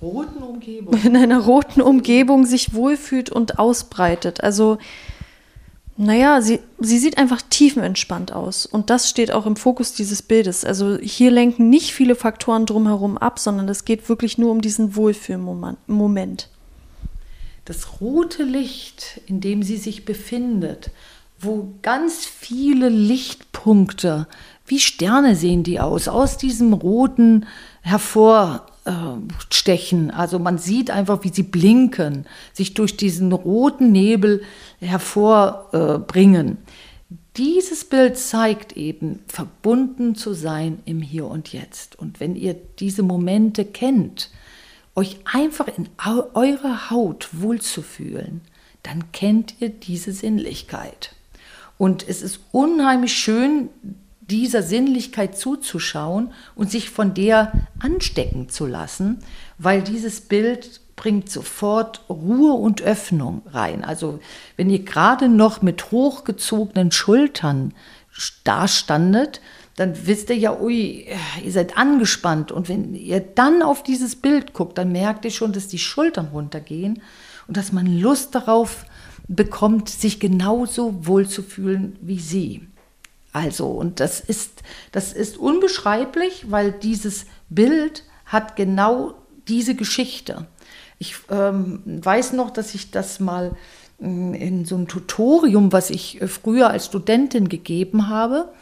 roten 0.00 0.42
Umgebung 0.42 0.94
in 1.04 1.16
einer 1.16 1.40
roten 1.40 1.80
Umgebung 1.80 2.46
sich 2.46 2.74
wohlfühlt 2.74 3.30
und 3.30 3.58
ausbreitet. 3.58 4.42
Also 4.42 4.78
naja, 5.96 6.40
sie, 6.40 6.58
sie 6.80 6.98
sieht 6.98 7.18
einfach 7.18 7.40
tiefenentspannt 7.40 8.32
aus. 8.32 8.66
Und 8.66 8.90
das 8.90 9.08
steht 9.08 9.30
auch 9.30 9.46
im 9.46 9.54
Fokus 9.54 9.92
dieses 9.92 10.22
Bildes. 10.22 10.64
Also 10.64 10.98
hier 10.98 11.30
lenken 11.30 11.70
nicht 11.70 11.92
viele 11.92 12.16
Faktoren 12.16 12.66
drumherum 12.66 13.16
ab, 13.16 13.38
sondern 13.38 13.68
es 13.68 13.84
geht 13.84 14.08
wirklich 14.08 14.36
nur 14.36 14.50
um 14.50 14.60
diesen 14.60 14.96
Wohlfühlmoment 14.96 16.48
das 17.64 18.00
rote 18.00 18.42
Licht, 18.42 19.20
in 19.26 19.40
dem 19.40 19.62
sie 19.62 19.78
sich 19.78 20.04
befindet, 20.04 20.90
wo 21.38 21.74
ganz 21.82 22.24
viele 22.24 22.88
Lichtpunkte 22.88 24.26
wie 24.66 24.80
Sterne 24.80 25.36
sehen 25.36 25.62
die 25.62 25.78
aus, 25.78 26.08
aus 26.08 26.38
diesem 26.38 26.72
roten 26.72 27.44
hervorstechen. 27.82 30.10
Also 30.10 30.38
man 30.38 30.56
sieht 30.58 30.90
einfach, 30.90 31.22
wie 31.22 31.28
sie 31.28 31.42
blinken, 31.42 32.24
sich 32.54 32.72
durch 32.74 32.96
diesen 32.96 33.30
roten 33.32 33.92
Nebel 33.92 34.40
hervorbringen. 34.80 36.56
Dieses 37.36 37.84
Bild 37.84 38.16
zeigt 38.16 38.76
eben, 38.76 39.18
verbunden 39.26 40.14
zu 40.14 40.34
sein 40.34 40.78
im 40.84 41.02
Hier 41.02 41.26
und 41.26 41.52
Jetzt. 41.52 41.98
Und 41.98 42.20
wenn 42.20 42.36
ihr 42.36 42.54
diese 42.78 43.02
Momente 43.02 43.64
kennt, 43.64 44.30
euch 44.94 45.18
einfach 45.30 45.66
in 45.66 45.88
eurer 45.98 46.90
Haut 46.90 47.30
wohlzufühlen, 47.32 48.42
dann 48.82 49.10
kennt 49.12 49.56
ihr 49.60 49.70
diese 49.70 50.12
Sinnlichkeit. 50.12 51.14
Und 51.78 52.06
es 52.08 52.22
ist 52.22 52.40
unheimlich 52.52 53.14
schön, 53.14 53.68
dieser 54.20 54.62
Sinnlichkeit 54.62 55.36
zuzuschauen 55.36 56.32
und 56.54 56.70
sich 56.70 56.90
von 56.90 57.14
der 57.14 57.52
anstecken 57.78 58.48
zu 58.48 58.66
lassen, 58.66 59.18
weil 59.58 59.82
dieses 59.82 60.22
Bild 60.22 60.80
bringt 60.96 61.30
sofort 61.30 62.08
Ruhe 62.08 62.54
und 62.54 62.80
Öffnung 62.82 63.42
rein. 63.46 63.84
Also 63.84 64.20
wenn 64.56 64.70
ihr 64.70 64.84
gerade 64.84 65.28
noch 65.28 65.60
mit 65.60 65.90
hochgezogenen 65.90 66.92
Schultern 66.92 67.74
dastandet, 68.44 69.40
dann 69.76 70.06
wisst 70.06 70.30
ihr 70.30 70.36
ja, 70.36 70.58
ui, 70.58 71.06
ihr 71.42 71.52
seid 71.52 71.76
angespannt. 71.76 72.52
Und 72.52 72.68
wenn 72.68 72.94
ihr 72.94 73.20
dann 73.20 73.62
auf 73.62 73.82
dieses 73.82 74.16
Bild 74.16 74.52
guckt, 74.52 74.78
dann 74.78 74.92
merkt 74.92 75.24
ihr 75.24 75.32
schon, 75.32 75.52
dass 75.52 75.66
die 75.66 75.78
Schultern 75.78 76.28
runtergehen 76.32 77.02
und 77.48 77.56
dass 77.56 77.72
man 77.72 77.86
Lust 77.86 78.34
darauf 78.34 78.86
bekommt, 79.28 79.88
sich 79.88 80.20
genauso 80.20 81.06
wohl 81.06 81.28
zu 81.28 81.42
fühlen 81.42 81.96
wie 82.00 82.18
sie. 82.18 82.66
Also, 83.32 83.66
und 83.66 84.00
das 84.00 84.20
ist, 84.20 84.62
das 84.92 85.12
ist 85.12 85.36
unbeschreiblich, 85.36 86.46
weil 86.50 86.72
dieses 86.72 87.26
Bild 87.48 88.04
hat 88.26 88.54
genau 88.54 89.14
diese 89.48 89.74
Geschichte. 89.74 90.46
Ich 90.98 91.16
ähm, 91.30 91.82
weiß 91.84 92.32
noch, 92.34 92.50
dass 92.50 92.74
ich 92.74 92.90
das 92.90 93.18
mal 93.18 93.56
mm, 93.98 94.34
in 94.34 94.64
so 94.64 94.76
einem 94.76 94.88
Tutorium, 94.88 95.72
was 95.72 95.90
ich 95.90 96.22
äh, 96.22 96.28
früher 96.28 96.70
als 96.70 96.86
Studentin 96.86 97.48
gegeben 97.48 98.08
habe, 98.08 98.52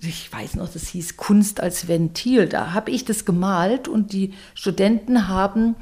ich 0.00 0.30
weiß 0.30 0.56
noch, 0.56 0.70
das 0.70 0.88
hieß 0.88 1.16
Kunst 1.16 1.60
als 1.60 1.88
Ventil, 1.88 2.48
da 2.48 2.72
habe 2.72 2.90
ich 2.90 3.04
das 3.04 3.24
gemalt 3.24 3.88
und 3.88 4.12
die 4.12 4.34
Studenten 4.54 5.28
haben 5.28 5.74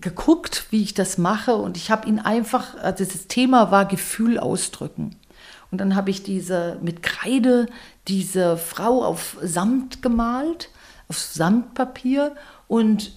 geguckt, 0.00 0.66
wie 0.70 0.82
ich 0.82 0.94
das 0.94 1.18
mache 1.18 1.54
und 1.56 1.76
ich 1.76 1.90
habe 1.90 2.08
ihnen 2.08 2.18
einfach, 2.18 2.76
also 2.76 3.04
das 3.04 3.26
Thema 3.26 3.70
war 3.70 3.86
Gefühl 3.86 4.38
ausdrücken. 4.38 5.16
Und 5.70 5.78
dann 5.78 5.94
habe 5.94 6.10
ich 6.10 6.22
diese 6.22 6.78
mit 6.82 7.02
Kreide 7.02 7.66
diese 8.08 8.56
Frau 8.56 9.04
auf 9.04 9.36
Samt 9.42 10.02
gemalt, 10.02 10.70
auf 11.08 11.18
Samtpapier 11.18 12.34
und 12.66 13.12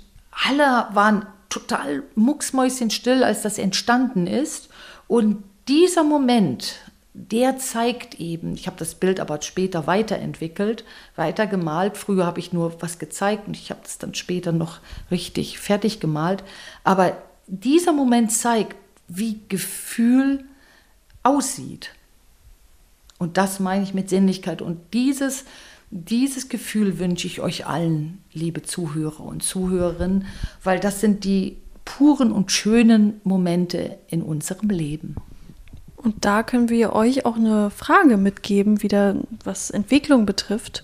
alle 0.47 0.87
waren 0.93 1.25
total 1.49 2.03
mucksmäuschenstill, 2.15 3.23
als 3.23 3.43
das 3.43 3.57
entstanden 3.57 4.27
ist. 4.27 4.69
Und 5.07 5.43
dieser 5.67 6.03
Moment, 6.03 6.75
der 7.13 7.57
zeigt 7.57 8.19
eben, 8.19 8.55
ich 8.55 8.65
habe 8.65 8.77
das 8.77 8.95
Bild 8.95 9.19
aber 9.19 9.39
später 9.41 9.85
weiterentwickelt, 9.85 10.83
weitergemalt. 11.15 11.95
Früher 11.95 12.25
habe 12.25 12.39
ich 12.39 12.53
nur 12.53 12.81
was 12.81 12.97
gezeigt 12.97 13.47
und 13.47 13.55
ich 13.55 13.69
habe 13.69 13.81
es 13.85 13.99
dann 13.99 14.15
später 14.15 14.51
noch 14.51 14.79
richtig 15.11 15.59
fertig 15.59 15.99
gemalt. 15.99 16.43
Aber 16.83 17.15
dieser 17.47 17.93
Moment 17.93 18.31
zeigt, 18.31 18.75
wie 19.07 19.39
Gefühl 19.47 20.43
aussieht. 21.21 21.91
Und 23.19 23.37
das 23.37 23.59
meine 23.59 23.83
ich 23.83 23.93
mit 23.93 24.09
Sinnlichkeit. 24.09 24.63
Und 24.63 24.79
dieses, 24.93 25.45
dieses 25.91 26.49
Gefühl 26.49 26.97
wünsche 26.97 27.27
ich 27.27 27.41
euch 27.41 27.67
allen, 27.67 28.23
liebe 28.33 28.63
Zuhörer 28.63 29.21
und 29.21 29.43
Zuhörerinnen, 29.43 30.25
weil 30.63 30.79
das 30.79 30.99
sind 30.99 31.23
die 31.25 31.57
puren 31.85 32.31
und 32.31 32.51
schönen 32.51 33.21
Momente 33.23 33.99
in 34.07 34.23
unserem 34.23 34.69
Leben. 34.69 35.15
Und 36.03 36.25
da 36.25 36.43
können 36.43 36.69
wir 36.69 36.93
euch 36.93 37.25
auch 37.25 37.37
eine 37.37 37.69
Frage 37.69 38.17
mitgeben, 38.17 38.83
wieder 38.83 39.15
was 39.43 39.71
Entwicklung 39.71 40.25
betrifft. 40.25 40.83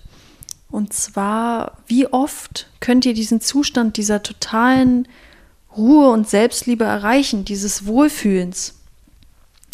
Und 0.70 0.94
zwar, 0.94 1.76
wie 1.86 2.06
oft 2.06 2.68
könnt 2.80 3.04
ihr 3.04 3.12
diesen 3.12 3.40
Zustand 3.40 3.98
dieser 3.98 4.22
totalen 4.22 5.06
Ruhe 5.76 6.10
und 6.10 6.28
Selbstliebe 6.28 6.84
erreichen, 6.84 7.44
dieses 7.44 7.86
Wohlfühlens? 7.86 8.74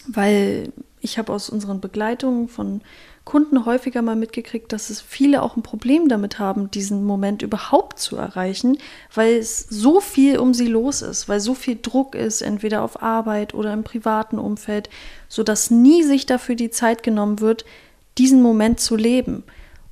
Weil 0.09 0.73
ich 1.01 1.17
habe 1.17 1.33
aus 1.33 1.49
unseren 1.49 1.81
Begleitungen 1.81 2.49
von 2.49 2.81
Kunden 3.27 3.67
häufiger 3.67 4.03
mal 4.03 4.15
mitgekriegt, 4.15 4.73
dass 4.73 4.89
es 4.89 5.01
viele 5.01 5.43
auch 5.43 5.57
ein 5.57 5.65
Problem 5.65 6.09
damit 6.09 6.39
haben, 6.39 6.71
diesen 6.71 7.05
Moment 7.05 7.43
überhaupt 7.43 7.99
zu 7.99 8.17
erreichen, 8.17 8.79
weil 9.13 9.35
es 9.35 9.67
so 9.69 10.01
viel 10.01 10.39
um 10.39 10.55
sie 10.55 10.69
los 10.69 11.03
ist, 11.03 11.29
weil 11.29 11.41
so 11.41 11.55
viel 11.55 11.77
Druck 11.83 12.15
ist, 12.15 12.41
entweder 12.41 12.83
auf 12.83 13.03
Arbeit 13.03 13.53
oder 13.53 13.73
im 13.73 13.83
privaten 13.83 14.39
Umfeld, 14.39 14.89
sodass 15.29 15.73
nie 15.73 16.05
sich 16.05 16.27
dafür 16.27 16.55
die 16.55 16.71
Zeit 16.71 17.03
genommen 17.03 17.41
wird, 17.41 17.65
diesen 18.17 18.41
Moment 18.43 18.79
zu 18.79 18.95
leben. 18.95 19.43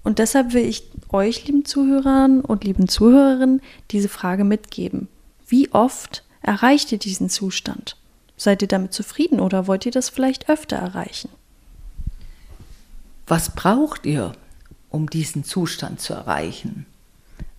Und 0.05 0.21
deshalb 0.21 0.53
will 0.53 0.65
ich 0.65 0.89
euch, 1.11 1.45
lieben 1.45 1.65
Zuhörern 1.65 2.41
und 2.41 2.63
lieben 2.63 2.89
Zuhörerinnen, 2.89 3.63
diese 3.91 4.09
Frage 4.09 4.45
mitgeben. 4.45 5.09
Wie 5.45 5.73
oft 5.73 6.23
erreicht 6.41 6.93
ihr 6.93 6.99
diesen 6.99 7.29
Zustand? 7.29 7.97
Seid 8.37 8.63
ihr 8.63 8.69
damit 8.69 8.93
zufrieden 8.93 9.41
oder 9.41 9.67
wollt 9.67 9.87
ihr 9.87 9.93
das 9.93 10.09
vielleicht 10.09 10.49
öfter 10.49 10.77
erreichen? 10.77 11.31
Was 13.27 13.55
braucht 13.55 14.07
ihr, 14.07 14.33
um 14.91 15.09
diesen 15.09 15.45
Zustand 15.45 16.01
zu 16.01 16.13
erreichen? 16.13 16.87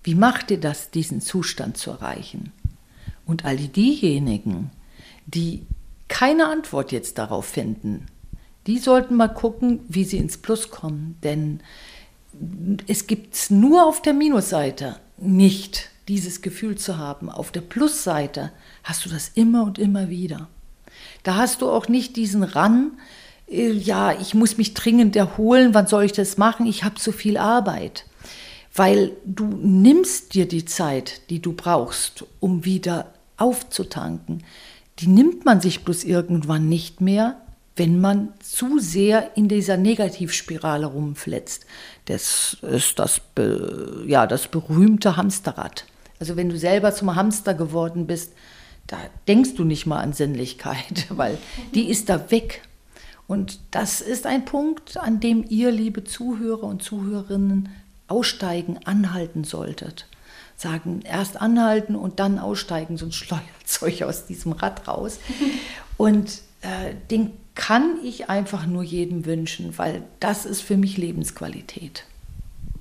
Wie 0.03 0.15
macht 0.15 0.51
ihr 0.51 0.59
das, 0.59 0.91
diesen 0.91 1.21
Zustand 1.21 1.77
zu 1.77 1.91
erreichen? 1.91 2.51
Und 3.25 3.45
all 3.45 3.57
diejenigen, 3.57 4.69
die 5.25 5.65
keine 6.07 6.47
Antwort 6.47 6.91
jetzt 6.91 7.17
darauf 7.17 7.45
finden, 7.45 8.05
die 8.67 8.77
sollten 8.77 9.15
mal 9.15 9.27
gucken, 9.27 9.79
wie 9.87 10.03
sie 10.03 10.17
ins 10.17 10.37
Plus 10.37 10.69
kommen. 10.69 11.17
Denn 11.23 11.61
es 12.87 13.07
gibt 13.07 13.49
nur 13.49 13.85
auf 13.85 14.01
der 14.01 14.13
Minusseite 14.13 14.99
nicht 15.17 15.89
dieses 16.07 16.41
Gefühl 16.41 16.77
zu 16.77 16.97
haben. 16.97 17.29
Auf 17.29 17.51
der 17.51 17.61
Plusseite 17.61 18.51
hast 18.83 19.05
du 19.05 19.09
das 19.09 19.31
immer 19.33 19.63
und 19.63 19.79
immer 19.79 20.09
wieder. 20.09 20.47
Da 21.23 21.35
hast 21.35 21.61
du 21.61 21.69
auch 21.69 21.87
nicht 21.87 22.15
diesen 22.15 22.43
äh, 22.43 22.95
ja, 23.47 24.11
ich 24.19 24.33
muss 24.33 24.57
mich 24.57 24.73
dringend 24.73 25.15
erholen, 25.15 25.73
wann 25.73 25.87
soll 25.87 26.03
ich 26.05 26.13
das 26.13 26.37
machen? 26.37 26.65
Ich 26.65 26.83
habe 26.83 26.99
so 26.99 27.11
viel 27.11 27.37
Arbeit. 27.37 28.05
Weil 28.73 29.11
du 29.25 29.45
nimmst 29.45 30.33
dir 30.33 30.47
die 30.47 30.65
Zeit, 30.65 31.29
die 31.29 31.41
du 31.41 31.53
brauchst, 31.53 32.25
um 32.39 32.65
wieder 32.65 33.13
aufzutanken. 33.37 34.43
Die 34.99 35.07
nimmt 35.07 35.45
man 35.45 35.61
sich 35.61 35.83
bloß 35.83 36.03
irgendwann 36.03 36.67
nicht 36.67 37.01
mehr, 37.01 37.37
wenn 37.75 37.99
man 37.99 38.29
zu 38.39 38.79
sehr 38.79 39.35
in 39.35 39.47
dieser 39.47 39.77
Negativspirale 39.77 40.85
rumfletzt. 40.85 41.65
Das 42.05 42.57
ist 42.61 42.99
das, 42.99 43.21
ja, 44.05 44.27
das 44.27 44.47
berühmte 44.47 45.17
Hamsterrad. 45.17 45.85
Also 46.19 46.37
wenn 46.37 46.49
du 46.49 46.57
selber 46.57 46.93
zum 46.93 47.15
Hamster 47.15 47.53
geworden 47.53 48.07
bist, 48.07 48.33
da 48.87 48.97
denkst 49.27 49.55
du 49.55 49.63
nicht 49.63 49.85
mal 49.85 49.99
an 49.99 50.13
Sinnlichkeit, 50.13 51.07
weil 51.09 51.37
die 51.73 51.89
ist 51.89 52.09
da 52.09 52.31
weg. 52.31 52.61
Und 53.27 53.59
das 53.71 54.01
ist 54.01 54.25
ein 54.25 54.45
Punkt, 54.45 54.97
an 54.97 55.19
dem 55.19 55.45
ihr, 55.49 55.71
liebe 55.71 56.03
Zuhörer 56.03 56.63
und 56.63 56.83
Zuhörerinnen, 56.83 57.69
aussteigen, 58.07 58.79
anhalten 58.85 59.43
solltet. 59.43 60.07
Sagen, 60.57 61.01
erst 61.03 61.41
anhalten 61.41 61.95
und 61.95 62.19
dann 62.19 62.39
aussteigen, 62.39 62.97
sonst 62.97 63.15
schleudert 63.15 63.45
es 63.65 63.81
euch 63.81 64.03
aus 64.03 64.25
diesem 64.25 64.51
Rad 64.51 64.87
raus. 64.87 65.19
Und 65.97 66.41
äh, 66.61 66.93
den 67.09 67.31
kann 67.55 67.97
ich 68.03 68.29
einfach 68.29 68.65
nur 68.65 68.83
jedem 68.83 69.25
wünschen, 69.25 69.77
weil 69.77 70.03
das 70.19 70.45
ist 70.45 70.61
für 70.61 70.75
mich 70.75 70.97
Lebensqualität. 70.97 72.03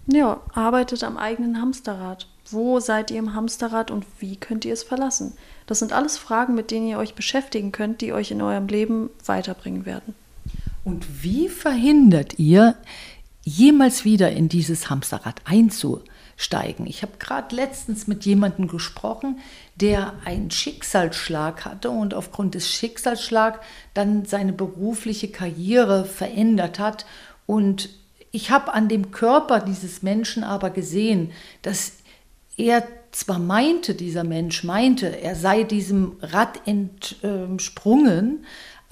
Ja, 0.06 0.40
arbeitet 0.52 1.04
am 1.04 1.16
eigenen 1.16 1.60
Hamsterrad. 1.60 2.26
Wo 2.50 2.80
seid 2.80 3.10
ihr 3.10 3.20
im 3.20 3.34
Hamsterrad 3.34 3.90
und 3.90 4.04
wie 4.18 4.36
könnt 4.36 4.64
ihr 4.64 4.72
es 4.72 4.82
verlassen? 4.82 5.32
Das 5.66 5.78
sind 5.78 5.92
alles 5.92 6.18
Fragen, 6.18 6.54
mit 6.54 6.70
denen 6.70 6.88
ihr 6.88 6.98
euch 6.98 7.14
beschäftigen 7.14 7.72
könnt, 7.72 8.00
die 8.00 8.12
euch 8.12 8.30
in 8.30 8.42
eurem 8.42 8.66
Leben 8.66 9.10
weiterbringen 9.24 9.86
werden. 9.86 10.14
Und 10.84 11.24
wie 11.24 11.48
verhindert 11.48 12.38
ihr, 12.38 12.76
jemals 13.42 14.04
wieder 14.04 14.30
in 14.32 14.48
dieses 14.48 14.90
Hamsterrad 14.90 15.40
einzusteigen? 15.44 16.86
Ich 16.86 17.02
habe 17.02 17.12
gerade 17.18 17.56
letztens 17.56 18.06
mit 18.06 18.24
jemandem 18.26 18.68
gesprochen, 18.68 19.38
der 19.76 20.12
einen 20.24 20.50
Schicksalsschlag 20.50 21.64
hatte 21.64 21.90
und 21.90 22.14
aufgrund 22.14 22.54
des 22.54 22.70
Schicksalsschlags 22.70 23.58
dann 23.94 24.26
seine 24.26 24.52
berufliche 24.52 25.28
Karriere 25.28 26.04
verändert 26.04 26.78
hat. 26.78 27.06
Und 27.46 27.88
ich 28.30 28.50
habe 28.50 28.74
an 28.74 28.88
dem 28.88 29.10
Körper 29.10 29.60
dieses 29.60 30.02
Menschen 30.02 30.44
aber 30.44 30.70
gesehen, 30.70 31.32
dass 31.62 31.92
er 32.56 32.86
zwar 33.14 33.38
meinte, 33.38 33.94
dieser 33.94 34.24
Mensch 34.24 34.64
meinte, 34.64 35.06
er 35.06 35.36
sei 35.36 35.62
diesem 35.62 36.16
Rad 36.20 36.60
entsprungen, 36.66 38.44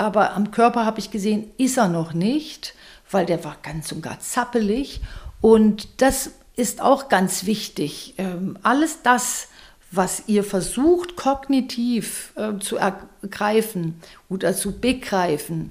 aber 0.03 0.35
am 0.35 0.51
Körper 0.51 0.85
habe 0.85 0.99
ich 0.99 1.13
gesehen, 1.13 1.53
ist 1.59 1.79
er 1.79 1.87
noch 1.87 2.13
nicht, 2.13 2.75
weil 3.09 3.25
der 3.25 3.45
war 3.45 3.57
ganz 3.63 3.93
und 3.93 4.03
gar 4.03 4.19
zappelig. 4.19 5.01
Und 5.41 6.03
das 6.03 6.33
ist 6.57 6.83
auch 6.83 7.09
ganz 7.09 7.47
wichtig. 7.47 8.15
Ähm, 8.19 8.59
alles 8.65 9.03
das, 9.03 9.47
was 9.93 10.25
ihr 10.27 10.43
versucht, 10.43 11.15
kognitiv 11.15 12.33
äh, 12.35 12.59
zu 12.59 12.79
ergreifen 12.79 14.01
oder 14.29 14.55
zu 14.55 14.81
begreifen, 14.81 15.71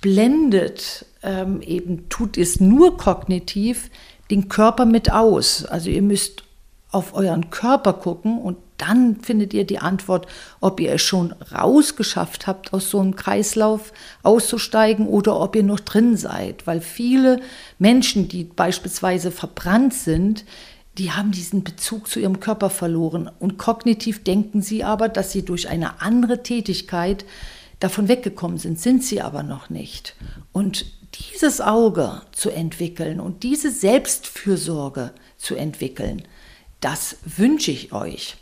blendet 0.00 1.06
ähm, 1.22 1.62
eben, 1.62 2.08
tut 2.08 2.36
es 2.36 2.58
nur 2.58 2.96
kognitiv 2.96 3.88
den 4.32 4.48
Körper 4.48 4.84
mit 4.84 5.12
aus. 5.12 5.64
Also 5.64 5.90
ihr 5.90 6.02
müsst 6.02 6.42
auf 6.90 7.14
euren 7.14 7.50
Körper 7.50 7.92
gucken 7.92 8.40
und 8.40 8.56
dann 8.78 9.16
findet 9.20 9.54
ihr 9.54 9.64
die 9.64 9.78
Antwort, 9.78 10.26
ob 10.60 10.80
ihr 10.80 10.92
es 10.92 11.02
schon 11.02 11.32
rausgeschafft 11.52 12.46
habt, 12.46 12.72
aus 12.72 12.90
so 12.90 13.00
einem 13.00 13.14
Kreislauf 13.16 13.92
auszusteigen 14.22 15.06
oder 15.06 15.38
ob 15.38 15.54
ihr 15.56 15.62
noch 15.62 15.80
drin 15.80 16.16
seid. 16.16 16.66
Weil 16.66 16.80
viele 16.80 17.40
Menschen, 17.78 18.28
die 18.28 18.44
beispielsweise 18.44 19.30
verbrannt 19.30 19.94
sind, 19.94 20.44
die 20.98 21.12
haben 21.12 21.32
diesen 21.32 21.64
Bezug 21.64 22.08
zu 22.08 22.20
ihrem 22.20 22.40
Körper 22.40 22.70
verloren. 22.70 23.30
Und 23.38 23.58
kognitiv 23.58 24.22
denken 24.22 24.62
sie 24.62 24.84
aber, 24.84 25.08
dass 25.08 25.32
sie 25.32 25.44
durch 25.44 25.68
eine 25.68 26.00
andere 26.00 26.42
Tätigkeit 26.42 27.24
davon 27.80 28.08
weggekommen 28.08 28.58
sind, 28.58 28.80
sind 28.80 29.04
sie 29.04 29.20
aber 29.20 29.42
noch 29.42 29.70
nicht. 29.70 30.14
Und 30.52 30.86
dieses 31.32 31.60
Auge 31.60 32.22
zu 32.32 32.50
entwickeln 32.50 33.20
und 33.20 33.42
diese 33.42 33.70
Selbstfürsorge 33.70 35.12
zu 35.36 35.54
entwickeln, 35.54 36.22
das 36.80 37.16
wünsche 37.24 37.70
ich 37.70 37.92
euch. 37.92 38.36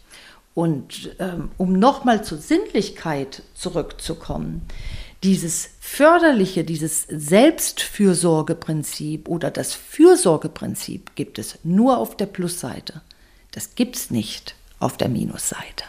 Und 0.54 1.16
ähm, 1.18 1.50
um 1.56 1.78
nochmal 1.78 2.22
zur 2.24 2.36
Sinnlichkeit 2.38 3.42
zurückzukommen, 3.54 4.62
dieses 5.22 5.70
förderliche, 5.80 6.64
dieses 6.64 7.06
Selbstfürsorgeprinzip 7.08 9.28
oder 9.28 9.50
das 9.50 9.74
Fürsorgeprinzip 9.74 11.14
gibt 11.14 11.38
es 11.38 11.58
nur 11.62 11.98
auf 11.98 12.16
der 12.16 12.26
Plusseite. 12.26 13.02
Das 13.52 13.74
gibt 13.74 13.96
es 13.96 14.10
nicht 14.10 14.54
auf 14.78 14.96
der 14.96 15.08
Minusseite. 15.08 15.84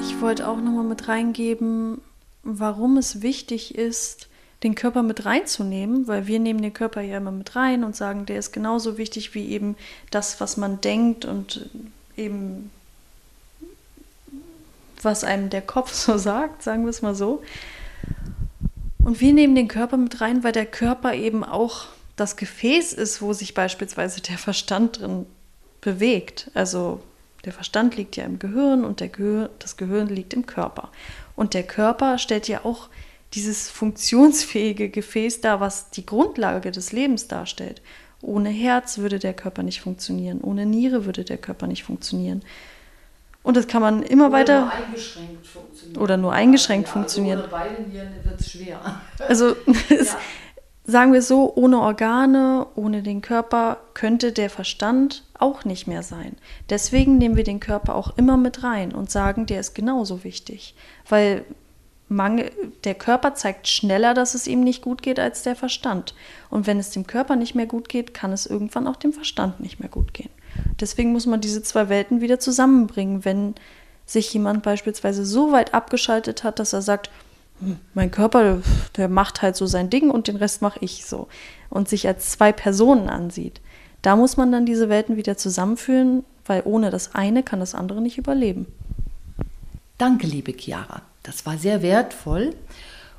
Ich 0.00 0.20
wollte 0.20 0.48
auch 0.48 0.58
nochmal 0.58 0.84
mit 0.84 1.08
reingeben, 1.08 2.00
warum 2.42 2.96
es 2.96 3.22
wichtig 3.22 3.74
ist, 3.74 4.28
den 4.62 4.74
Körper 4.74 5.02
mit 5.02 5.24
reinzunehmen, 5.24 6.08
weil 6.08 6.26
wir 6.26 6.38
nehmen 6.38 6.62
den 6.62 6.72
Körper 6.72 7.00
ja 7.02 7.18
immer 7.18 7.30
mit 7.30 7.54
rein 7.56 7.84
und 7.84 7.94
sagen, 7.94 8.26
der 8.26 8.38
ist 8.38 8.52
genauso 8.52 8.96
wichtig 8.96 9.34
wie 9.34 9.48
eben 9.48 9.76
das, 10.10 10.40
was 10.40 10.56
man 10.56 10.80
denkt 10.80 11.24
und 11.24 11.68
eben 12.16 12.70
was 15.02 15.24
einem 15.24 15.50
der 15.50 15.62
Kopf 15.62 15.92
so 15.92 16.16
sagt, 16.16 16.62
sagen 16.62 16.84
wir 16.84 16.90
es 16.90 17.02
mal 17.02 17.14
so. 17.14 17.42
Und 19.04 19.20
wir 19.20 19.32
nehmen 19.32 19.54
den 19.54 19.68
Körper 19.68 19.96
mit 19.96 20.20
rein, 20.20 20.42
weil 20.42 20.52
der 20.52 20.66
Körper 20.66 21.14
eben 21.14 21.44
auch 21.44 21.86
das 22.16 22.36
Gefäß 22.36 22.92
ist, 22.92 23.20
wo 23.22 23.32
sich 23.32 23.54
beispielsweise 23.54 24.20
der 24.20 24.38
Verstand 24.38 25.00
drin 25.00 25.26
bewegt. 25.80 26.50
Also 26.54 27.00
der 27.44 27.52
Verstand 27.52 27.96
liegt 27.96 28.16
ja 28.16 28.24
im 28.24 28.38
Gehirn 28.38 28.84
und 28.84 29.00
der 29.00 29.08
Gehir 29.08 29.50
das 29.60 29.76
Gehirn 29.76 30.08
liegt 30.08 30.34
im 30.34 30.46
Körper. 30.46 30.90
Und 31.36 31.54
der 31.54 31.62
Körper 31.62 32.18
stellt 32.18 32.48
ja 32.48 32.64
auch 32.64 32.88
dieses 33.36 33.68
funktionsfähige 33.68 34.88
Gefäß 34.88 35.42
dar, 35.42 35.60
was 35.60 35.90
die 35.90 36.06
Grundlage 36.06 36.70
des 36.70 36.92
Lebens 36.92 37.28
darstellt. 37.28 37.82
Ohne 38.22 38.48
Herz 38.48 38.98
würde 38.98 39.18
der 39.18 39.34
Körper 39.34 39.62
nicht 39.62 39.82
funktionieren, 39.82 40.40
ohne 40.40 40.64
Niere 40.64 41.04
würde 41.04 41.22
der 41.22 41.36
Körper 41.36 41.66
nicht 41.66 41.84
funktionieren. 41.84 42.42
Und 43.42 43.56
das 43.56 43.68
kann 43.68 43.82
man 43.82 44.02
immer 44.02 44.28
oder 44.28 44.32
weiter. 44.32 44.60
Nur 44.60 44.72
eingeschränkt 44.72 45.46
funktionieren. 45.46 46.02
Oder 46.02 46.16
nur 46.16 46.32
eingeschränkt 46.32 46.88
ja, 46.88 46.92
funktionieren. 46.92 47.42
Also 47.42 47.54
ohne 47.54 47.62
beide 47.68 47.82
Nieren 47.82 48.08
wird 48.24 48.40
es 48.40 48.50
schwer. 48.50 49.00
Also 49.28 49.50
ja. 49.90 50.04
sagen 50.84 51.12
wir 51.12 51.22
so, 51.22 51.52
ohne 51.54 51.78
Organe, 51.80 52.66
ohne 52.74 53.02
den 53.02 53.20
Körper 53.20 53.76
könnte 53.94 54.32
der 54.32 54.50
Verstand 54.50 55.22
auch 55.38 55.64
nicht 55.64 55.86
mehr 55.86 56.02
sein. 56.02 56.36
Deswegen 56.70 57.18
nehmen 57.18 57.36
wir 57.36 57.44
den 57.44 57.60
Körper 57.60 57.94
auch 57.94 58.16
immer 58.16 58.36
mit 58.38 58.64
rein 58.64 58.92
und 58.92 59.10
sagen, 59.10 59.46
der 59.46 59.60
ist 59.60 59.74
genauso 59.74 60.24
wichtig. 60.24 60.74
Weil 61.08 61.44
Mangel, 62.08 62.52
der 62.84 62.94
Körper 62.94 63.34
zeigt 63.34 63.66
schneller, 63.66 64.14
dass 64.14 64.34
es 64.34 64.46
ihm 64.46 64.60
nicht 64.60 64.82
gut 64.82 65.02
geht, 65.02 65.18
als 65.18 65.42
der 65.42 65.56
Verstand. 65.56 66.14
Und 66.50 66.66
wenn 66.66 66.78
es 66.78 66.90
dem 66.90 67.06
Körper 67.06 67.34
nicht 67.34 67.54
mehr 67.54 67.66
gut 67.66 67.88
geht, 67.88 68.14
kann 68.14 68.32
es 68.32 68.46
irgendwann 68.46 68.86
auch 68.86 68.96
dem 68.96 69.12
Verstand 69.12 69.58
nicht 69.58 69.80
mehr 69.80 69.88
gut 69.88 70.14
gehen. 70.14 70.30
Deswegen 70.80 71.12
muss 71.12 71.26
man 71.26 71.40
diese 71.40 71.62
zwei 71.62 71.88
Welten 71.88 72.20
wieder 72.20 72.38
zusammenbringen, 72.38 73.24
wenn 73.24 73.54
sich 74.06 74.32
jemand 74.32 74.62
beispielsweise 74.62 75.26
so 75.26 75.50
weit 75.50 75.74
abgeschaltet 75.74 76.44
hat, 76.44 76.60
dass 76.60 76.72
er 76.72 76.82
sagt, 76.82 77.10
hm, 77.60 77.78
mein 77.92 78.12
Körper, 78.12 78.62
der 78.96 79.08
macht 79.08 79.42
halt 79.42 79.56
so 79.56 79.66
sein 79.66 79.90
Ding 79.90 80.10
und 80.10 80.28
den 80.28 80.36
Rest 80.36 80.62
mache 80.62 80.78
ich 80.82 81.04
so. 81.06 81.26
Und 81.70 81.88
sich 81.88 82.06
als 82.06 82.30
zwei 82.30 82.52
Personen 82.52 83.08
ansieht. 83.08 83.60
Da 84.02 84.14
muss 84.14 84.36
man 84.36 84.52
dann 84.52 84.66
diese 84.66 84.88
Welten 84.88 85.16
wieder 85.16 85.36
zusammenführen, 85.36 86.24
weil 86.44 86.62
ohne 86.64 86.90
das 86.90 87.16
eine 87.16 87.42
kann 87.42 87.58
das 87.58 87.74
andere 87.74 88.00
nicht 88.00 88.18
überleben. 88.18 88.66
Danke, 89.98 90.26
liebe 90.26 90.52
Chiara. 90.52 91.02
Das 91.22 91.46
war 91.46 91.56
sehr 91.56 91.80
wertvoll. 91.80 92.54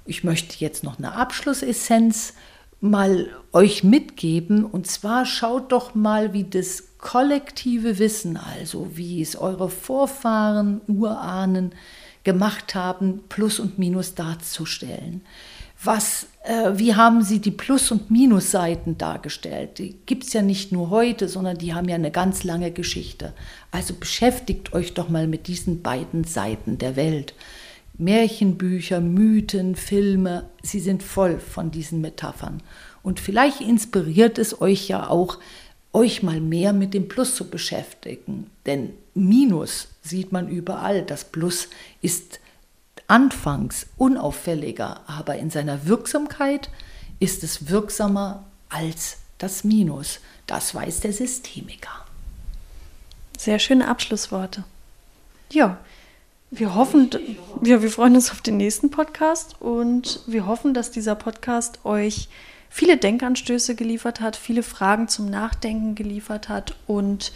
Ich 0.05 0.23
möchte 0.23 0.57
jetzt 0.59 0.83
noch 0.83 0.99
eine 0.99 1.13
Abschlussessenz 1.13 2.33
mal 2.79 3.29
euch 3.51 3.83
mitgeben. 3.83 4.63
Und 4.63 4.85
zwar 4.85 5.25
schaut 5.25 5.71
doch 5.71 5.95
mal, 5.95 6.33
wie 6.33 6.43
das 6.43 6.97
kollektive 6.99 7.97
Wissen, 7.97 8.37
also 8.37 8.95
wie 8.95 9.21
es 9.21 9.35
eure 9.35 9.69
Vorfahren, 9.69 10.81
Urahnen 10.87 11.73
gemacht 12.23 12.75
haben, 12.75 13.23
Plus 13.27 13.59
und 13.59 13.79
Minus 13.79 14.13
darzustellen. 14.13 15.21
Was, 15.83 16.27
äh, 16.43 16.71
wie 16.73 16.95
haben 16.95 17.21
sie 17.21 17.39
die 17.39 17.51
Plus- 17.51 17.91
und 17.91 18.09
Minusseiten 18.09 18.97
dargestellt? 18.97 19.77
Die 19.77 19.95
gibt 20.05 20.23
es 20.23 20.33
ja 20.33 20.41
nicht 20.41 20.71
nur 20.71 20.89
heute, 20.89 21.29
sondern 21.29 21.57
die 21.57 21.73
haben 21.73 21.87
ja 21.87 21.95
eine 21.95 22.11
ganz 22.11 22.43
lange 22.43 22.71
Geschichte. 22.71 23.33
Also 23.71 23.93
beschäftigt 23.93 24.73
euch 24.73 24.95
doch 24.95 25.09
mal 25.09 25.27
mit 25.27 25.47
diesen 25.47 25.83
beiden 25.83 26.23
Seiten 26.23 26.79
der 26.79 26.95
Welt. 26.95 27.35
Märchenbücher, 27.99 29.01
Mythen, 29.01 29.75
Filme, 29.75 30.49
sie 30.63 30.79
sind 30.79 31.03
voll 31.03 31.39
von 31.39 31.71
diesen 31.71 32.01
Metaphern. 32.01 32.61
Und 33.03 33.19
vielleicht 33.19 33.61
inspiriert 33.61 34.37
es 34.37 34.61
euch 34.61 34.87
ja 34.87 35.09
auch, 35.09 35.37
euch 35.93 36.21
mal 36.23 36.41
mehr 36.41 36.73
mit 36.73 36.93
dem 36.93 37.07
Plus 37.07 37.35
zu 37.35 37.49
beschäftigen. 37.49 38.49
Denn 38.65 38.93
Minus 39.13 39.89
sieht 40.01 40.31
man 40.31 40.47
überall. 40.47 41.03
Das 41.03 41.23
Plus 41.23 41.69
ist 42.01 42.39
anfangs 43.07 43.87
unauffälliger, 43.97 45.01
aber 45.07 45.37
in 45.37 45.49
seiner 45.49 45.85
Wirksamkeit 45.85 46.69
ist 47.19 47.43
es 47.43 47.69
wirksamer 47.69 48.43
als 48.69 49.17
das 49.37 49.63
Minus. 49.63 50.19
Das 50.45 50.73
weiß 50.73 51.01
der 51.01 51.13
Systemiker. 51.13 52.05
Sehr 53.37 53.59
schöne 53.59 53.87
Abschlussworte. 53.87 54.63
Ja, 55.51 55.77
wir 56.49 56.75
hoffen, 56.75 57.09
ja, 57.63 57.81
wir 57.81 57.89
freuen 57.89 58.15
uns 58.15 58.31
auf 58.31 58.41
den 58.41 58.57
nächsten 58.57 58.89
Podcast 58.89 59.61
und 59.61 60.21
wir 60.27 60.45
hoffen, 60.45 60.73
dass 60.73 60.91
dieser 60.91 61.15
Podcast 61.15 61.85
euch 61.85 62.29
viele 62.69 62.97
Denkanstöße 62.97 63.75
geliefert 63.75 64.21
hat, 64.21 64.35
viele 64.35 64.63
Fragen 64.63 65.07
zum 65.07 65.29
Nachdenken 65.29 65.95
geliefert 65.95 66.49
hat 66.49 66.75
und 66.87 67.31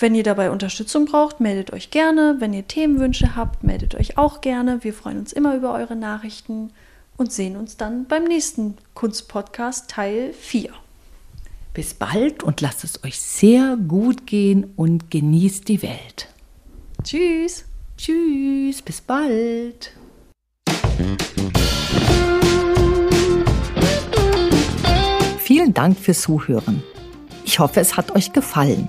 wenn 0.00 0.14
ihr 0.14 0.22
dabei 0.22 0.50
Unterstützung 0.50 1.04
braucht, 1.04 1.40
meldet 1.40 1.74
euch 1.74 1.90
gerne. 1.90 2.36
Wenn 2.38 2.54
ihr 2.54 2.66
Themenwünsche 2.66 3.36
habt, 3.36 3.64
meldet 3.64 3.94
euch 3.94 4.16
auch 4.16 4.40
gerne. 4.40 4.82
Wir 4.82 4.94
freuen 4.94 5.18
uns 5.18 5.30
immer 5.32 5.54
über 5.54 5.74
eure 5.74 5.94
Nachrichten 5.94 6.70
und 7.18 7.32
sehen 7.32 7.54
uns 7.56 7.76
dann 7.76 8.06
beim 8.06 8.24
nächsten 8.24 8.78
Kunstpodcast 8.94 9.90
Teil 9.90 10.32
4. 10.32 10.70
Bis 11.74 11.92
bald 11.92 12.42
und 12.42 12.62
lasst 12.62 12.82
es 12.82 13.04
euch 13.04 13.20
sehr 13.20 13.76
gut 13.76 14.26
gehen 14.26 14.72
und 14.76 15.10
genießt 15.10 15.68
die 15.68 15.82
Welt. 15.82 16.28
Tschüss. 17.02 17.66
Tschüss, 17.98 18.80
bis 18.80 19.02
bald. 19.02 19.92
Vielen 25.38 25.74
Dank 25.74 25.98
fürs 25.98 26.22
Zuhören. 26.22 26.82
Ich 27.44 27.58
hoffe, 27.58 27.80
es 27.80 27.98
hat 27.98 28.16
euch 28.16 28.32
gefallen. 28.32 28.88